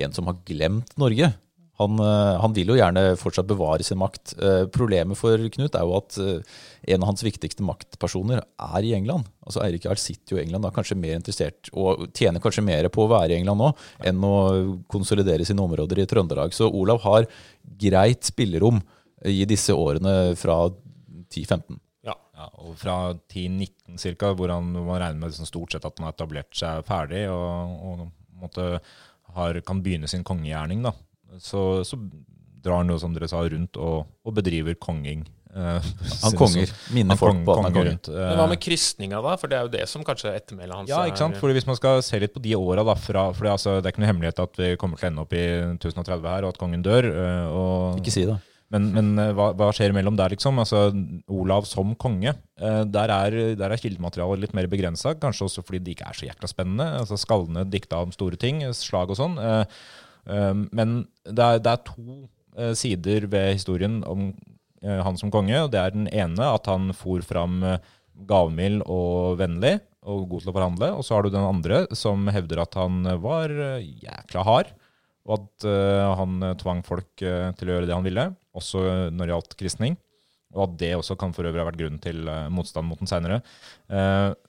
en 0.03 0.15
som 0.15 0.27
har 0.31 0.41
glemt 0.47 0.95
Norge. 0.99 1.31
Han, 1.81 1.99
eh, 1.99 2.35
han 2.39 2.53
vil 2.55 2.71
jo 2.71 2.77
gjerne 2.79 3.03
fortsatt 3.19 3.47
bevare 3.49 3.83
sin 3.83 3.99
makt. 3.99 4.35
Eh, 4.39 4.63
problemet 4.71 5.19
for 5.19 5.41
Knut 5.51 5.75
er 5.75 5.83
jo 5.83 5.97
at 5.97 6.17
eh, 6.23 6.55
en 6.95 7.03
av 7.03 7.11
hans 7.11 7.23
viktigste 7.25 7.65
maktpersoner 7.67 8.39
er 8.39 8.87
i 8.87 8.93
England. 8.95 9.27
Altså 9.43 9.63
Eirik 9.65 9.87
Jarl 9.87 9.99
sitter 9.99 10.35
jo 10.35 10.39
i 10.39 10.45
England 10.45 10.67
er 10.67 10.75
kanskje 10.75 10.97
mer 10.99 11.17
interessert, 11.19 11.71
og 11.75 12.07
tjener 12.15 12.43
kanskje 12.43 12.63
mer 12.63 12.87
på 12.93 13.03
å 13.03 13.11
være 13.11 13.35
i 13.35 13.39
England 13.41 13.59
nå, 13.59 13.71
enn 14.07 14.23
å 14.23 14.35
konsolidere 14.91 15.47
sine 15.47 15.63
områder 15.65 15.99
i 15.99 16.07
Trøndelag. 16.09 16.55
Så 16.55 16.69
Olav 16.71 17.03
har 17.03 17.27
greit 17.81 18.23
spillerom 18.27 18.79
i 19.25 19.43
disse 19.49 19.75
årene 19.75 20.35
fra 20.39 20.61
10-15. 20.71 21.81
Ja. 22.05 22.15
Og 22.63 22.77
fra 22.79 23.15
10-19 23.17 23.99
cirka, 23.99 24.31
hvor 24.37 24.53
han, 24.53 24.71
man 24.75 25.01
regner 25.01 25.19
med 25.19 25.33
liksom 25.33 25.49
stort 25.49 25.75
sett 25.75 25.87
at 25.87 25.99
han 25.99 26.07
har 26.07 26.15
etablert 26.15 26.55
seg 26.55 26.85
ferdig 26.87 27.25
og, 27.33 27.75
og 27.83 28.05
måtte, 28.39 28.79
har, 29.35 29.59
kan 29.67 29.83
begynne 29.83 30.07
sin 30.11 30.23
kongegjerning, 30.27 30.85
da. 30.85 30.93
Så, 31.39 31.83
så 31.85 31.97
drar 32.65 32.81
han 32.83 32.89
jo, 32.89 32.97
som 33.01 33.13
dere 33.13 33.27
sa, 33.29 33.41
rundt 33.45 33.77
og, 33.77 34.05
og 34.25 34.33
bedriver 34.37 34.75
konging. 34.81 35.25
Uh, 35.55 35.79
Han 36.25 36.33
konger. 36.41 36.71
Minner 36.91 37.15
folk 37.15 37.37
på 37.47 37.53
at 37.53 37.61
han 37.61 37.69
er 37.69 37.71
konger 37.71 37.77
konge. 37.77 37.91
rundt, 37.93 38.09
eh, 38.11 38.25
Men 38.27 38.39
hva 38.41 38.47
med 38.51 38.59
kristninga, 38.59 39.21
da? 39.23 39.35
For 39.39 39.47
det 39.47 39.55
er 39.59 39.67
jo 39.69 39.71
det 39.77 39.85
som 39.87 40.03
kanskje 40.03 40.33
er 40.33 40.39
ettermælet 40.41 40.75
hans. 40.81 40.89
Ja, 40.91 41.03
ikke 41.07 41.21
sant? 41.21 41.37
er- 41.37 41.39
Fordi 41.39 41.55
Hvis 41.55 41.67
man 41.69 41.77
skal 41.79 42.01
se 42.03 42.19
litt 42.19 42.33
på 42.35 42.41
de 42.43 42.55
åra, 42.59 42.83
da, 42.83 42.95
fra, 42.99 43.29
for 43.31 43.47
det, 43.47 43.53
altså, 43.53 43.77
det 43.79 43.87
er 43.87 43.93
ikke 43.95 44.03
noe 44.03 44.11
hemmelighet 44.11 44.41
at 44.43 44.59
vi 44.59 44.73
kommer 44.81 44.99
til 44.99 45.07
å 45.07 45.11
ende 45.13 45.23
opp 45.23 45.37
i 45.37 45.45
1030 45.77 46.27
her, 46.33 46.43
og 46.43 46.51
at 46.55 46.59
kongen 46.59 46.83
dør. 46.83 47.07
eh, 47.07 47.47
Og, 47.55 48.01
Ikke 48.03 48.11
si 48.11 48.25
det. 48.27 48.35
Men, 48.73 48.89
men 48.91 49.11
eh, 49.21 49.31
hva, 49.37 49.51
hva 49.55 49.69
skjer 49.77 49.93
imellom 49.93 50.17
der, 50.19 50.33
liksom? 50.35 50.57
Altså, 50.59 50.89
Olav 51.31 51.67
som 51.69 51.93
konge. 51.95 52.33
eh, 52.59 52.83
Der 52.83 53.13
er, 53.13 53.37
der 53.55 53.71
er 53.71 53.77
kildematerialet 53.79 54.41
litt 54.41 54.55
mer 54.57 54.67
begrensa, 54.67 55.13
kanskje 55.21 55.45
også 55.47 55.63
fordi 55.63 55.79
det 55.85 55.95
ikke 55.95 56.09
er 56.09 56.17
så 56.19 56.27
jækla 56.27 56.49
spennende. 56.51 56.89
Altså 56.99 57.15
Skallene 57.21 57.63
dikta 57.69 58.01
om 58.03 58.11
store 58.11 58.35
ting, 58.41 58.59
slag 58.75 59.13
og 59.13 59.21
sånn. 59.21 59.37
Eh, 60.27 60.35
eh, 60.35 60.53
Men 60.71 60.95
det 61.23 61.43
er, 61.45 61.59
det 61.63 61.71
er 61.71 61.83
to 61.87 62.29
eh, 62.57 62.73
sider 62.77 63.27
ved 63.31 63.55
historien 63.55 64.01
om 64.07 64.29
eh, 64.83 65.01
han 65.05 65.17
som 65.17 65.31
konge. 65.33 65.57
og 65.63 65.71
Det 65.73 65.81
er 65.81 65.95
den 65.95 66.07
ene 66.11 66.51
at 66.53 66.69
han 66.71 66.93
for 66.93 67.21
fram 67.25 67.61
eh, 67.63 67.79
gavmild 68.27 68.85
og 68.85 69.37
vennlig 69.41 69.79
og 70.05 70.27
god 70.29 70.43
til 70.43 70.51
å 70.51 70.55
forhandle. 70.55 70.91
Og 70.95 71.05
så 71.05 71.15
har 71.15 71.25
du 71.25 71.33
den 71.33 71.45
andre 71.45 71.85
som 71.97 72.27
hevder 72.31 72.61
at 72.63 72.77
han 72.77 73.03
var 73.21 73.51
jækla 73.81 74.43
hard. 74.45 74.73
Og 75.25 75.39
at 75.39 75.65
han 76.19 76.43
tvang 76.61 76.83
folk 76.85 77.09
til 77.17 77.65
å 77.65 77.71
gjøre 77.73 77.87
det 77.89 77.95
han 77.95 78.05
ville, 78.05 78.27
også 78.53 79.09
når 79.09 79.23
det 79.25 79.31
gjaldt 79.33 79.55
kristning. 79.57 79.95
Og 80.55 80.61
at 80.65 80.75
det 80.79 80.93
også 80.95 81.17
kan 81.19 81.33
for 81.35 81.47
øvrig 81.47 81.61
ha 81.61 81.67
vært 81.67 81.79
grunnen 81.81 82.01
til 82.03 82.23
eh, 82.31 82.47
motstand 82.53 82.87
mot 82.87 82.99
den 83.01 83.11
seinere. 83.11 83.41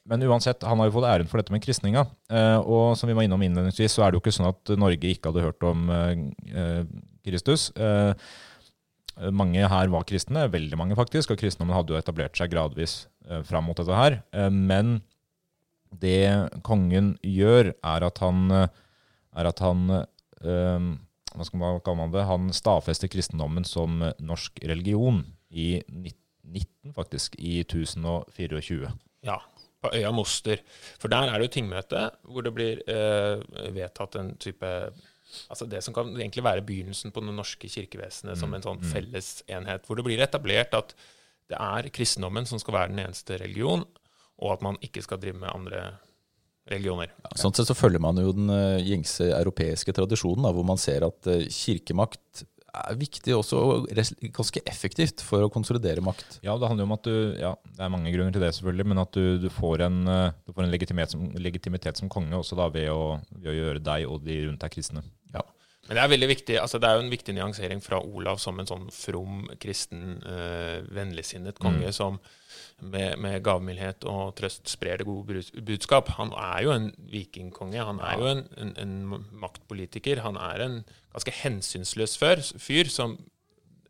men 0.07 0.23
uansett, 0.23 0.63
han 0.63 0.79
har 0.79 0.89
jo 0.89 0.95
fått 0.95 1.09
æren 1.11 1.29
for 1.29 1.41
dette 1.41 1.53
med 1.53 1.65
kristninga. 1.65 2.07
Eh, 2.31 2.59
og 2.63 2.97
som 2.97 3.11
vi 3.11 3.17
var 3.19 3.27
innom 3.27 3.43
innledningsvis, 3.43 3.99
så 3.99 4.07
er 4.07 4.11
det 4.11 4.19
jo 4.21 4.25
ikke 4.25 4.37
sånn 4.39 4.53
at 4.53 4.75
Norge 4.79 5.11
ikke 5.11 5.33
hadde 5.33 5.45
hørt 5.45 5.67
om 5.67 5.91
eh, 5.91 6.13
eh, 6.55 6.85
Kristus. 7.27 7.69
Eh, 7.77 8.15
mange 9.33 9.65
her 9.65 9.91
var 9.93 10.05
kristne, 10.09 10.47
veldig 10.53 10.79
mange 10.79 10.97
faktisk, 10.99 11.33
og 11.33 11.41
kristendommen 11.41 11.77
hadde 11.77 11.95
jo 11.95 12.01
etablert 12.01 12.37
seg 12.37 12.53
gradvis 12.53 13.07
eh, 13.29 13.43
fram 13.49 13.69
mot 13.69 13.79
dette 13.79 13.97
her. 13.97 14.21
Eh, 14.37 14.51
men 14.53 15.01
det 15.97 16.51
kongen 16.67 17.15
gjør, 17.25 17.73
er 17.73 18.07
at 18.07 18.21
han, 18.21 18.47
eh, 18.53 18.69
er 19.41 19.51
at 19.53 19.65
han 19.65 19.89
eh, 19.97 20.93
Hva 21.37 21.45
skal 21.45 21.61
man 21.61 21.81
kalle 21.85 22.09
det? 22.15 22.25
Han 22.29 22.53
stadfester 22.55 23.11
kristendommen 23.13 23.65
som 23.69 24.03
eh, 24.05 24.17
norsk 24.21 24.61
religion 24.65 25.25
i 25.57 25.69
19, 25.89 26.95
faktisk, 26.97 27.37
i 27.39 27.59
1024. 27.65 28.93
Ja, 29.27 29.41
på 29.83 29.91
øya 29.97 30.13
Moster. 30.15 30.63
For 31.01 31.13
der 31.13 31.31
er 31.31 31.39
det 31.39 31.49
jo 31.49 31.55
tingmøte, 31.59 32.09
hvor 32.29 32.47
det 32.47 32.55
blir 32.57 32.81
eh, 32.91 33.43
vedtatt 33.75 34.19
en 34.21 34.35
type 34.43 34.73
Altså 35.51 35.67
det 35.69 35.83
som 35.83 35.93
kan 35.93 36.13
egentlig 36.15 36.45
være 36.47 36.63
begynnelsen 36.65 37.11
på 37.13 37.21
det 37.21 37.35
norske 37.35 37.69
kirkevesenet 37.69 38.39
som 38.39 38.53
en 38.55 38.63
sånn 38.63 38.79
felles 38.87 39.43
enhet. 39.51 39.83
Hvor 39.85 39.99
det 39.99 40.05
blir 40.07 40.23
etablert 40.23 40.73
at 40.79 40.95
det 41.51 41.59
er 41.59 41.89
kristendommen 41.93 42.47
som 42.49 42.61
skal 42.63 42.77
være 42.77 42.93
den 42.95 43.03
eneste 43.03 43.37
religion, 43.43 43.83
og 44.39 44.55
at 44.55 44.65
man 44.65 44.79
ikke 44.87 45.03
skal 45.05 45.21
drive 45.21 45.37
med 45.43 45.51
andre 45.51 45.83
religioner. 46.71 47.13
Sånn 47.39 47.55
sett 47.59 47.69
så 47.69 47.77
følger 47.77 48.03
man 48.03 48.19
jo 48.23 48.33
den 48.35 48.51
eh, 48.55 48.87
gjengse 48.87 49.29
europeiske 49.35 49.95
tradisjonen, 49.99 50.47
da, 50.47 50.55
hvor 50.57 50.67
man 50.67 50.81
ser 50.81 51.07
at 51.07 51.29
eh, 51.31 51.47
kirkemakt 51.53 52.47
er 52.77 52.99
viktig 53.01 53.35
også, 53.37 53.59
og 53.61 53.87
ganske 54.37 54.63
effektivt 54.69 55.23
for 55.25 55.45
å 55.45 55.51
konsolidere 55.53 56.05
makt. 56.05 56.39
Ja, 56.45 56.57
det 56.61 56.71
handler 56.71 56.85
jo 56.85 56.89
om 56.91 56.97
at 56.97 57.09
du 57.09 57.15
Ja, 57.37 57.53
det 57.77 57.85
er 57.85 57.93
mange 57.93 58.13
grunner 58.15 58.35
til 58.35 58.45
det, 58.45 58.53
selvfølgelig, 58.57 58.89
men 58.93 59.03
at 59.03 59.17
du, 59.17 59.37
du 59.43 59.49
får 59.53 59.87
en, 59.87 60.01
eh, 60.13 60.33
du 60.47 60.55
får 60.55 60.67
en 60.67 60.73
legitimitet, 60.73 61.15
som, 61.15 61.29
legitimitet 61.41 62.01
som 62.01 62.13
konge 62.13 62.37
også 62.39 62.59
da 62.59 62.69
ved 62.73 62.91
å, 62.93 63.19
ved 63.37 63.53
å 63.53 63.57
gjøre 63.57 63.85
deg 63.85 64.09
og 64.11 64.25
de 64.27 64.41
rundt 64.47 64.65
deg 64.65 64.75
kristne. 64.77 65.05
Ja. 65.35 65.45
Men 65.87 65.99
det 65.99 66.03
er 66.03 66.13
veldig 66.15 66.31
viktig, 66.33 66.59
altså 66.63 66.81
det 66.83 66.89
er 66.89 66.99
jo 66.99 67.05
en 67.05 67.13
viktig 67.13 67.37
nyansering 67.37 67.83
fra 67.85 68.01
Olav 68.03 68.41
som 68.43 68.59
en 68.59 68.69
sånn 68.69 68.89
from, 68.95 69.47
kristen, 69.63 70.19
øh, 70.27 70.81
vennligsinnet 70.97 71.61
konge 71.63 71.93
som 71.95 72.19
med, 72.83 73.17
med 73.23 73.39
gavmildhet 73.45 74.05
og 74.09 74.35
trøst 74.37 74.69
sprer 74.69 75.01
det 75.01 75.07
gode 75.09 75.41
budskap. 75.65 76.11
Han 76.19 76.33
er 76.37 76.67
jo 76.67 76.75
en 76.75 76.91
vikingkonge. 77.13 77.81
Han 77.89 78.03
er 78.05 78.21
jo 78.21 78.29
en, 78.35 78.43
en, 78.61 78.75
en 78.83 79.25
maktpolitiker. 79.41 80.21
Han 80.27 80.37
er 80.37 80.65
en 80.67 80.77
ganske 81.15 81.33
hensynsløs 81.41 82.19
fyr, 82.21 82.45
fyr 82.61 82.93
som 82.93 83.17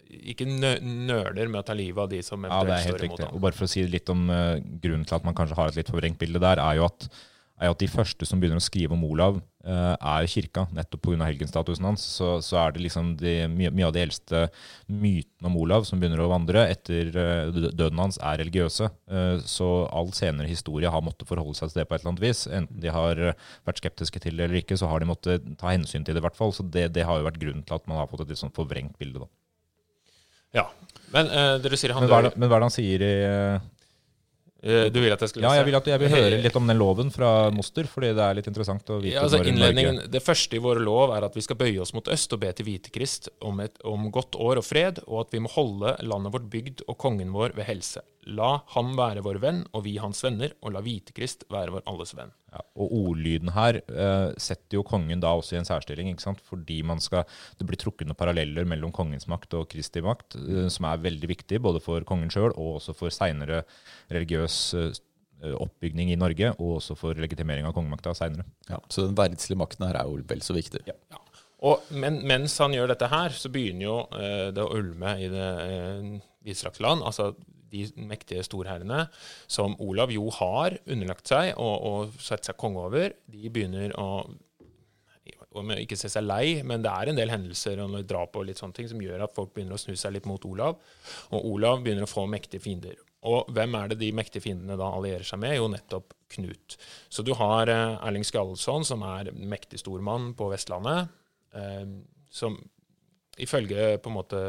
ikke 0.06 0.46
nø 0.46 0.76
nøler 0.80 1.50
med 1.50 1.60
å 1.60 1.66
ta 1.66 1.74
livet 1.74 1.98
av 2.04 2.12
de 2.12 2.20
som 2.22 2.44
Ja, 2.46 2.60
det 2.62 2.76
eventuelt 2.76 2.76
er 2.76 2.84
helt 2.84 2.94
står 2.94 3.06
imot 3.06 3.16
riktig. 3.16 3.26
ham. 3.26 3.34
Og 3.34 3.42
bare 3.42 3.58
for 3.58 3.66
å 3.66 3.72
si 3.72 3.86
litt 3.90 4.12
om 4.12 4.28
uh, 4.30 4.58
grunnen 4.84 5.06
til 5.08 5.18
at 5.18 5.26
man 5.26 5.36
kanskje 5.38 5.58
har 5.58 5.72
et 5.72 5.80
litt 5.80 5.90
forvrengt 5.90 6.20
bilde 6.20 6.42
der, 6.42 6.62
er 6.62 6.78
jo 6.78 6.86
at, 6.86 7.08
er 7.56 7.72
at 7.72 7.80
de 7.80 7.88
første 7.88 8.26
som 8.28 8.40
begynner 8.40 8.60
å 8.60 8.64
skrive 8.64 8.92
om 8.96 9.04
Olav, 9.06 9.38
eh, 9.64 9.94
er 9.96 10.28
kirka. 10.28 10.66
Nettopp 10.76 11.06
pga. 11.06 11.24
helgenstatusen 11.24 11.86
hans. 11.88 12.04
Så, 12.04 12.36
så 12.44 12.58
er 12.60 12.74
det 12.74 12.82
liksom 12.84 13.14
de, 13.20 13.34
mye, 13.48 13.72
mye 13.74 13.86
av 13.88 13.94
de 13.96 14.02
eldste 14.04 14.42
mytene 14.86 15.48
om 15.50 15.56
Olav 15.62 15.86
som 15.88 16.00
begynner 16.00 16.20
å 16.22 16.28
vandre 16.30 16.66
etter 16.68 17.10
eh, 17.10 17.70
døden 17.70 18.02
hans, 18.02 18.20
er 18.20 18.42
religiøse. 18.42 18.90
Eh, 19.08 19.38
så 19.48 19.70
all 19.88 20.12
senere 20.16 20.50
historie 20.50 20.90
har 20.92 21.04
måttet 21.04 21.28
forholde 21.30 21.56
seg 21.58 21.72
til 21.72 21.82
det 21.82 21.88
på 21.88 21.96
et 21.96 22.04
eller 22.04 22.14
annet 22.14 22.26
vis. 22.26 22.44
Enten 22.46 22.82
de 22.82 22.92
har 22.92 23.22
vært 23.68 23.82
skeptiske 23.82 24.22
til 24.26 24.36
det 24.36 24.48
eller 24.48 24.60
ikke, 24.60 24.78
så 24.78 24.90
har 24.92 25.00
de 25.00 25.10
måttet 25.10 25.48
ta 25.60 25.72
hensyn 25.72 26.04
til 26.04 26.16
det, 26.16 26.22
i 26.22 26.28
hvert 26.28 26.38
fall. 26.38 26.52
Så 26.56 26.66
det, 26.66 26.90
det 26.96 27.08
har 27.08 27.20
jo 27.20 27.28
vært 27.30 27.40
grunnen 27.40 27.64
til 27.66 27.78
at 27.78 27.88
man 27.88 28.02
har 28.02 28.10
fått 28.10 28.26
et 28.26 28.34
litt 28.34 28.44
sånn 28.44 28.54
forvrengt 28.56 28.96
bilde, 29.00 29.24
da. 29.24 29.32
Ja. 30.56 30.68
Men 31.12 31.28
uh, 31.28 31.56
Men 31.60 32.08
hva 32.08 32.20
det, 32.24 32.30
men 32.36 32.48
hva 32.48 32.56
er 32.56 32.62
det 32.62 32.68
han 32.68 32.74
sier 32.74 33.02
i 33.04 33.16
du 34.66 34.98
vil 34.98 35.12
at 35.14 35.22
jeg 35.22 35.32
skal 35.32 35.44
Ja, 35.46 35.52
jeg 35.58 35.68
vil, 35.68 35.76
at, 35.78 35.90
jeg 35.92 36.02
vil 36.02 36.12
høre 36.12 36.40
litt 36.42 36.58
om 36.58 36.66
den 36.70 36.80
loven 36.80 37.12
fra 37.14 37.50
Moster, 37.54 37.88
fordi 37.90 38.12
det 38.16 38.24
er 38.24 38.38
litt 38.38 38.50
interessant 38.50 38.90
å 38.90 38.98
vite 39.02 39.14
Ja, 39.14 39.24
altså 39.26 39.42
innledningen, 39.44 40.02
Det 40.12 40.22
første 40.24 40.58
i 40.58 40.62
vår 40.62 40.82
lov 40.84 41.14
er 41.16 41.28
at 41.28 41.36
vi 41.38 41.44
skal 41.44 41.58
bøye 41.60 41.78
oss 41.84 41.94
mot 41.96 42.08
øst 42.12 42.34
og 42.34 42.42
be 42.42 42.50
til 42.56 42.68
Hvitekrist 42.68 43.30
om, 43.46 43.62
et, 43.64 43.78
om 43.86 44.10
godt 44.14 44.38
år 44.40 44.62
og 44.62 44.66
fred, 44.66 45.02
og 45.06 45.26
at 45.26 45.36
vi 45.36 45.42
må 45.44 45.52
holde 45.54 45.96
landet 46.02 46.34
vårt 46.34 46.50
bygd 46.52 46.84
og 46.86 46.98
kongen 47.00 47.32
vår 47.36 47.54
ved 47.58 47.68
helse. 47.70 48.02
La 48.26 48.56
ham 48.74 48.94
være 48.98 49.22
vår 49.22 49.38
venn, 49.42 49.60
og 49.70 49.84
vi 49.86 49.96
hans 50.02 50.22
venner, 50.24 50.54
og 50.60 50.74
la 50.74 50.82
Hvitekrist 50.82 51.44
være 51.52 51.74
vår 51.76 51.84
alles 51.86 52.14
venn. 52.18 52.32
ja, 52.52 52.62
Og 52.74 52.94
ordlyden 52.98 53.52
her 53.54 53.78
eh, 53.78 54.32
setter 54.42 54.80
jo 54.80 54.84
kongen 54.86 55.22
da 55.22 55.30
også 55.36 55.54
i 55.54 55.60
en 55.60 55.68
særstilling, 55.68 56.10
ikke 56.10 56.24
sant? 56.24 56.42
fordi 56.42 56.80
man 56.82 57.02
skal, 57.02 57.26
det 57.58 57.66
blir 57.68 57.78
trukket 57.78 58.08
noen 58.08 58.18
paralleller 58.18 58.66
mellom 58.66 58.94
kongens 58.94 59.28
makt 59.30 59.54
og 59.58 59.68
Kristi 59.70 60.02
makt, 60.02 60.38
eh, 60.42 60.66
som 60.72 60.88
er 60.90 61.04
veldig 61.04 61.30
viktig 61.30 61.62
både 61.62 61.82
for 61.84 62.06
kongen 62.08 62.32
sjøl 62.32 62.50
og 62.54 62.80
også 62.80 62.96
for 62.98 63.14
seinere 63.14 63.62
religiøs 64.10 64.58
eh, 64.74 64.90
oppbygning 65.54 66.10
i 66.10 66.18
Norge, 66.18 66.54
og 66.56 66.78
også 66.80 66.96
for 66.98 67.18
legitimering 67.20 67.68
av 67.68 67.76
kongemakta 67.76 68.14
seinere. 68.16 68.46
Ja, 68.70 68.80
så 68.88 69.06
den 69.06 69.18
verdslige 69.18 69.60
makten 69.60 69.86
her 69.86 70.00
er 70.00 70.08
jo 70.08 70.22
vel 70.26 70.42
så 70.42 70.56
viktig. 70.56 70.82
Ja. 70.88 70.96
Og, 71.64 71.84
men 71.88 72.20
mens 72.28 72.56
han 72.60 72.74
gjør 72.76 72.90
dette 72.92 73.08
her, 73.10 73.32
så 73.32 73.50
begynner 73.52 73.86
jo 73.86 73.98
eh, 74.18 74.48
det 74.54 74.64
å 74.64 74.72
ulme 74.76 75.14
i 75.22 75.28
det 75.32 75.50
eh, 75.64 76.08
vidstrakte 76.46 76.84
land. 76.84 77.04
Altså 77.06 77.32
de 77.76 78.06
mektige 78.08 78.44
storherrene 78.46 79.04
som 79.46 79.76
Olav 79.82 80.12
jo 80.14 80.30
har 80.38 80.78
underlagt 80.86 81.28
seg 81.30 81.52
og, 81.54 81.76
og 81.90 82.18
satt 82.22 82.48
seg 82.48 82.58
konge 82.60 82.88
over, 82.88 83.14
de 83.30 83.52
begynner 83.52 83.94
å 84.00 84.26
om 85.56 85.72
ikke 85.72 85.96
se 85.98 86.10
seg 86.12 86.26
lei, 86.26 86.60
men 86.66 86.82
det 86.84 86.92
er 86.92 87.10
en 87.10 87.18
del 87.18 87.32
hendelser 87.32 87.80
og 87.82 87.96
drap 88.08 88.36
og 88.36 88.46
litt 88.48 88.60
sånne 88.60 88.76
ting 88.76 88.88
som 88.90 89.00
gjør 89.02 89.24
at 89.24 89.34
folk 89.36 89.54
begynner 89.54 89.76
å 89.76 89.80
snu 89.80 89.94
seg 89.98 90.12
litt 90.12 90.28
mot 90.28 90.42
Olav. 90.48 90.78
Og 91.32 91.48
Olav 91.54 91.82
begynner 91.84 92.04
å 92.06 92.10
få 92.10 92.26
mektige 92.30 92.62
fiender. 92.62 92.98
Og 93.26 93.48
hvem 93.54 93.74
er 93.78 93.90
det 93.90 93.98
de 94.02 94.12
mektige 94.14 94.44
fiendene 94.44 94.76
da 94.78 94.90
allierer 94.94 95.26
seg 95.26 95.40
med? 95.42 95.56
Jo, 95.58 95.70
nettopp 95.72 96.14
Knut. 96.34 96.76
Så 97.08 97.22
du 97.22 97.32
har 97.38 97.70
eh, 97.70 97.96
Erling 98.06 98.26
Skjaldsson, 98.26 98.84
som 98.86 99.04
er 99.06 99.30
mektig 99.32 99.78
stormann 99.78 100.32
på 100.38 100.48
Vestlandet, 100.50 101.12
eh, 101.54 101.84
som 102.34 102.58
ifølge 103.42 103.96
på 104.02 104.10
en 104.10 104.16
måte 104.16 104.40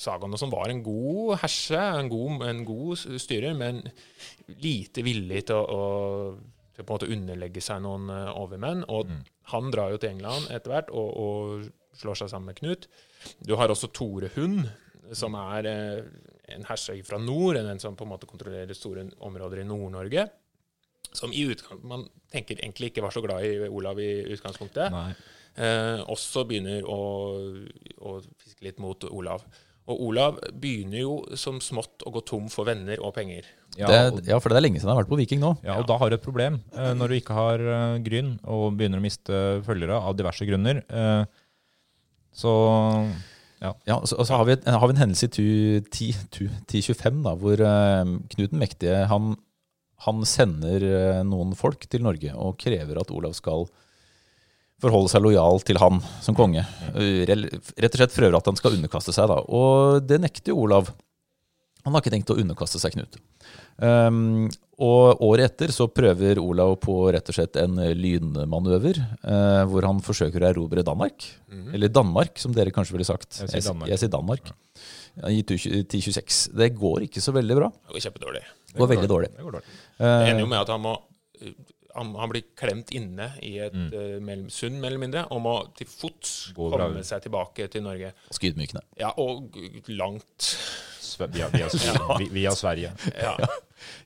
sagaene 0.00 0.38
som 0.40 0.52
var 0.52 0.72
en 0.72 0.80
god 0.84 1.36
herse, 1.42 1.76
en 1.76 2.08
god, 2.08 2.46
en 2.48 2.64
god 2.68 3.02
styrer, 3.20 3.52
men 3.58 3.82
lite 4.62 5.04
villig 5.04 5.44
til 5.50 5.60
å, 5.60 5.80
å 5.80 6.60
til 6.80 6.86
på 6.86 6.94
en 6.94 6.96
måte 6.96 7.12
underlegge 7.12 7.62
seg 7.64 7.82
noen 7.84 8.08
eh, 8.12 8.32
overmenn. 8.40 8.84
Og 8.88 9.12
han 9.52 9.72
drar 9.74 9.92
jo 9.92 10.00
til 10.00 10.14
England 10.14 10.50
etter 10.54 10.72
hvert 10.72 10.92
og, 10.94 11.10
og 11.20 11.98
slår 12.00 12.22
seg 12.22 12.32
sammen 12.32 12.52
med 12.52 12.60
Knut. 12.60 12.86
Du 13.44 13.56
har 13.60 13.72
også 13.72 13.90
Tore 13.92 14.30
Hund, 14.36 14.68
som 15.16 15.36
er 15.38 15.68
eh, 15.68 16.04
en 16.54 16.66
herser 16.68 17.00
fra 17.06 17.20
nord, 17.20 17.58
en 17.60 17.82
som 17.82 17.98
på 17.98 18.06
en 18.06 18.14
måte 18.14 18.28
kontrollerer 18.30 18.76
store 18.76 19.08
områder 19.26 19.62
i 19.62 19.68
Nord-Norge. 19.68 20.28
Som 21.12 21.34
i 21.34 21.42
utgang, 21.50 21.80
man 21.90 22.06
tenker 22.30 22.60
egentlig 22.60 22.92
ikke 22.92 23.02
var 23.02 23.14
så 23.14 23.22
glad 23.24 23.42
i 23.42 23.66
Olav 23.66 23.98
i 23.98 24.22
utgangspunktet 24.30 24.92
Nei. 24.94 25.08
eh, 25.58 25.98
også 26.06 26.44
begynner 26.46 26.86
å, 26.86 27.00
å 28.06 28.20
fiske 28.38 28.68
litt 28.68 28.78
mot 28.82 29.08
Olav. 29.10 29.42
Og 29.90 30.00
Olav 30.06 30.36
begynner 30.62 31.00
jo 31.02 31.14
som 31.38 31.56
smått 31.64 32.04
å 32.06 32.12
gå 32.14 32.20
tom 32.28 32.44
for 32.52 32.68
venner 32.68 33.00
og 33.02 33.12
penger. 33.16 33.48
Ja, 33.78 33.88
det, 33.90 34.24
ja, 34.30 34.38
for 34.42 34.50
det 34.52 34.60
er 34.60 34.64
lenge 34.64 34.78
siden 34.80 34.90
han 34.92 34.96
har 34.98 35.04
vært 35.04 35.10
på 35.12 35.18
Viking 35.20 35.40
nå. 35.42 35.52
ja, 35.66 35.76
og 35.80 35.86
da 35.90 35.96
har 35.98 36.10
du 36.10 36.16
et 36.16 36.24
problem 36.24 36.56
eh, 36.74 36.92
når 36.98 37.10
du 37.12 37.16
ikke 37.20 37.36
har 37.36 37.62
eh, 37.62 37.98
gryn 38.06 38.32
og 38.50 38.76
begynner 38.78 38.98
å 39.02 39.04
miste 39.04 39.40
følgere 39.66 39.98
av 39.98 40.16
diverse 40.18 40.46
grunner. 40.48 40.80
Eh, 40.86 41.24
så 42.40 42.54
Ja, 43.60 43.74
og 43.98 44.06
så, 44.08 44.16
og 44.16 44.24
så 44.28 44.38
har, 44.40 44.46
vi, 44.48 44.56
har 44.64 44.86
vi 44.88 44.94
en 44.94 45.02
hendelse 45.02 45.26
i 45.28 45.32
tu- 45.34 45.88
ti- 45.92 46.14
tu- 46.32 46.48
1025 46.64 47.22
da, 47.26 47.34
hvor 47.36 47.60
Knut 48.32 48.54
den 48.54 48.62
mektige 48.62 49.02
han, 49.10 49.34
han 50.06 50.22
sender 50.24 50.86
noen 51.28 51.52
folk 51.58 51.84
til 51.92 52.06
Norge 52.06 52.32
og 52.40 52.56
krever 52.62 53.02
at 53.02 53.10
Olav 53.12 53.34
skal 53.36 53.66
forholde 54.80 55.10
seg 55.12 55.22
lojal 55.24 55.60
til 55.66 55.78
han 55.82 56.00
som 56.24 56.36
konge. 56.38 56.64
Eh, 56.94 57.22
Rett 57.28 57.94
og 57.94 58.00
slett 58.00 58.16
prøver 58.16 58.36
at 58.40 58.46
han 58.50 58.56
skal 58.58 58.76
underkaste 58.78 59.12
seg. 59.16 59.28
da, 59.30 59.40
Og 59.48 60.00
det 60.06 60.20
nekter 60.22 60.52
jo 60.54 60.62
Olav. 60.64 60.90
Han 61.84 61.94
har 61.94 62.02
ikke 62.02 62.12
tenkt 62.12 62.30
å 62.32 62.36
underkaste 62.36 62.76
seg 62.82 62.92
Knut. 62.92 63.16
Um, 63.80 64.50
og 64.80 65.20
året 65.24 65.46
etter 65.54 65.72
så 65.72 65.86
prøver 65.88 66.36
Olav 66.40 66.74
på 66.84 66.92
rett 67.12 67.28
og 67.32 67.36
slett 67.36 67.56
en 67.60 67.78
lynmanøver, 67.96 69.00
uh, 69.24 69.62
hvor 69.68 69.86
han 69.88 70.02
forsøker 70.04 70.44
å 70.44 70.50
erobre 70.50 70.84
Danmark. 70.84 71.24
Eller 71.72 71.88
Danmark, 71.88 72.36
som 72.40 72.52
dere 72.56 72.72
kanskje 72.76 72.96
ville 72.96 73.08
sagt. 73.08 73.40
Jeg 73.40 73.48
sier 73.54 73.64
Danmark. 73.70 73.88
Jeg 73.92 74.02
sier 74.02 74.12
Danmark. 74.12 74.52
Ja, 75.16 75.32
I 75.32 75.40
1026. 75.42 76.50
Det 76.56 76.70
går 76.76 77.08
ikke 77.08 77.20
så 77.24 77.32
veldig 77.36 77.56
bra. 77.56 77.70
Det 77.72 77.96
går 77.96 78.04
kjempedårlig. 78.10 78.44
Det 78.70 78.78
går 78.78 78.92
veldig 78.94 79.10
dårlig. 79.10 79.32
det 79.36 79.44
går 79.48 79.56
dårlig. 79.58 79.72
Jeg 79.98 80.06
er 80.10 80.26
Eh, 80.28 80.34
enig 80.34 80.48
med 80.52 80.60
at 80.60 80.68
han 80.76 80.84
må 80.84 80.98
han, 81.94 82.14
han 82.14 82.30
blir 82.32 82.42
klemt 82.56 82.90
inne 82.96 83.32
i 83.42 83.56
et 83.58 83.72
Mm. 83.74 83.88
uh, 83.94 84.20
mellom, 84.20 84.50
sund, 84.50 84.80
mer 84.80 84.90
eller 84.92 84.98
mindre, 85.02 85.24
og 85.30 85.40
må 85.42 85.54
til 85.78 85.86
fots 85.86 86.52
komme 86.56 87.02
seg 87.06 87.22
tilbake 87.22 87.68
til 87.70 87.82
Norge. 87.82 88.12
Ganske 88.30 88.50
ydmykende. 88.52 88.82
Ja, 88.98 89.10
og 89.16 89.50
langt. 89.88 90.50
Via, 91.18 91.48
via, 91.52 91.68
via, 91.72 92.30
via 92.30 92.54
Sverige. 92.56 92.94
Ja. 93.16 93.34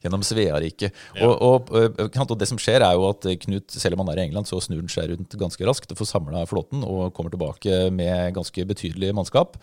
Gjennom 0.05 0.23
Sveariket. 0.23 0.95
Ja. 1.17 1.27
Og, 1.27 1.71
og, 1.73 1.99
sant, 2.15 2.31
og 2.31 2.39
det 2.39 2.47
som 2.51 2.61
skjer, 2.61 2.85
er 2.87 2.95
jo 2.97 3.09
at 3.09 3.27
Knut, 3.43 3.75
selv 3.75 3.97
om 3.97 4.05
han 4.05 4.13
er 4.13 4.23
i 4.23 4.27
England, 4.29 4.49
så 4.49 4.61
snur 4.63 4.83
han 4.83 4.93
seg 4.93 5.11
rundt 5.11 5.35
ganske 5.41 5.67
raskt 5.67 5.91
og 5.91 5.99
får 5.99 6.11
samla 6.13 6.45
flåten 6.51 6.85
og 6.87 7.11
kommer 7.17 7.35
tilbake 7.35 7.89
med 7.95 8.37
ganske 8.37 8.67
betydelig 8.71 9.11
mannskap. 9.17 9.59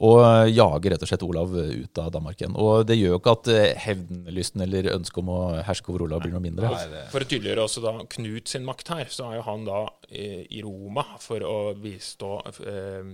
Og 0.00 0.22
øh, 0.22 0.48
jager 0.48 0.94
rett 0.94 1.04
og 1.04 1.10
slett 1.10 1.26
Olav 1.26 1.52
ut 1.52 2.00
av 2.00 2.12
Danmark 2.14 2.40
igjen. 2.40 2.56
Og 2.56 2.86
det 2.88 2.96
gjør 2.96 3.16
jo 3.16 3.20
ikke 3.20 3.36
at 3.36 3.50
hevnlysten 3.84 4.64
eller 4.64 4.92
ønsket 4.94 5.22
om 5.22 5.32
å 5.34 5.40
herske 5.66 5.92
over 5.92 6.06
Olav 6.06 6.24
blir 6.24 6.32
noe 6.34 6.44
mindre. 6.44 6.72
For 7.12 7.20
å 7.20 7.28
tydeliggjøre 7.28 7.66
også 7.66 7.84
da 7.84 7.96
Knut 8.16 8.50
sin 8.50 8.64
makt 8.66 8.94
her, 8.94 9.10
så 9.12 9.28
er 9.28 9.40
jo 9.40 9.48
han 9.50 9.66
da 9.68 9.82
eh, 10.08 10.46
i 10.48 10.62
Roma 10.64 11.04
for 11.20 11.44
å 11.46 11.58
bistå 11.78 12.38
eh, 12.64 13.12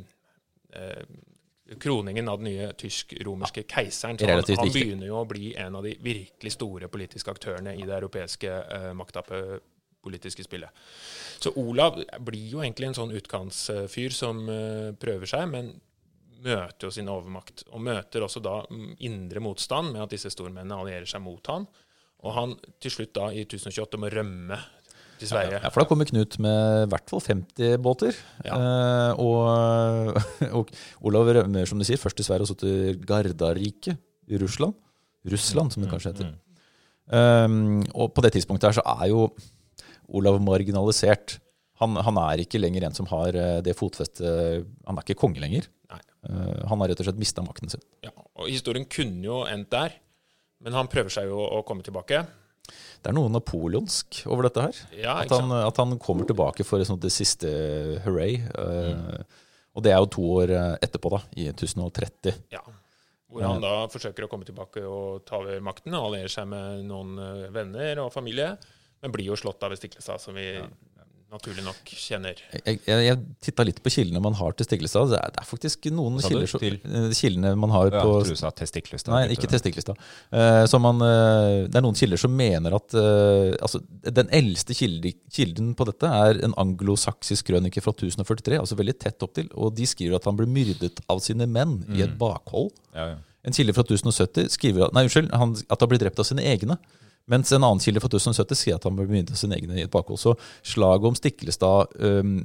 eh, 0.76 1.02
kroningen 1.80 2.28
av 2.28 2.38
den 2.38 2.52
nye 2.52 2.72
tysk-romerske 2.78 3.64
keiseren. 3.68 4.18
Så 4.18 4.28
han, 4.30 4.44
han 4.58 4.72
begynner 4.72 5.08
jo 5.08 5.20
å 5.20 5.28
bli 5.28 5.54
en 5.58 5.78
av 5.78 5.86
de 5.86 5.96
virkelig 6.02 6.54
store 6.54 6.90
politiske 6.92 7.32
aktørene 7.32 7.74
i 7.74 7.82
det 7.86 7.96
europeiske 7.96 8.52
eh, 8.52 8.92
maktapppolitiske 8.96 10.46
spillet. 10.46 10.84
Så 11.42 11.52
Olav 11.58 11.98
blir 12.24 12.52
jo 12.54 12.62
egentlig 12.62 12.92
en 12.92 12.98
sånn 13.00 13.16
utkantsfyr 13.18 14.14
som 14.14 14.46
eh, 14.52 14.92
prøver 15.00 15.30
seg, 15.30 15.48
men 15.50 15.74
møter 16.46 16.86
jo 16.86 16.92
sin 16.94 17.10
overmakt. 17.10 17.66
Og 17.72 17.82
møter 17.82 18.24
også 18.24 18.42
da 18.44 18.60
mm, 18.70 18.94
indre 19.08 19.42
motstand 19.42 19.92
med 19.92 20.04
at 20.06 20.14
disse 20.14 20.30
stormennene 20.32 20.78
allierer 20.78 21.08
seg 21.10 21.24
mot 21.24 21.50
han. 21.50 21.66
Og 22.26 22.34
han 22.36 22.54
til 22.82 22.94
slutt 22.94 23.14
da 23.16 23.30
i 23.34 23.42
1028 23.44 24.00
må 24.00 24.10
rømme 24.12 24.60
til 25.20 25.30
Sverige. 25.30 25.60
Ja, 25.62 25.70
for 25.72 25.82
da 25.82 25.88
kommer 25.90 26.08
Knut 26.08 26.38
med 26.42 26.86
i 26.86 26.88
hvert 26.92 27.12
fall 27.12 27.22
50 27.24 27.76
båter. 27.84 28.18
Ja. 28.46 28.56
Eh, 28.56 29.22
og, 29.22 30.16
og 30.60 30.72
Olav 31.06 31.30
rømmer, 31.38 31.68
som 31.68 31.80
du 31.80 31.86
sier, 31.88 32.00
først 32.00 32.18
til 32.20 32.28
Sverige 32.28 32.46
og 32.46 32.52
så 32.52 32.58
til 32.60 32.98
Gardarike 33.06 33.96
i 34.26 34.40
Russland. 34.42 34.76
Russland, 35.26 35.72
som 35.74 35.82
det 35.82 35.90
kanskje 35.90 36.12
heter. 36.12 36.34
Um, 37.06 37.84
og 37.94 38.10
på 38.14 38.22
det 38.24 38.32
tidspunktet 38.34 38.66
her 38.66 38.76
så 38.80 38.84
er 38.96 39.10
jo 39.12 39.28
Olav 40.14 40.38
marginalisert. 40.42 41.38
Han, 41.82 41.98
han 42.02 42.18
er 42.22 42.42
ikke 42.42 42.60
lenger 42.62 42.86
en 42.86 42.96
som 42.96 43.08
har 43.10 43.36
eh, 43.36 43.58
det 43.60 43.74
fotfestet 43.76 44.64
Han 44.86 44.96
er 44.96 45.04
ikke 45.04 45.18
konge 45.20 45.42
lenger. 45.42 45.66
Eh, 46.26 46.62
han 46.68 46.82
har 46.82 46.90
rett 46.90 47.02
og 47.02 47.08
slett 47.08 47.20
mista 47.20 47.44
makten 47.44 47.70
sin. 47.72 47.82
Ja, 48.04 48.12
og 48.14 48.50
historien 48.50 48.86
kunne 48.90 49.22
jo 49.24 49.42
endt 49.48 49.70
der, 49.74 49.94
men 50.64 50.76
han 50.76 50.90
prøver 50.90 51.12
seg 51.12 51.30
jo 51.30 51.38
å 51.38 51.62
komme 51.68 51.86
tilbake. 51.86 52.24
Det 52.66 53.10
er 53.10 53.16
noe 53.16 53.30
napoleonsk 53.32 54.22
over 54.26 54.48
dette 54.48 54.64
her. 54.68 54.80
Ja, 54.98 55.18
At 55.22 55.30
han, 55.34 55.52
at 55.52 55.76
han 55.82 55.98
kommer 56.02 56.26
tilbake 56.28 56.64
for 56.66 56.82
sånt 56.88 57.04
det 57.04 57.12
siste 57.14 57.50
hooray. 58.04 58.40
eh, 58.42 58.94
Mm. 58.96 59.24
Og 59.76 59.82
det 59.84 59.90
er 59.92 59.98
jo 60.00 60.06
to 60.08 60.22
år 60.40 60.50
eh, 60.56 60.74
etterpå, 60.86 61.10
da, 61.12 61.18
i 61.36 61.50
1030. 61.52 62.32
Ja. 62.54 62.62
Hvor 63.28 63.42
han 63.44 63.60
da 63.60 63.74
forsøker 63.92 64.24
å 64.24 64.28
komme 64.32 64.46
tilbake 64.48 64.80
og 64.88 65.24
ta 65.28 65.36
over 65.42 65.60
makten 65.60 65.92
og 65.98 66.06
allierer 66.08 66.32
seg 66.32 66.46
med 66.48 66.86
noen 66.88 67.18
eh, 67.20 67.50
venner 67.52 68.00
og 68.06 68.12
familie, 68.14 68.54
men 69.02 69.12
blir 69.12 69.28
jo 69.28 69.36
slått 69.36 69.60
av 69.66 69.74
ved 69.74 69.82
som 70.22 70.34
vi 70.38 70.46
naturlig 71.36 71.64
nok 71.66 71.90
kjenner. 71.92 72.38
Jeg, 72.52 72.80
jeg, 72.86 73.02
jeg 73.06 73.20
titta 73.44 73.66
litt 73.66 73.78
på 73.84 73.92
kildene 73.92 74.22
man 74.24 74.36
har 74.38 74.56
til 74.56 74.66
Stiklestad. 74.68 75.10
Det 75.12 75.20
er, 75.20 75.34
det 75.34 75.42
er 75.42 75.48
faktisk 75.48 75.88
noen 75.94 76.18
kilder, 76.24 76.48
Til? 76.62 76.78
eh, 76.88 77.08
kildene 77.16 77.52
man 77.60 77.74
har 77.74 77.90
Ja, 77.92 78.02
på 78.02 78.16
du 78.26 78.32
sa 78.38 78.50
Testiklestad. 78.56 79.12
Nei, 79.14 79.36
ikke 79.36 79.50
til 79.52 79.62
Stiklestad. 79.62 80.00
Eh, 80.32 80.62
så 80.70 80.80
man, 80.82 81.02
uh, 81.04 81.66
det 81.68 81.78
er 81.78 81.84
noen 81.84 81.98
kilder 81.98 82.20
som 82.20 82.34
mener 82.36 82.76
at 82.78 82.96
uh, 82.96 83.52
altså, 83.60 83.82
Den 84.02 84.32
eldste 84.34 84.76
kilde, 84.76 85.14
kilden 85.32 85.74
på 85.78 85.86
dette 85.88 86.10
er 86.10 86.42
en 86.46 86.56
anglosaksisk 86.60 87.52
krønike 87.52 87.84
fra 87.84 87.94
1043, 87.94 88.60
altså 88.62 88.78
veldig 88.78 88.98
tett 89.02 89.26
opp 89.26 89.36
til, 89.36 89.50
og 89.54 89.74
de 89.76 89.86
skriver 89.88 90.18
at 90.18 90.28
han 90.28 90.38
ble 90.38 90.48
myrdet 90.50 91.02
av 91.12 91.22
sine 91.24 91.48
menn 91.50 91.80
i 91.94 92.04
et 92.06 92.16
bakhold. 92.20 92.72
Ja, 92.96 93.14
ja. 93.14 93.22
En 93.46 93.54
kilde 93.54 93.74
fra 93.76 93.84
1070 93.86 94.48
skriver 94.56 94.88
at, 94.88 94.94
nei, 94.96 95.04
unnskyld, 95.06 95.30
han, 95.30 95.52
at 95.70 95.82
han 95.82 95.90
ble 95.90 96.00
drept 96.02 96.18
av 96.18 96.26
sine 96.26 96.42
egne. 96.50 96.80
Mens 97.28 97.50
en 97.52 97.64
annen 97.66 97.82
kilde 97.82 98.00
fra 98.02 98.10
1070 98.12 98.60
sier 98.60 98.76
at 98.78 98.84
han 98.86 98.94
bør 98.98 99.08
begynne 99.10 99.34
sine 99.38 99.56
egne 99.58 99.80
i 99.80 99.86
et 99.86 99.90
bakhold. 99.90 100.20
Så 100.22 100.36
slaget 100.62 101.08
om 101.08 101.16
Stiklestad 101.18 101.96
um, 101.98 102.36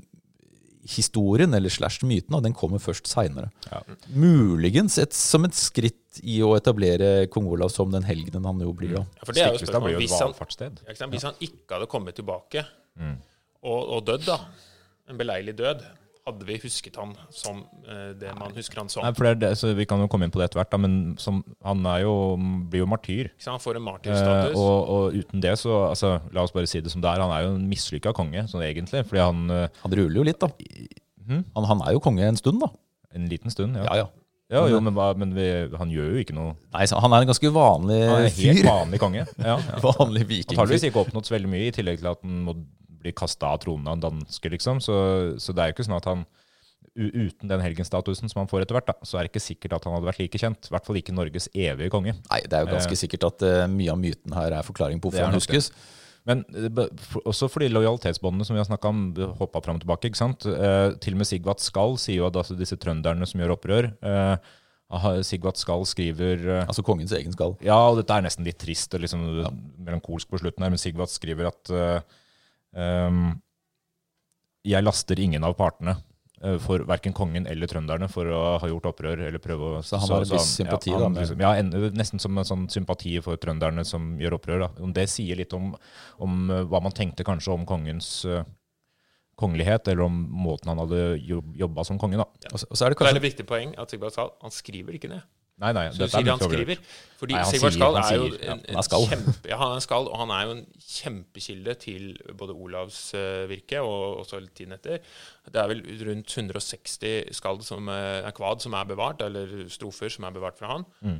historien, 0.90 1.54
eller 1.54 1.70
slash 1.70 2.02
myten, 2.08 2.38
den 2.42 2.56
kommer 2.58 2.82
først 2.82 3.06
seinere. 3.12 3.52
Ja. 3.70 3.84
Muligens 4.18 4.98
et, 4.98 5.14
som 5.14 5.46
et 5.46 5.54
skritt 5.58 6.22
i 6.26 6.40
å 6.44 6.56
etablere 6.58 7.28
kong 7.32 7.46
Olav 7.54 7.70
som 7.70 7.92
den 7.94 8.04
helgenen 8.08 8.48
han 8.50 8.64
jo 8.66 8.74
blir. 8.74 8.96
da. 8.98 9.04
Ja, 9.20 9.28
for 9.28 9.38
det 9.38 9.44
er 9.46 9.54
jo 9.54 9.62
spørsmålet. 9.62 10.02
Hvis 10.02 10.18
han, 10.18 10.74
ja, 10.90 11.10
hvis 11.14 11.28
han 11.30 11.38
ikke 11.46 11.78
hadde 11.78 11.90
kommet 11.92 12.18
tilbake 12.18 12.66
Mm. 13.00 13.14
og, 13.64 13.82
og 13.96 14.02
dødd, 14.04 14.26
da, 14.28 14.36
en 15.08 15.16
beleilig 15.22 15.54
død, 15.56 15.86
hadde 16.28 16.46
vi 16.46 16.56
husket 16.62 16.96
han 17.02 17.16
som 17.34 17.64
eh, 17.90 18.12
det 18.22 18.32
man 18.38 18.54
husker 18.54 18.78
han 18.82 18.90
som. 18.94 19.02
Nei, 19.06 19.12
for 19.18 19.26
det 19.26 19.32
er 19.34 19.40
det, 19.42 19.52
så 19.58 19.72
Vi 19.78 19.86
kan 19.90 20.00
jo 20.04 20.08
komme 20.12 20.28
inn 20.28 20.34
på 20.34 20.38
det 20.42 20.50
etter 20.50 20.62
hvert, 20.62 20.70
da, 20.74 20.78
men 20.84 21.16
som, 21.22 21.40
han 21.66 21.82
er 21.90 22.04
jo, 22.04 22.14
blir 22.70 22.84
jo 22.84 22.90
martyr. 22.92 23.32
Ikke 23.32 23.48
sant? 23.48 23.56
Han 23.58 23.64
får 23.64 23.80
en 23.80 23.82
Eh, 23.82 23.88
martyrstatus. 23.90 24.56
og, 24.62 24.94
og 24.96 25.18
uten 25.18 25.42
det, 25.42 25.56
så 25.60 25.78
altså, 25.90 26.12
La 26.36 26.44
oss 26.46 26.54
bare 26.56 26.70
si 26.70 26.82
det 26.86 26.94
som 26.94 27.02
det 27.02 27.10
er. 27.10 27.24
Han 27.26 27.34
er 27.36 27.48
jo 27.48 27.56
en 27.58 27.68
mislykka 27.72 28.14
konge, 28.18 28.46
sånn 28.52 28.62
egentlig. 28.68 29.02
Fordi 29.10 29.24
han 29.26 29.44
eh, 29.50 29.68
Han 29.84 29.98
ruler 29.98 30.22
jo 30.22 30.28
litt, 30.30 30.40
da. 30.44 30.52
Hmm? 31.28 31.46
Han, 31.58 31.70
han 31.74 31.82
er 31.88 31.96
jo 31.98 32.04
konge 32.06 32.26
en 32.30 32.38
stund, 32.40 32.62
da. 32.62 32.70
En 33.18 33.26
liten 33.32 33.50
stund, 33.52 33.76
ja. 33.82 33.84
Ja, 33.90 33.96
ja. 34.04 34.08
ja 34.52 34.62
jo, 34.72 34.80
men, 34.84 34.94
hva- 34.96 35.16
men 35.18 35.34
vi, 35.36 35.48
han 35.80 35.90
gjør 35.92 36.14
jo 36.16 36.22
ikke 36.24 36.36
noe 36.38 36.54
Nei, 36.76 36.86
Han 36.92 37.14
er 37.18 37.24
en 37.26 37.30
ganske 37.34 37.50
vanlig 37.56 37.98
Han 38.08 38.22
er 38.22 38.30
helt 38.30 38.62
fyr. 38.62 38.62
vanlig 38.70 39.00
konge. 39.02 39.26
Ja, 39.42 39.58
ja. 39.58 39.82
Vanlig 39.90 40.28
vikingfyr. 40.30 40.54
Antakeligvis 40.60 40.86
ikke 40.92 41.02
oppnådd 41.06 41.28
så 41.28 41.36
veldig 41.36 41.52
mye, 41.52 41.68
i 41.72 41.74
tillegg 41.76 42.00
til 42.04 42.12
at 42.14 42.22
han 42.24 42.40
må 42.46 42.56
bli 43.04 43.14
kasta 43.18 43.54
av 43.54 43.62
tronen 43.64 43.90
av 43.90 43.98
en 43.98 44.06
danske, 44.10 44.54
liksom. 44.54 44.82
Så, 44.84 44.96
så 45.42 45.56
det 45.56 45.64
er 45.64 45.72
jo 45.72 45.78
ikke 45.78 45.90
sånn 45.90 46.00
at 46.02 46.12
han 46.12 46.30
Uten 46.92 47.48
den 47.48 47.62
helgenstatusen 47.64 48.28
som 48.28 48.42
han 48.42 48.50
får 48.52 48.66
etter 48.66 48.76
hvert, 48.76 48.90
da, 48.90 49.08
så 49.08 49.16
er 49.16 49.24
det 49.24 49.30
ikke 49.30 49.44
sikkert 49.46 49.78
at 49.78 49.86
han 49.88 49.94
hadde 49.96 50.10
vært 50.10 50.18
like 50.20 50.40
kjent. 50.42 50.68
I 50.68 50.74
hvert 50.74 50.88
fall 50.90 50.98
ikke 51.00 51.14
Norges 51.16 51.46
evige 51.54 51.92
konge. 51.94 52.18
Nei, 52.26 52.40
det 52.44 52.58
er 52.58 52.66
jo 52.66 52.74
ganske 52.74 52.98
sikkert 53.00 53.28
at 53.30 53.46
uh, 53.48 53.60
mye 53.72 53.94
av 53.94 54.00
myten 54.02 54.36
her 54.36 54.58
er 54.58 54.66
forklaring 54.68 55.00
på 55.00 55.08
hvorfor 55.08 55.30
han 55.30 55.38
huskes. 55.38 55.70
Men 56.28 56.44
eh, 56.54 56.82
også 57.24 57.50
fordi 57.50 57.70
lojalitetsbåndene 57.72 58.46
som 58.46 58.58
vi 58.58 58.62
har 58.62 58.68
snakka 58.70 58.92
om, 58.92 59.04
hoppa 59.40 59.62
fram 59.66 59.80
og 59.80 59.86
tilbake. 59.86 60.10
ikke 60.10 60.20
sant? 60.20 60.46
Eh, 60.46 60.94
til 61.02 61.16
og 61.16 61.22
med 61.22 61.30
Sigvat 61.30 61.64
Skall 61.64 61.98
sier 62.02 62.22
jo 62.22 62.28
at 62.28 62.38
altså, 62.38 62.58
disse 62.60 62.78
trønderne 62.82 63.28
som 63.30 63.42
gjør 63.42 63.56
opprør 63.56 63.90
eh, 63.90 64.52
Sigvat 65.26 65.60
Skall 65.60 65.86
skriver 65.88 66.46
eh, 66.46 66.66
Altså 66.66 66.84
kongens 66.86 67.14
egen 67.18 67.34
skall. 67.34 67.56
Ja, 67.64 67.80
og 67.90 68.02
dette 68.02 68.14
er 68.18 68.26
nesten 68.26 68.46
litt 68.46 68.60
trist 68.62 68.94
og 68.94 69.04
liksom 69.06 69.24
melankolsk 69.82 70.30
på 70.30 70.42
slutten 70.42 70.66
her, 70.66 70.74
men 70.74 70.82
Sigvat 70.82 71.14
skriver 71.14 71.50
at 71.50 71.74
eh, 71.74 72.20
Jeg 74.62 74.86
laster 74.86 75.20
ingen 75.20 75.44
av 75.44 75.56
partene. 75.58 75.98
eh, 76.44 76.58
For 76.58 76.86
verken 76.90 77.14
kongen 77.14 77.48
eller 77.48 77.68
trønderne 77.68 78.10
for 78.10 78.26
å 78.26 78.42
ha 78.62 78.68
gjort 78.70 78.86
opprør. 78.94 79.28
eller 79.28 79.40
prøve 79.40 79.62
å... 79.78 79.82
Så 79.86 79.98
han 80.02 80.10
har 80.10 80.22
en 80.26 80.32
viss 80.32 80.56
sympati, 80.58 80.92
ja, 80.94 81.00
han 81.02 81.14
da? 81.14 81.22
liksom, 81.22 81.42
ja, 81.42 81.52
en, 81.58 81.70
nesten 81.98 82.20
som 82.20 82.38
en 82.38 82.46
sånn 82.48 82.70
sympati 82.70 83.20
for 83.22 83.38
trønderne 83.38 83.86
som 83.86 84.18
gjør 84.22 84.38
opprør. 84.40 84.66
da. 84.68 84.90
Det 84.94 85.08
sier 85.10 85.36
litt 85.38 85.54
om, 85.54 85.76
om 86.20 86.50
eh, 86.50 86.64
hva 86.70 86.82
man 86.82 86.96
tenkte 86.96 87.26
kanskje 87.28 87.54
om 87.54 87.66
kongens 87.70 88.26
eh, 88.26 88.44
kongelighet, 89.42 89.88
eller 89.88 90.06
om 90.06 90.18
måten 90.30 90.70
han 90.70 90.78
hadde 90.84 91.18
jobb, 91.26 91.56
jobba 91.58 91.84
som 91.88 91.98
konge. 91.98 92.18
da. 92.22 92.28
Og 92.54 92.60
så, 92.62 92.68
og 92.70 92.78
så 92.78 92.86
er 92.86 92.94
det 92.94 92.98
Det 92.98 93.02
er 93.02 93.08
kanskje 93.08 93.22
et 93.24 93.30
viktig 93.30 93.46
poeng 93.50 93.76
at 93.82 93.90
Sigvald 93.94 94.14
Sahl 94.14 94.34
han 94.42 94.54
skriver 94.54 94.98
ikke 94.98 95.10
ned. 95.10 95.24
Nei, 95.62 95.72
nei, 95.78 95.86
Så 95.94 96.02
du 96.02 96.06
er 96.08 96.12
sier 96.16 96.30
han 96.32 96.42
skriver. 96.42 96.80
Fordi 97.22 97.36
Nei, 97.38 97.42
Sigvard 97.46 97.76
Skall 97.76 97.98
er 98.02 98.16
jo 98.18 98.30
en, 98.50 98.62
en 98.66 98.80
kjempe, 98.82 99.34
ja, 99.52 99.58
han 99.62 99.76
er 99.76 99.84
skall, 99.86 100.08
og 100.10 100.18
han 100.24 100.32
er 100.34 100.48
jo 100.48 100.56
en 100.56 100.64
kjempekilde 100.82 101.76
til 101.84 102.08
både 102.38 102.56
Olavs 102.58 103.02
uh, 103.14 103.44
virke 103.52 103.84
og 103.86 104.24
også 104.24 104.40
tiden 104.58 104.74
etter. 104.74 105.04
Det 105.46 105.62
er 105.62 105.70
vel 105.70 105.84
rundt 106.08 106.34
160 106.34 107.36
skald 107.38 107.62
som 107.68 107.92
uh, 107.94 108.26
kvad 108.34 108.66
som 108.66 108.74
er 108.74 108.90
bevart, 108.90 109.22
eller 109.22 109.68
strofer 109.70 110.10
som 110.10 110.26
er 110.26 110.34
bevart 110.40 110.58
fra 110.58 110.74
han. 110.74 110.88
Mm. 111.06 111.20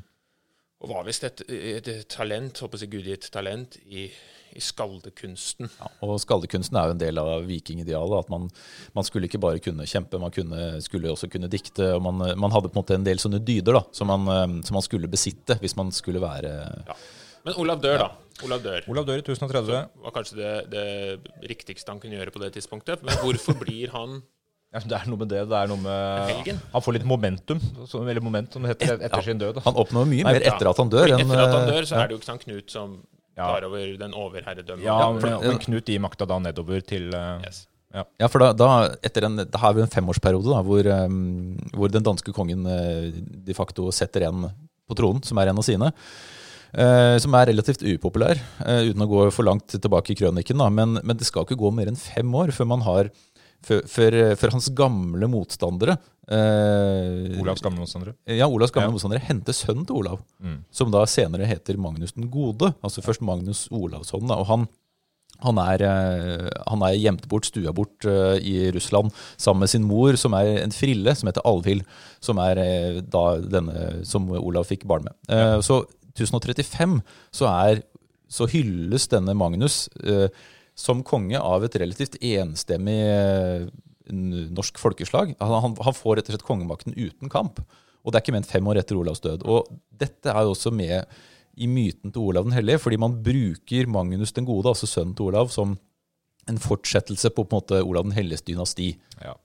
Og 0.82 0.90
var 0.90 1.06
visst 1.06 1.26
et, 1.28 1.44
et 1.48 1.90
talent, 2.10 2.58
håper 2.64 2.82
jeg 2.82 2.90
gudgitt 2.90 3.28
talent, 3.34 3.78
i, 3.86 4.08
i 4.58 4.62
skaldekunsten. 4.66 5.70
ja, 5.70 5.90
Og 6.02 6.18
skaldekunsten 6.24 6.80
er 6.80 6.90
jo 6.90 6.96
en 6.96 7.04
del 7.04 7.22
av 7.22 7.46
vikingidealet. 7.46 8.26
At 8.26 8.32
man, 8.34 8.50
man 8.98 9.08
skulle 9.08 9.30
ikke 9.30 9.42
bare 9.44 9.62
kunne 9.62 9.86
kjempe, 9.90 10.20
man 10.22 10.34
kunne, 10.34 10.82
skulle 10.82 11.14
også 11.14 11.30
kunne 11.32 11.52
dikte. 11.52 11.94
og 11.96 12.02
man, 12.08 12.26
man 12.40 12.56
hadde 12.56 12.72
på 12.72 12.80
en 12.80 12.82
måte 12.82 12.98
en 12.98 13.06
del 13.06 13.22
sånne 13.22 13.44
dyder 13.46 13.78
da, 13.78 13.84
som 13.96 14.10
man, 14.10 14.26
eh, 14.34 14.58
som 14.68 14.80
man 14.80 14.86
skulle 14.88 15.12
besitte 15.12 15.60
hvis 15.62 15.78
man 15.80 15.94
skulle 15.96 16.24
være 16.24 16.56
Ja. 16.90 16.98
Men 17.42 17.56
Olav 17.58 17.80
dør, 17.82 17.98
da. 18.04 18.10
Olav 18.46 18.62
dør. 18.62 18.84
Olav 18.90 19.06
dør 19.08 19.18
i 19.18 19.24
1030. 19.24 19.78
var 20.04 20.14
kanskje 20.14 20.36
det, 20.38 20.52
det 20.70 21.48
riktigste 21.50 21.90
han 21.90 22.02
kunne 22.02 22.20
gjøre 22.20 22.34
på 22.34 22.42
det 22.44 22.52
tidspunktet. 22.54 23.02
Men 23.06 23.18
hvorfor 23.22 23.58
blir 23.58 23.90
han 23.96 24.20
Ja, 24.72 24.80
det 24.88 24.96
er 24.96 25.08
noe 25.12 25.20
med 25.20 25.28
det. 25.34 25.42
det 25.52 25.58
er 25.58 25.68
noe 25.68 25.82
med... 25.84 26.30
Helgen? 26.32 26.60
Han 26.72 26.84
får 26.86 26.96
litt 26.96 27.08
momentum, 27.08 27.58
så, 27.92 28.00
eller 28.08 28.24
moment, 28.24 28.54
som 28.56 28.64
det 28.64 28.72
heter, 28.72 29.02
etter 29.04 29.26
sin 29.26 29.42
død. 29.42 29.58
da. 29.58 29.64
Han 29.66 29.80
oppnår 29.84 30.06
mye 30.08 30.24
Nei, 30.24 30.36
mer 30.38 30.46
etter 30.48 30.70
at 30.72 30.80
han 30.80 30.92
dør. 30.94 31.12
Enn, 31.18 31.26
Etter 31.26 31.42
at 31.44 31.56
han 31.58 31.66
eh, 31.66 31.74
dør, 31.74 31.88
så 31.90 31.98
ja. 31.98 32.04
er 32.06 32.08
det 32.08 32.16
jo 32.16 32.20
ikke 32.22 32.30
sant 32.30 32.46
Knut 32.48 32.72
som 32.72 32.94
Ja. 33.36 33.48
tar 33.50 33.66
over 33.68 33.92
den 34.00 34.16
overherredømmen. 34.16 34.86
Ja, 34.86 34.96
for- 35.12 35.28
men, 35.28 35.44
men 35.50 35.60
Knut 35.66 35.92
gir 35.92 36.00
makta 36.04 36.28
da 36.30 36.40
nedover 36.40 36.82
til 36.88 37.12
eh, 37.16 37.44
Yes. 37.48 37.66
Ja, 37.92 38.28
for 38.32 38.40
da, 38.40 38.54
da, 38.56 38.68
etter 39.04 39.26
en, 39.28 39.42
da 39.52 39.60
har 39.60 39.74
vi 39.76 39.82
en 39.84 39.92
femårsperiode 39.92 40.48
da, 40.48 40.62
hvor, 40.64 40.88
um, 40.88 41.58
hvor 41.76 41.92
den 41.92 42.06
danske 42.08 42.32
kongen 42.32 42.64
eh, 42.72 43.10
de 43.44 43.56
facto 43.58 43.90
setter 43.92 44.30
en 44.30 44.46
på 44.88 44.96
tronen, 44.96 45.20
som 45.28 45.36
er 45.44 45.52
en 45.52 45.60
av 45.60 45.68
sine. 45.68 45.90
Uh, 46.72 47.18
som 47.20 47.36
er 47.36 47.50
relativt 47.50 47.82
upopulær, 47.84 48.40
uh, 48.64 48.86
uten 48.88 49.04
å 49.04 49.10
gå 49.12 49.26
for 49.36 49.44
langt 49.44 49.74
tilbake 49.76 50.14
i 50.14 50.16
krøniken. 50.22 50.56
Da. 50.64 50.70
Men, 50.72 51.02
men 51.04 51.20
det 51.20 51.28
skal 51.28 51.44
ikke 51.44 51.60
gå 51.60 51.68
mer 51.76 51.92
enn 51.92 52.00
fem 52.00 52.32
år 52.40 52.54
før 52.56 52.70
man 52.72 52.86
har 52.88 53.10
før, 53.66 53.84
for, 53.88 54.18
for 54.42 54.54
hans 54.56 54.70
gamle 54.78 55.28
motstandere 55.30 55.98
eh, 56.32 57.40
Olavs 57.42 57.62
gamle 57.64 57.82
motstandere. 57.84 58.16
Ja, 58.30 58.48
Olavs 58.48 58.72
gamle 58.74 58.90
Ja. 58.90 58.96
motstandere 58.96 59.24
henter 59.28 59.54
sønnen 59.56 59.86
til 59.88 59.96
Olav, 60.02 60.20
Mm. 60.42 60.64
som 60.72 60.92
da 60.92 61.04
senere 61.06 61.46
heter 61.50 61.78
Magnus 61.78 62.14
den 62.14 62.30
gode. 62.32 62.74
Altså 62.84 63.02
først 63.04 63.22
Magnus 63.22 63.68
Olavsson. 63.72 64.26
Da, 64.28 64.36
og 64.42 64.48
han, 64.48 64.68
han, 65.42 65.58
er, 65.58 65.82
eh, 65.82 66.50
han 66.68 66.82
er 66.86 66.98
gjemt 66.98 67.28
bort, 67.30 67.46
stua 67.50 67.74
bort 67.74 68.06
eh, 68.06 68.38
i 68.42 68.72
Russland 68.72 69.12
sammen 69.38 69.62
med 69.66 69.70
sin 69.70 69.84
mor, 69.84 70.16
som 70.18 70.34
er 70.34 70.62
en 70.64 70.72
frille, 70.72 71.16
som 71.16 71.28
heter 71.30 71.46
Alvhild. 71.46 71.84
Som 72.22 72.38
er 72.40 72.58
eh, 72.62 73.02
da 73.02 73.26
denne 73.42 74.06
som 74.06 74.30
Olav 74.32 74.66
fikk 74.70 74.86
barn 74.90 75.04
med. 75.10 75.14
Ja. 75.30 75.60
Så 75.62 75.84
1035 76.16 77.02
så, 77.32 77.48
er, 77.48 77.82
så 78.30 78.48
hylles 78.52 79.08
denne 79.12 79.34
Magnus 79.38 79.88
eh, 80.04 80.28
som 80.82 81.04
konge 81.06 81.40
av 81.40 81.66
et 81.66 81.78
relativt 81.82 82.18
enstemmig 82.20 83.00
eh, 83.06 83.68
norsk 84.12 84.80
folkeslag. 84.82 85.36
Han, 85.40 85.76
han, 85.78 85.96
får 85.96 86.18
rett 86.18 86.30
og 86.30 86.36
slett 86.36 86.48
kongemakten 86.48 86.98
uten 86.98 87.32
kamp. 87.32 87.62
Og 88.02 88.12
det 88.12 88.20
er 88.20 88.26
ikke 88.26 88.36
ment 88.36 88.50
fem 88.50 88.68
år 88.68 88.82
etter 88.82 88.98
Olavs 88.98 89.22
død. 89.24 89.46
Og 89.46 89.70
dette 90.02 90.34
er 90.34 90.48
jo 90.48 90.56
også 90.56 90.74
med 90.74 91.06
i 91.62 91.68
myten 91.70 92.14
til 92.14 92.24
Olav 92.24 92.48
den 92.48 92.56
hellige, 92.56 92.82
fordi 92.82 92.98
man 93.02 93.20
bruker 93.24 93.90
Magnus 93.92 94.34
den 94.34 94.48
gode, 94.48 94.72
altså 94.72 94.90
sønnen 94.90 95.14
til 95.18 95.30
Olav, 95.30 95.52
som 95.54 95.76
en 96.50 96.60
fortsettelse 96.60 97.30
på, 97.30 97.46
på 97.46 97.54
en 97.54 97.62
måte 97.62 97.82
Olav 97.86 98.08
den 98.08 98.16
helliges 98.16 98.44
dynasti. 98.48 98.96
Ja. 99.22 99.36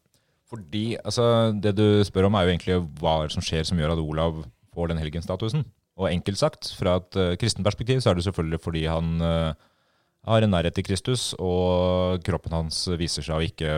Fordi, 0.49 0.97
altså, 1.05 1.53
Det 1.53 1.75
du 1.77 2.05
spør 2.07 2.29
om, 2.31 2.35
er 2.35 2.47
jo 2.47 2.55
egentlig 2.55 2.79
hva 3.01 3.17
som 3.29 3.43
skjer 3.45 3.67
som 3.67 3.79
gjør 3.79 3.97
at 3.97 4.03
Olav 4.03 4.45
får 4.75 4.93
den 4.93 5.03
helgenstatusen. 5.03 5.67
Og 5.97 6.11
enkelt 6.11 6.39
sagt, 6.39 6.71
fra 6.77 6.99
et 7.01 7.17
uh, 7.17 7.35
kristen 7.41 7.65
perspektiv, 7.65 8.01
så 8.01 8.11
er 8.11 8.19
det 8.19 8.27
selvfølgelig 8.27 8.61
fordi 8.61 8.85
han 8.85 9.21
eh, 9.25 9.55
har 10.27 10.43
en 10.43 10.53
nærhet 10.53 10.75
til 10.77 10.87
Kristus, 10.87 11.31
og 11.39 12.23
kroppen 12.27 12.55
hans 12.57 12.83
viser 12.99 13.25
seg 13.27 13.39
å 13.39 13.47
ikke 13.47 13.73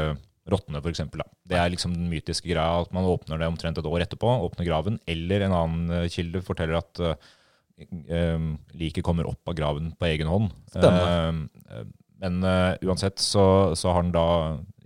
råtne, 0.49 0.81
f.eks. 0.81 1.03
Det 1.49 1.59
er 1.59 1.73
liksom 1.73 1.95
den 1.97 2.09
mytiske 2.11 2.49
greia 2.49 2.83
at 2.83 2.93
man 2.97 3.09
åpner 3.09 3.41
det 3.41 3.49
omtrent 3.51 3.79
et 3.81 3.89
år 3.89 4.05
etterpå, 4.05 4.31
åpner 4.47 4.69
graven. 4.69 4.99
Eller 5.09 5.45
en 5.45 5.57
annen 5.57 5.97
eh, 5.99 6.09
kilde 6.13 6.43
forteller 6.45 6.81
at 6.81 7.03
eh, 7.05 8.47
liket 8.79 9.05
kommer 9.07 9.29
opp 9.29 9.51
av 9.51 9.59
graven 9.59 9.93
på 9.99 10.09
egen 10.09 10.31
hånd. 10.31 10.55
Eh, 10.79 11.83
men 12.19 12.41
uh, 12.43 12.75
uansett 12.83 13.21
så, 13.23 13.77
så 13.79 13.93
har 13.93 14.03
han 14.03 14.09
da 14.11 14.25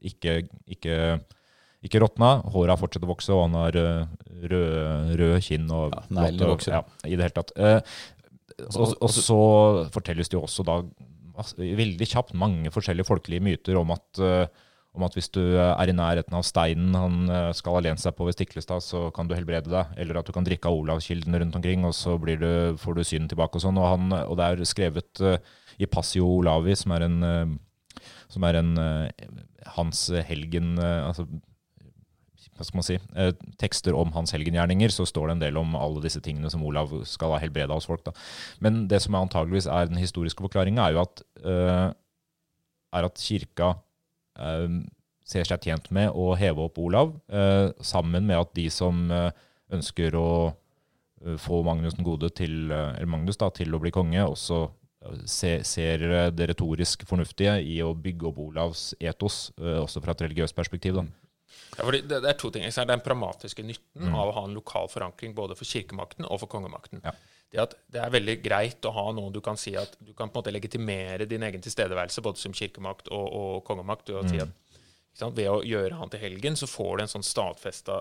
ikke, 0.04 0.42
ikke, 0.68 0.96
ikke 1.80 2.02
råtna. 2.02 2.34
Håret 2.52 2.74
har 2.74 2.80
fortsatt 2.80 3.06
å 3.06 3.08
vokse, 3.08 3.32
og 3.32 3.46
han 3.46 3.56
har 3.56 3.78
eh, 3.80 4.26
rød, 4.52 5.38
kinn 5.46 5.70
og 5.72 5.94
Ja, 5.96 6.26
blått. 6.36 6.68
Ja, 6.68 6.82
I 7.06 7.14
det 7.14 7.30
hele 7.30 7.38
tatt. 7.38 7.54
Og, 8.68 9.08
så 9.08 9.40
fortelles 9.94 10.28
det 10.28 10.36
jo 10.36 10.44
også 10.44 10.66
da 10.66 10.82
veldig 11.56 12.08
kjapt 12.08 12.36
mange 12.38 12.72
forskjellige 12.72 13.08
folkelige 13.08 13.44
myter 13.44 13.78
om 13.80 13.92
at, 13.94 14.06
eh, 14.20 14.46
om 14.92 15.06
at 15.06 15.14
hvis 15.16 15.30
du 15.32 15.40
er 15.56 15.88
i 15.88 15.96
nærheten 15.96 16.36
av 16.36 16.44
steinen 16.44 16.94
han 16.96 17.30
eh, 17.30 17.50
skal 17.56 17.78
ha 17.78 17.84
lent 17.86 18.02
seg 18.02 18.14
på 18.16 18.26
ved 18.28 18.36
Stiklestad, 18.36 18.84
så 18.84 19.06
kan 19.14 19.28
du 19.28 19.34
helbrede 19.36 19.72
deg. 19.72 19.94
Eller 19.96 20.20
at 20.20 20.28
du 20.28 20.34
kan 20.36 20.46
drikke 20.46 20.68
av 20.68 20.80
Olavskilden 20.80 21.38
rundt 21.40 21.56
omkring, 21.56 21.86
og 21.88 21.94
så 21.96 22.18
du, 22.18 22.76
får 22.78 22.98
du 22.98 23.04
synet 23.04 23.32
tilbake 23.32 23.56
og 23.58 23.64
sånn. 23.64 23.80
Og, 23.80 24.16
og 24.26 24.36
det 24.40 24.48
er 24.48 24.64
skrevet 24.68 25.24
eh, 25.24 25.38
i 25.80 25.88
Passio 25.88 26.28
Olavi, 26.38 26.76
som 26.76 26.92
er 26.92 27.08
en, 27.08 27.56
som 28.30 28.44
er 28.44 28.58
en 28.60 28.74
hans 29.72 30.02
helgen 30.28 30.76
altså, 30.78 31.24
hva 32.62 32.68
skal 32.68 32.78
man 32.78 32.86
si, 32.86 32.98
eh, 33.18 33.32
tekster 33.58 33.96
om 33.98 34.12
hans 34.14 34.32
helgengjerninger, 34.34 34.92
så 34.94 35.06
står 35.08 35.28
det 35.28 35.34
en 35.36 35.42
del 35.42 35.58
om 35.58 35.74
alle 35.78 36.02
disse 36.04 36.22
tingene 36.22 36.50
som 36.50 36.62
Olav 36.64 36.92
skal 37.08 37.34
ha 37.34 37.40
helbreda 37.42 37.74
hos 37.74 37.88
folk. 37.90 38.04
Da. 38.06 38.14
Men 38.60 38.86
det 38.88 39.02
som 39.02 39.18
antageligvis 39.18 39.66
er 39.66 39.90
den 39.90 39.98
historiske 39.98 40.44
forklaringa, 40.44 40.86
er 40.86 40.92
jo 40.94 41.02
at, 41.02 41.22
eh, 41.42 41.92
er 42.92 43.08
at 43.08 43.18
kirka 43.18 43.74
eh, 44.38 44.68
ser 45.26 45.44
seg 45.44 45.60
tjent 45.60 45.90
med 45.90 46.12
å 46.14 46.36
heve 46.36 46.66
opp 46.66 46.78
Olav, 46.78 47.14
sammen 47.80 48.26
med 48.26 48.36
at 48.36 48.54
de 48.54 48.68
som 48.68 49.08
ønsker 49.72 50.12
å 50.18 50.54
få 51.38 51.62
Magnus 51.64 51.94
den 51.94 52.04
gode 52.04 52.28
til, 52.34 52.68
Magnus 53.06 53.38
da, 53.38 53.48
til 53.54 53.72
å 53.72 53.80
bli 53.80 53.92
konge, 53.94 54.20
også 54.26 54.66
se, 55.24 55.62
ser 55.64 56.04
eh, 56.10 56.30
det 56.34 56.50
retorisk 56.52 57.06
fornuftige 57.08 57.56
i 57.64 57.80
å 57.82 57.94
bygge 57.94 58.28
opp 58.28 58.40
Olavs 58.42 58.92
etos, 59.00 59.52
også 59.56 60.02
fra 60.02 60.12
et 60.12 60.26
religiøst 60.26 60.56
perspektiv. 60.58 60.98
Da. 60.98 61.21
Ja, 61.78 61.90
det, 61.90 62.02
det 62.10 62.28
er 62.28 62.38
to 62.38 62.50
ting. 62.52 62.64
Det 62.66 62.72
er 62.78 62.88
den 62.88 63.04
pragmatiske 63.04 63.64
nytten 63.64 64.12
av 64.12 64.30
å 64.30 64.34
ha 64.38 64.46
en 64.48 64.56
lokal 64.56 64.90
forankring 64.92 65.36
både 65.36 65.56
for 65.58 65.68
kirkemakten 65.68 66.28
og 66.28 66.42
for 66.42 66.52
kongemakten. 66.52 67.00
Ja. 67.04 67.14
Det 67.52 67.60
at 67.60 67.74
det 67.92 68.00
er 68.00 68.12
veldig 68.14 68.38
greit 68.40 68.86
å 68.88 68.94
ha 68.96 69.06
noe 69.12 69.32
du 69.32 69.42
kan 69.44 69.58
si 69.60 69.74
at 69.76 69.98
du 70.00 70.14
kan 70.16 70.30
på 70.30 70.38
en 70.38 70.40
måte 70.40 70.54
legitimere 70.54 71.26
din 71.28 71.44
egen 71.44 71.64
tilstedeværelse 71.64 72.24
både 72.24 72.40
som 72.40 72.54
kirkemakt 72.56 73.10
og, 73.12 73.26
og 73.28 73.64
kongemakt. 73.68 74.08
Og 74.08 74.30
si 74.30 74.40
at 74.40 74.52
ikke 75.12 75.20
sant? 75.20 75.36
Ved 75.36 75.50
å 75.50 75.60
gjøre 75.60 75.98
han 75.98 76.12
til 76.12 76.22
helgen, 76.22 76.56
så 76.56 76.68
får 76.70 76.96
du 76.96 77.04
en 77.04 77.10
sånn 77.12 77.26
stadfesta 77.26 77.98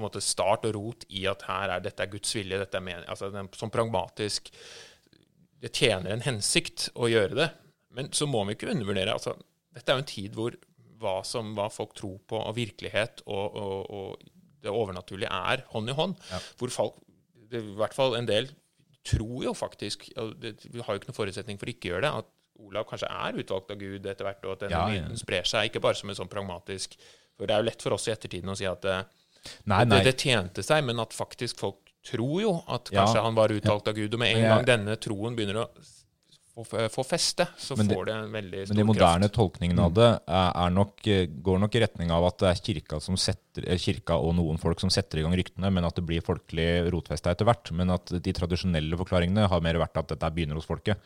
måte 0.00 0.22
start 0.24 0.64
og 0.64 0.76
rot 0.78 1.04
i 1.12 1.26
at 1.28 1.44
her 1.44 1.74
er 1.74 1.82
dette 1.84 2.04
er 2.04 2.12
Guds 2.12 2.32
vilje, 2.32 2.62
dette 2.62 2.80
er 2.80 2.86
men, 2.86 3.04
altså 3.04 3.28
den, 3.34 3.50
sånn 3.52 3.72
pragmatisk 3.74 4.48
Det 5.60 5.72
tjener 5.76 6.12
en 6.12 6.24
hensikt 6.24 6.90
å 6.94 7.08
gjøre 7.08 7.36
det. 7.36 7.50
Men 7.96 8.08
så 8.12 8.28
må 8.28 8.42
vi 8.44 8.56
ikke 8.56 8.72
undervurdere 8.72 9.12
altså, 9.12 9.36
Dette 9.76 9.92
er 9.92 9.98
jo 9.98 10.04
en 10.04 10.08
tid 10.08 10.36
hvor 10.36 10.56
hva, 11.06 11.16
som, 11.26 11.54
hva 11.56 11.70
folk 11.72 11.94
tror 11.96 12.18
på, 12.28 12.40
og 12.42 12.54
virkelighet 12.58 13.22
og, 13.26 13.56
og, 13.62 13.90
og 14.00 14.32
det 14.66 14.72
overnaturlige 14.74 15.30
er 15.30 15.62
hånd 15.72 15.92
i 15.92 15.94
hånd. 15.94 16.16
Hvor 16.58 16.72
folk, 16.74 16.96
det, 17.46 17.62
i 17.62 17.76
hvert 17.78 17.94
fall 17.94 18.16
en 18.18 18.26
del, 18.26 18.48
tror 19.06 19.44
jo 19.44 19.52
faktisk 19.54 20.08
det, 20.42 20.56
Vi 20.66 20.80
har 20.82 20.96
jo 20.96 20.98
ikke 20.98 21.12
noen 21.12 21.20
forutsetning 21.20 21.60
for 21.60 21.70
å 21.70 21.74
ikke 21.76 21.92
gjøre 21.92 22.02
det. 22.08 22.10
At 22.24 22.32
Olav 22.66 22.86
kanskje 22.88 23.06
er 23.12 23.36
utvalgt 23.38 23.70
av 23.70 23.78
Gud 23.78 24.06
etter 24.10 24.26
hvert, 24.26 24.42
og 24.48 24.56
at 24.56 24.64
denne 24.64 24.80
Ja, 24.80 24.96
ja. 25.04 25.18
sprer 25.20 25.46
seg, 25.46 25.68
ikke 25.70 25.82
bare 25.84 25.94
som 25.98 26.10
en 26.10 26.16
sånn 26.18 26.30
pragmatisk 26.32 26.96
For 27.36 27.46
det 27.46 27.54
er 27.54 27.60
jo 27.62 27.68
lett 27.68 27.84
for 27.84 27.94
oss 27.94 28.08
i 28.08 28.14
ettertiden 28.16 28.50
å 28.50 28.56
si 28.58 28.66
at 28.66 28.80
det, 28.82 28.96
Nei, 29.70 29.84
nei. 29.84 30.00
det, 30.00 30.08
det 30.08 30.14
tjente 30.24 30.64
seg, 30.66 30.82
men 30.88 30.98
at 31.04 31.12
faktisk 31.14 31.60
folk 31.62 31.92
tror 32.06 32.40
jo 32.42 32.52
at 32.72 32.88
Ja. 32.90 33.04
kanskje 33.04 33.22
han 33.28 33.36
var 33.38 33.52
utvalgt 33.54 33.86
av 33.92 33.94
Gud. 33.94 34.14
Og 34.16 34.18
med 34.24 34.34
en 34.40 34.48
gang 34.48 34.64
denne 34.66 34.96
troen 34.98 35.36
begynner 35.38 35.60
å 35.62 35.68
få, 36.64 36.88
få 36.88 37.02
feste, 37.04 37.46
så 37.58 37.76
det- 37.76 37.92
får 37.92 38.06
det 38.06 38.14
en 38.14 38.32
veldig 38.32 38.60
stor 38.66 38.66
kraft. 38.66 38.68
Men 38.68 38.76
de 38.76 38.84
moderne 38.92 39.28
kraft. 39.28 39.34
tolkningene 39.34 39.82
av 39.84 39.92
det 39.94 40.08
er, 40.26 40.52
er 40.54 40.70
nok, 40.70 41.06
eh, 41.06 41.26
går 41.26 41.58
nok 41.60 41.74
i 41.74 41.80
retning 41.80 42.10
av 42.10 42.24
at 42.24 42.38
det 42.38 42.48
er 42.48 42.62
kirka, 42.64 43.00
som 43.02 43.16
setter, 43.16 43.68
eh, 43.68 43.76
kirka 43.76 44.14
og 44.16 44.34
noen 44.34 44.58
folk 44.58 44.80
som 44.80 44.88
setter 44.88 45.18
i 45.18 45.22
gang 45.22 45.36
ryktene, 45.36 45.72
men 45.72 45.84
at 45.84 45.94
det 45.94 46.06
blir 46.06 46.22
folkelig 46.22 46.90
rotfesta 46.90 47.30
etter 47.30 47.44
hvert. 47.44 47.70
Men 47.72 47.90
at 47.90 48.06
de 48.06 48.32
tradisjonelle 48.32 48.96
forklaringene 48.96 49.48
har 49.48 49.60
mer 49.60 49.74
vært 49.74 49.98
at 49.98 50.08
dette 50.08 50.32
begynner 50.34 50.54
hos 50.54 50.66
folket. 50.66 50.96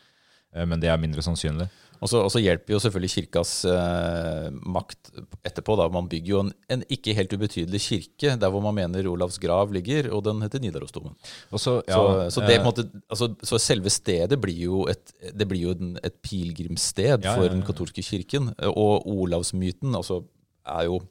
Eh, 0.55 0.65
Men 0.67 0.81
det 0.81 0.91
er 0.91 1.01
mindre 1.01 1.23
sannsynlig. 1.25 1.69
Og 2.01 2.09
så, 2.09 2.39
hjelper 2.41 2.73
jo 2.73 2.79
selvfølgelig 2.81 3.11
kirkas 3.13 3.49
eh, 3.69 4.47
makt 4.73 5.11
etterpå. 5.45 5.75
da. 5.77 5.85
Man 5.93 6.07
bygger 6.09 6.31
jo 6.33 6.39
en, 6.41 6.49
en 6.73 6.85
ikke 6.89 7.13
helt 7.13 7.35
ubetydelig 7.37 7.81
kirke 7.83 8.33
der 8.41 8.49
hvor 8.49 8.63
man 8.65 8.73
mener 8.73 9.05
Olavs 9.11 9.37
grav 9.41 9.69
ligger, 9.73 10.09
og 10.09 10.23
den 10.25 10.41
heter 10.41 10.63
Nidarosdomen. 10.63 11.13
Så, 11.53 11.77
ja, 11.85 11.93
så, 11.93 12.25
så, 12.33 12.45
det, 12.47 12.57
eh, 12.57 12.65
måte, 12.65 12.87
altså, 13.05 13.29
så 13.45 13.61
selve 13.61 13.93
stedet 13.93 14.39
blir 14.41 14.63
jo 14.65 14.87
et, 14.89 15.13
det 15.29 15.45
blir 15.51 15.67
jo 15.67 15.75
en, 15.77 15.93
et 16.01 16.17
pilegrimssted 16.25 17.21
Ja, 17.21 17.35
for 17.37 17.53
den 17.53 17.61
katolske 17.67 18.01
kirken. 18.01 18.49
Og 18.73 19.05
Olavsmyten 19.05 19.93
altså, 19.93 20.23
er 20.65 20.89
jo 20.89 21.03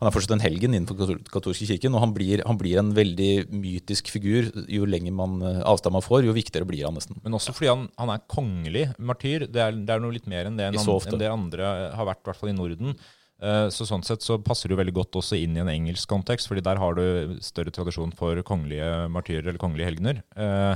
han 0.00 0.08
er 0.08 0.14
fortsatt 0.14 0.32
en 0.38 0.40
helgen 0.42 0.72
innenfor 0.72 1.18
katolske 1.28 1.66
kirken, 1.68 1.92
og 1.92 2.00
han 2.00 2.14
blir, 2.16 2.40
han 2.48 2.56
blir 2.56 2.78
en 2.80 2.94
veldig 2.96 3.50
mytisk 3.52 4.08
figur. 4.08 4.48
Jo 4.72 4.86
lenger 4.88 5.12
man, 5.12 5.34
eh, 5.44 5.60
avstand 5.68 5.92
man 5.92 6.04
får, 6.06 6.24
jo 6.24 6.32
viktigere 6.32 6.64
blir 6.68 6.86
han 6.88 6.96
nesten. 6.96 7.20
Men 7.22 7.36
også 7.36 7.52
fordi 7.52 7.68
han, 7.68 7.86
han 8.00 8.14
er 8.14 8.22
kongelig 8.32 8.86
martyr. 8.96 9.44
Det 9.44 9.60
er, 9.60 9.76
det 9.76 9.92
er 9.92 10.00
noe 10.00 10.16
litt 10.16 10.28
mer 10.30 10.48
enn 10.48 10.56
det, 10.56 10.70
enn, 10.72 10.80
enn 10.80 11.20
det 11.20 11.28
andre 11.28 11.72
har 11.98 12.08
vært, 12.08 12.22
i 12.24 12.30
hvert 12.30 12.40
fall 12.40 12.52
i 12.54 12.56
Norden. 12.56 12.96
Eh, 13.40 13.66
Så 13.72 13.86
sånn 13.88 14.04
sett 14.04 14.24
så 14.24 14.38
passer 14.40 14.68
det 14.68 14.76
jo 14.76 14.80
veldig 14.80 14.96
godt 14.96 15.20
også 15.20 15.36
inn 15.40 15.56
i 15.56 15.60
en 15.62 15.72
engelsk 15.72 16.08
kontekst, 16.08 16.48
fordi 16.48 16.64
der 16.64 16.80
har 16.80 16.96
du 16.96 17.36
større 17.44 17.72
tradisjon 17.72 18.12
for 18.16 18.40
kongelige 18.46 19.08
martyrer 19.12 19.48
eller 19.48 19.60
kongelige 19.60 19.92
helgener. 19.92 20.22
Eh, 20.36 20.74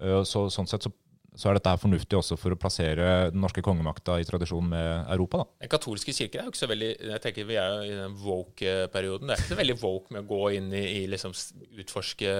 eh, 0.00 0.22
Så 0.28 0.46
sånn 0.52 0.68
sett 0.68 0.84
så, 0.88 0.92
så 1.32 1.48
er 1.48 1.56
dette 1.56 1.72
fornuftig 1.80 2.16
også 2.18 2.36
for 2.36 2.52
å 2.52 2.58
plassere 2.60 3.06
den 3.32 3.40
norske 3.40 3.62
kongemakta 3.64 4.18
i 4.20 4.26
tradisjon 4.28 4.66
med 4.68 5.06
Europa, 5.14 5.40
da. 5.40 5.46
Den 5.64 5.70
katolske 5.72 6.12
kirke 6.12 6.40
er 6.40 6.44
jo 6.44 6.52
ikke 6.52 6.60
så 6.60 6.68
veldig 6.68 6.90
Jeg 6.92 7.22
tenker 7.24 7.46
Vi 7.48 7.56
er 7.56 7.70
jo 7.72 7.86
i 7.86 7.94
den 8.02 8.18
woke-perioden. 8.20 9.30
Det 9.30 9.36
er 9.36 9.40
ikke 9.40 9.54
så 9.54 9.60
veldig 9.62 9.78
woke 9.80 10.12
med 10.12 10.26
å 10.26 10.28
gå 10.28 10.42
inn 10.58 10.68
i, 10.76 10.82
i 10.98 11.06
liksom 11.08 11.32
utforske 11.80 12.34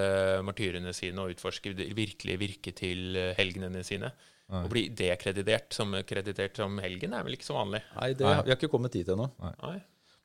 martyrene 0.45 0.93
sine 0.97 1.25
og 1.25 1.33
utforske 1.33 1.73
det 1.79 1.89
virkelige 1.97 2.43
virke 2.43 2.77
til 2.77 3.17
eh, 3.17 3.33
helgenene 3.39 3.85
sine. 3.87 4.13
Å 4.53 4.69
bli 4.69 4.85
dekreditert 4.93 5.73
som, 5.73 5.95
kreditert 6.05 6.59
som 6.61 6.77
helgen 6.85 7.15
er 7.17 7.25
vel 7.25 7.39
ikke 7.39 7.49
så 7.49 7.57
vanlig. 7.57 7.81
Nei, 7.97 8.11
det, 8.13 8.27
vi 8.29 8.53
har 8.53 8.59
ikke 8.59 8.69
kommet 8.75 8.93
dit 8.93 9.09
ennå. 9.09 9.31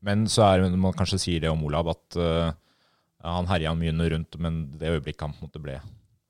Men 0.04 0.26
så 0.28 0.44
er 0.50 0.66
det, 0.66 0.74
man 0.76 0.96
kanskje 0.98 1.22
sier 1.22 1.46
det 1.46 1.52
om 1.54 1.64
Olav, 1.64 1.88
at 1.94 2.18
uh, 2.20 2.50
han 3.24 3.48
herja 3.48 3.72
mye 3.78 4.10
rundt, 4.12 4.36
men 4.44 4.66
det 4.78 4.92
øyeblikket 4.92 5.24
han 5.24 5.38
på 5.38 5.40
en 5.40 5.48
måte 5.48 5.64
ble 5.64 5.78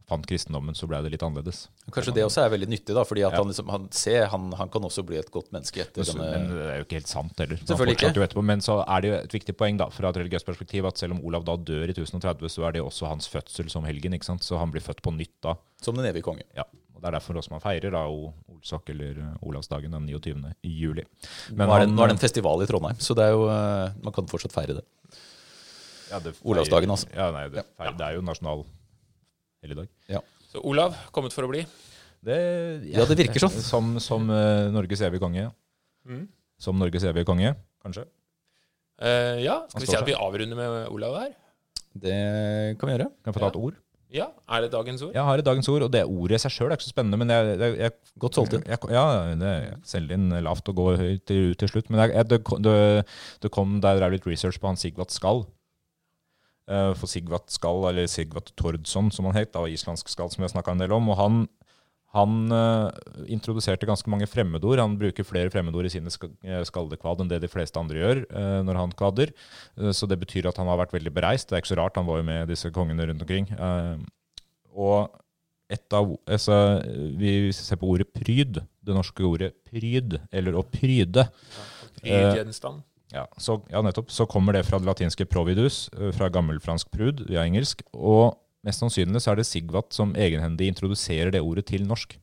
fant 0.07 0.23
kristendommen, 0.29 0.75
så 0.77 0.87
ble 0.87 1.01
det 1.03 1.11
litt 1.11 1.23
annerledes. 1.25 1.65
Kanskje 1.91 2.13
det 2.15 2.23
også 2.23 2.45
er 2.45 2.51
veldig 2.53 2.69
nyttig, 2.71 2.93
da, 2.95 3.03
fordi 3.03 3.25
at 3.27 3.33
Ja. 3.35 3.41
han, 3.41 3.47
liksom, 3.51 3.69
han 3.69 3.89
ser 3.91 4.27
han, 4.31 4.51
han 4.55 4.69
kan 4.71 4.81
også 4.87 5.03
bli 5.05 5.17
et 5.19 5.29
godt 5.31 5.51
menneske 5.51 5.81
etter 5.83 5.97
Men, 5.99 6.05
så- 6.05 6.17
denne 6.17 6.31
men 6.31 6.47
det 6.55 6.67
er 6.71 6.77
jo 6.79 6.85
ikke 6.85 6.99
helt 7.01 7.07
sant 7.11 7.37
heller. 7.43 7.57
Selvfølgelig 7.57 7.97
ikke. 7.97 8.23
etterpå, 8.27 8.43
Men 8.43 8.59
så 8.63 8.77
er 8.87 9.01
det 9.01 9.09
jo 9.11 9.15
et 9.17 9.31
viktig 9.35 9.57
poeng 9.57 9.77
da, 9.77 9.89
fra 9.89 10.09
et 10.09 10.15
religiøst 10.15 10.45
perspektiv 10.47 10.85
at 10.87 10.97
selv 10.97 11.11
om 11.17 11.21
Olav 11.25 11.43
da 11.43 11.57
dør 11.57 11.89
i 11.89 11.93
1030, 11.93 12.47
så 12.49 12.67
er 12.67 12.71
det 12.71 12.81
også 12.81 13.07
hans 13.07 13.27
fødsel 13.27 13.69
som 13.69 13.83
helgen. 13.83 14.13
ikke 14.13 14.23
sant? 14.25 14.41
Så 14.43 14.57
han 14.57 14.71
blir 14.71 14.81
født 14.81 15.01
på 15.01 15.11
nytt 15.15 15.41
da. 15.43 15.55
Som 15.81 15.95
den 15.95 16.05
evige 16.05 16.23
konge. 16.23 16.43
Ja, 16.55 16.63
og 16.95 17.01
Det 17.01 17.07
er 17.07 17.19
derfor 17.19 17.35
også 17.35 17.51
man 17.51 17.59
feirer 17.59 17.91
da 17.91 18.07
Olsak 18.07 18.33
Olsok 18.57 18.89
eller 18.89 19.11
eh, 19.19 19.45
Olavsdagen 19.45 19.91
den 19.91 20.07
29. 20.07 20.53
juli. 20.63 21.03
nå, 21.53 21.67
er 21.75 21.85
det, 21.85 21.89
nå 21.93 22.01
er 22.03 22.07
det 22.07 22.15
en 22.15 22.17
festival 22.17 22.63
i 22.63 22.65
Trondheim, 22.65 22.97
så 22.97 23.13
det 23.13 23.23
er 23.27 23.31
jo, 23.35 23.43
eh, 23.47 23.91
man 24.01 24.11
kan 24.13 24.25
fortsatt 24.25 24.51
feire 24.51 24.73
det. 24.79 24.83
ja, 26.09 26.19
det 26.19 26.33
feir, 26.35 26.47
Olavsdagen, 26.51 26.89
altså. 26.89 27.07
Ja, 27.13 27.29
nei, 27.31 27.49
det, 27.49 27.63
feirer, 27.77 27.97
det 27.99 28.05
er 28.07 28.15
jo 28.15 28.21
nasjonal 28.25 28.65
helligdag. 29.63 29.89
Så 30.47 30.61
Olav, 30.63 30.95
kommet 31.15 31.33
for 31.35 31.43
å 31.47 31.51
bli. 31.51 31.63
Det, 32.23 32.37
Ja, 32.93 33.05
det 33.07 33.17
virker 33.19 33.43
sånn. 33.43 33.57
Som, 33.61 33.89
som 34.03 34.29
uh, 34.31 34.67
Norges 34.73 35.01
evige 35.05 35.21
konge. 35.23 35.49
Mm. 36.07 36.23
Som 36.61 36.79
Norges 36.81 37.03
evige 37.07 37.27
konge, 37.27 37.51
kanskje. 37.83 38.05
Uh, 38.97 39.37
ja, 39.43 39.59
skal 39.69 39.83
vi 39.83 39.89
si 39.91 39.97
at 39.99 40.07
vi 40.07 40.15
avrunder 40.17 40.57
med 40.57 40.87
Olav 40.93 41.19
her? 41.19 41.35
Det 41.97 42.15
kan 42.79 42.89
vi 42.89 42.95
gjøre. 42.95 43.11
Kan 43.21 43.31
jeg 43.33 43.37
få 43.37 43.43
ta 43.43 43.51
et 43.53 43.59
ord? 43.59 43.75
Ja, 44.13 44.29
er 44.55 44.63
det 44.63 44.69
dagens 44.71 45.01
ord? 45.03 45.11
Jeg 45.17 45.25
har 45.27 45.41
et 45.41 45.45
dagens 45.45 45.67
ord, 45.67 45.83
og 45.83 45.91
det 45.91 46.05
ordet 46.07 46.37
i 46.37 46.41
seg 46.45 46.53
sjøl 46.55 46.71
er 46.71 46.77
ikke 46.79 46.87
så 46.87 46.93
spennende. 46.93 47.17
Men 47.19 47.33
jeg, 47.33 47.57
jeg, 47.59 47.73
jeg 47.81 48.19
Godt 48.23 48.37
solgt 48.39 48.53
inn. 48.55 48.63
Jeg, 48.71 48.79
ja, 48.95 49.03
det 49.41 49.49
jeg 49.51 49.73
selger 49.91 50.15
inn 50.15 50.29
lavt 50.45 50.71
og 50.71 50.77
går 50.79 50.99
høyt 51.01 51.25
til, 51.27 51.51
til 51.59 51.71
slutt. 51.73 51.89
Men 51.91 52.05
jeg, 52.05 52.13
jeg, 52.15 52.29
det, 52.31 52.39
kom- 52.47 52.61
det, 52.63 52.75
det 53.43 53.51
kom 53.53 53.75
der 53.83 53.97
jeg 53.97 54.01
drev 54.05 54.15
litt 54.15 54.29
research 54.31 54.61
på 54.63 54.71
han 54.71 54.79
Sigvart 54.79 55.11
Skall. 55.13 55.43
Eh, 56.67 56.93
For 56.99 57.07
Sigvat 57.07 57.51
Skall, 57.53 57.85
eller 57.91 58.09
Sigvat 58.11 58.51
Tordsson 58.59 59.11
som 59.15 59.29
han 59.29 59.37
het, 59.39 59.53
da, 59.53 59.63
islandsk 59.71 60.09
skall 60.11 60.31
som 60.33 60.41
vi 60.43 60.47
har 60.49 60.51
snakka 60.55 60.73
en 60.75 60.81
del 60.83 60.91
om. 60.95 61.07
Og 61.13 61.19
han, 61.19 61.37
han 62.15 62.33
uh, 62.51 62.89
introduserte 63.31 63.87
ganske 63.87 64.09
mange 64.11 64.27
fremmedord. 64.27 64.81
Han 64.81 64.97
bruker 64.99 65.27
flere 65.27 65.51
fremmedord 65.53 65.87
i 65.87 65.93
sine 65.93 66.11
sk- 66.11 66.33
eh, 66.43 66.63
skaldekvad 66.67 67.23
enn 67.23 67.31
det 67.31 67.39
de 67.43 67.51
fleste 67.51 67.79
andre 67.79 68.01
gjør 68.01 68.21
uh, 68.31 68.59
når 68.67 68.81
han 68.81 68.95
kvader. 68.99 69.31
Uh, 69.79 69.93
så 69.95 70.09
det 70.09 70.19
betyr 70.23 70.49
at 70.49 70.59
han 70.59 70.67
har 70.71 70.79
vært 70.81 70.95
veldig 70.97 71.13
bereist. 71.15 71.49
Det 71.49 71.55
er 71.57 71.63
ikke 71.63 71.73
så 71.75 71.79
rart, 71.79 71.99
han 71.99 72.07
var 72.09 72.19
jo 72.21 72.27
med 72.27 72.51
disse 72.51 72.71
kongene 72.75 73.07
rundt 73.09 73.23
omkring. 73.23 73.47
Og 74.77 75.07
et 75.67 75.93
av, 75.97 76.13
altså, 76.31 76.55
vi 77.19 77.51
ser 77.55 77.79
på 77.81 77.89
ordet 77.91 78.07
pryd, 78.15 78.61
det 78.87 78.93
norske 78.95 79.23
ordet 79.27 79.49
pryd, 79.67 80.15
eller 80.31 80.55
å 80.55 80.63
pryde. 80.63 81.25
Prydgjenstand. 81.99 82.85
Ja, 83.13 83.25
så, 83.39 83.61
ja, 83.71 83.81
nettopp. 83.81 84.09
Så 84.11 84.25
kommer 84.27 84.53
det 84.57 84.65
fra 84.67 84.79
det 84.81 84.87
latinske 84.89 85.25
providus, 85.31 85.89
eh, 85.95 86.11
fra 86.11 86.27
gammelfransk 86.29 86.89
prud, 86.91 87.25
via 87.29 87.45
engelsk. 87.47 87.81
Og 87.95 88.35
mest 88.67 88.81
sannsynlig 88.83 89.21
så 89.23 89.31
er 89.31 89.39
det 89.39 89.45
Sigvat 89.47 89.93
som 89.95 90.11
egenhendig 90.13 90.67
introduserer 90.73 91.31
det 91.31 91.39
ordet 91.41 91.65
til 91.71 91.85
norsk. 91.87 92.17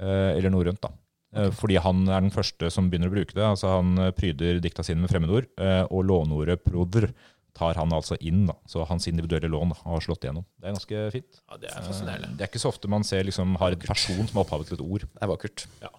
Eh, 0.00 0.32
eller 0.38 0.50
norrønt, 0.50 0.80
da. 0.82 0.90
Eh, 1.36 1.50
Fordi 1.54 1.78
han 1.80 2.02
er 2.08 2.20
den 2.24 2.32
første 2.34 2.70
som 2.72 2.90
begynner 2.90 3.08
å 3.10 3.14
bruke 3.14 3.34
det. 3.36 3.44
Altså 3.44 3.70
Han 3.76 3.94
eh, 3.98 4.10
pryder 4.16 4.58
dikta 4.60 4.82
sine 4.84 5.00
med 5.04 5.10
fremmedord. 5.12 5.46
eh, 5.58 5.84
Og 5.90 6.04
låneordet 6.08 6.62
prodr, 6.64 7.12
tar 7.54 7.74
han 7.76 7.92
altså 7.92 8.16
inn. 8.20 8.46
da, 8.48 8.54
Så 8.66 8.84
hans 8.88 9.06
individuelle 9.06 9.48
lån 9.52 9.74
har 9.84 10.00
slått 10.00 10.24
igjennom. 10.24 10.44
Det 10.58 10.68
er 10.70 10.72
ganske 10.74 11.00
fint. 11.12 11.40
Ja, 11.50 11.56
det 11.60 11.68
er 11.70 11.82
fascinerende. 11.86 12.36
Det 12.36 12.46
er 12.46 12.50
ikke 12.50 12.62
så 12.64 12.72
ofte 12.72 12.88
man 12.88 13.04
ser 13.04 13.22
liksom, 13.28 13.56
har 13.60 13.72
en 13.76 13.78
person 13.84 14.26
som 14.26 14.38
er 14.40 14.44
opphavet 14.44 14.66
til 14.72 14.78
et 14.80 14.84
ord. 14.86 15.00
Det 15.12 15.22
er 15.22 15.28
vakkert. 15.28 15.66
Ja, 15.84 15.92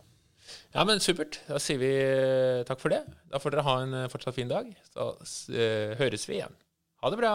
men 0.81 0.99
supert. 0.99 1.37
Da 1.45 1.59
sier 1.61 1.77
vi 1.77 1.91
eh, 1.93 2.63
takk 2.65 2.79
for 2.81 2.89
det. 2.89 3.03
Da 3.29 3.37
får 3.41 3.53
dere 3.53 3.65
ha 3.67 3.75
en 3.83 3.93
eh, 3.93 4.09
fortsatt 4.09 4.33
fin 4.33 4.49
dag. 4.49 4.71
Så 4.89 5.11
eh, 5.53 5.93
høres 5.99 6.25
vi 6.25 6.39
igjen. 6.39 6.55
Ha 7.03 7.13
det 7.13 7.19
bra. 7.21 7.33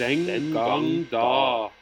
Den 0.00 0.50
gang 0.50 0.88
da. 1.12 1.79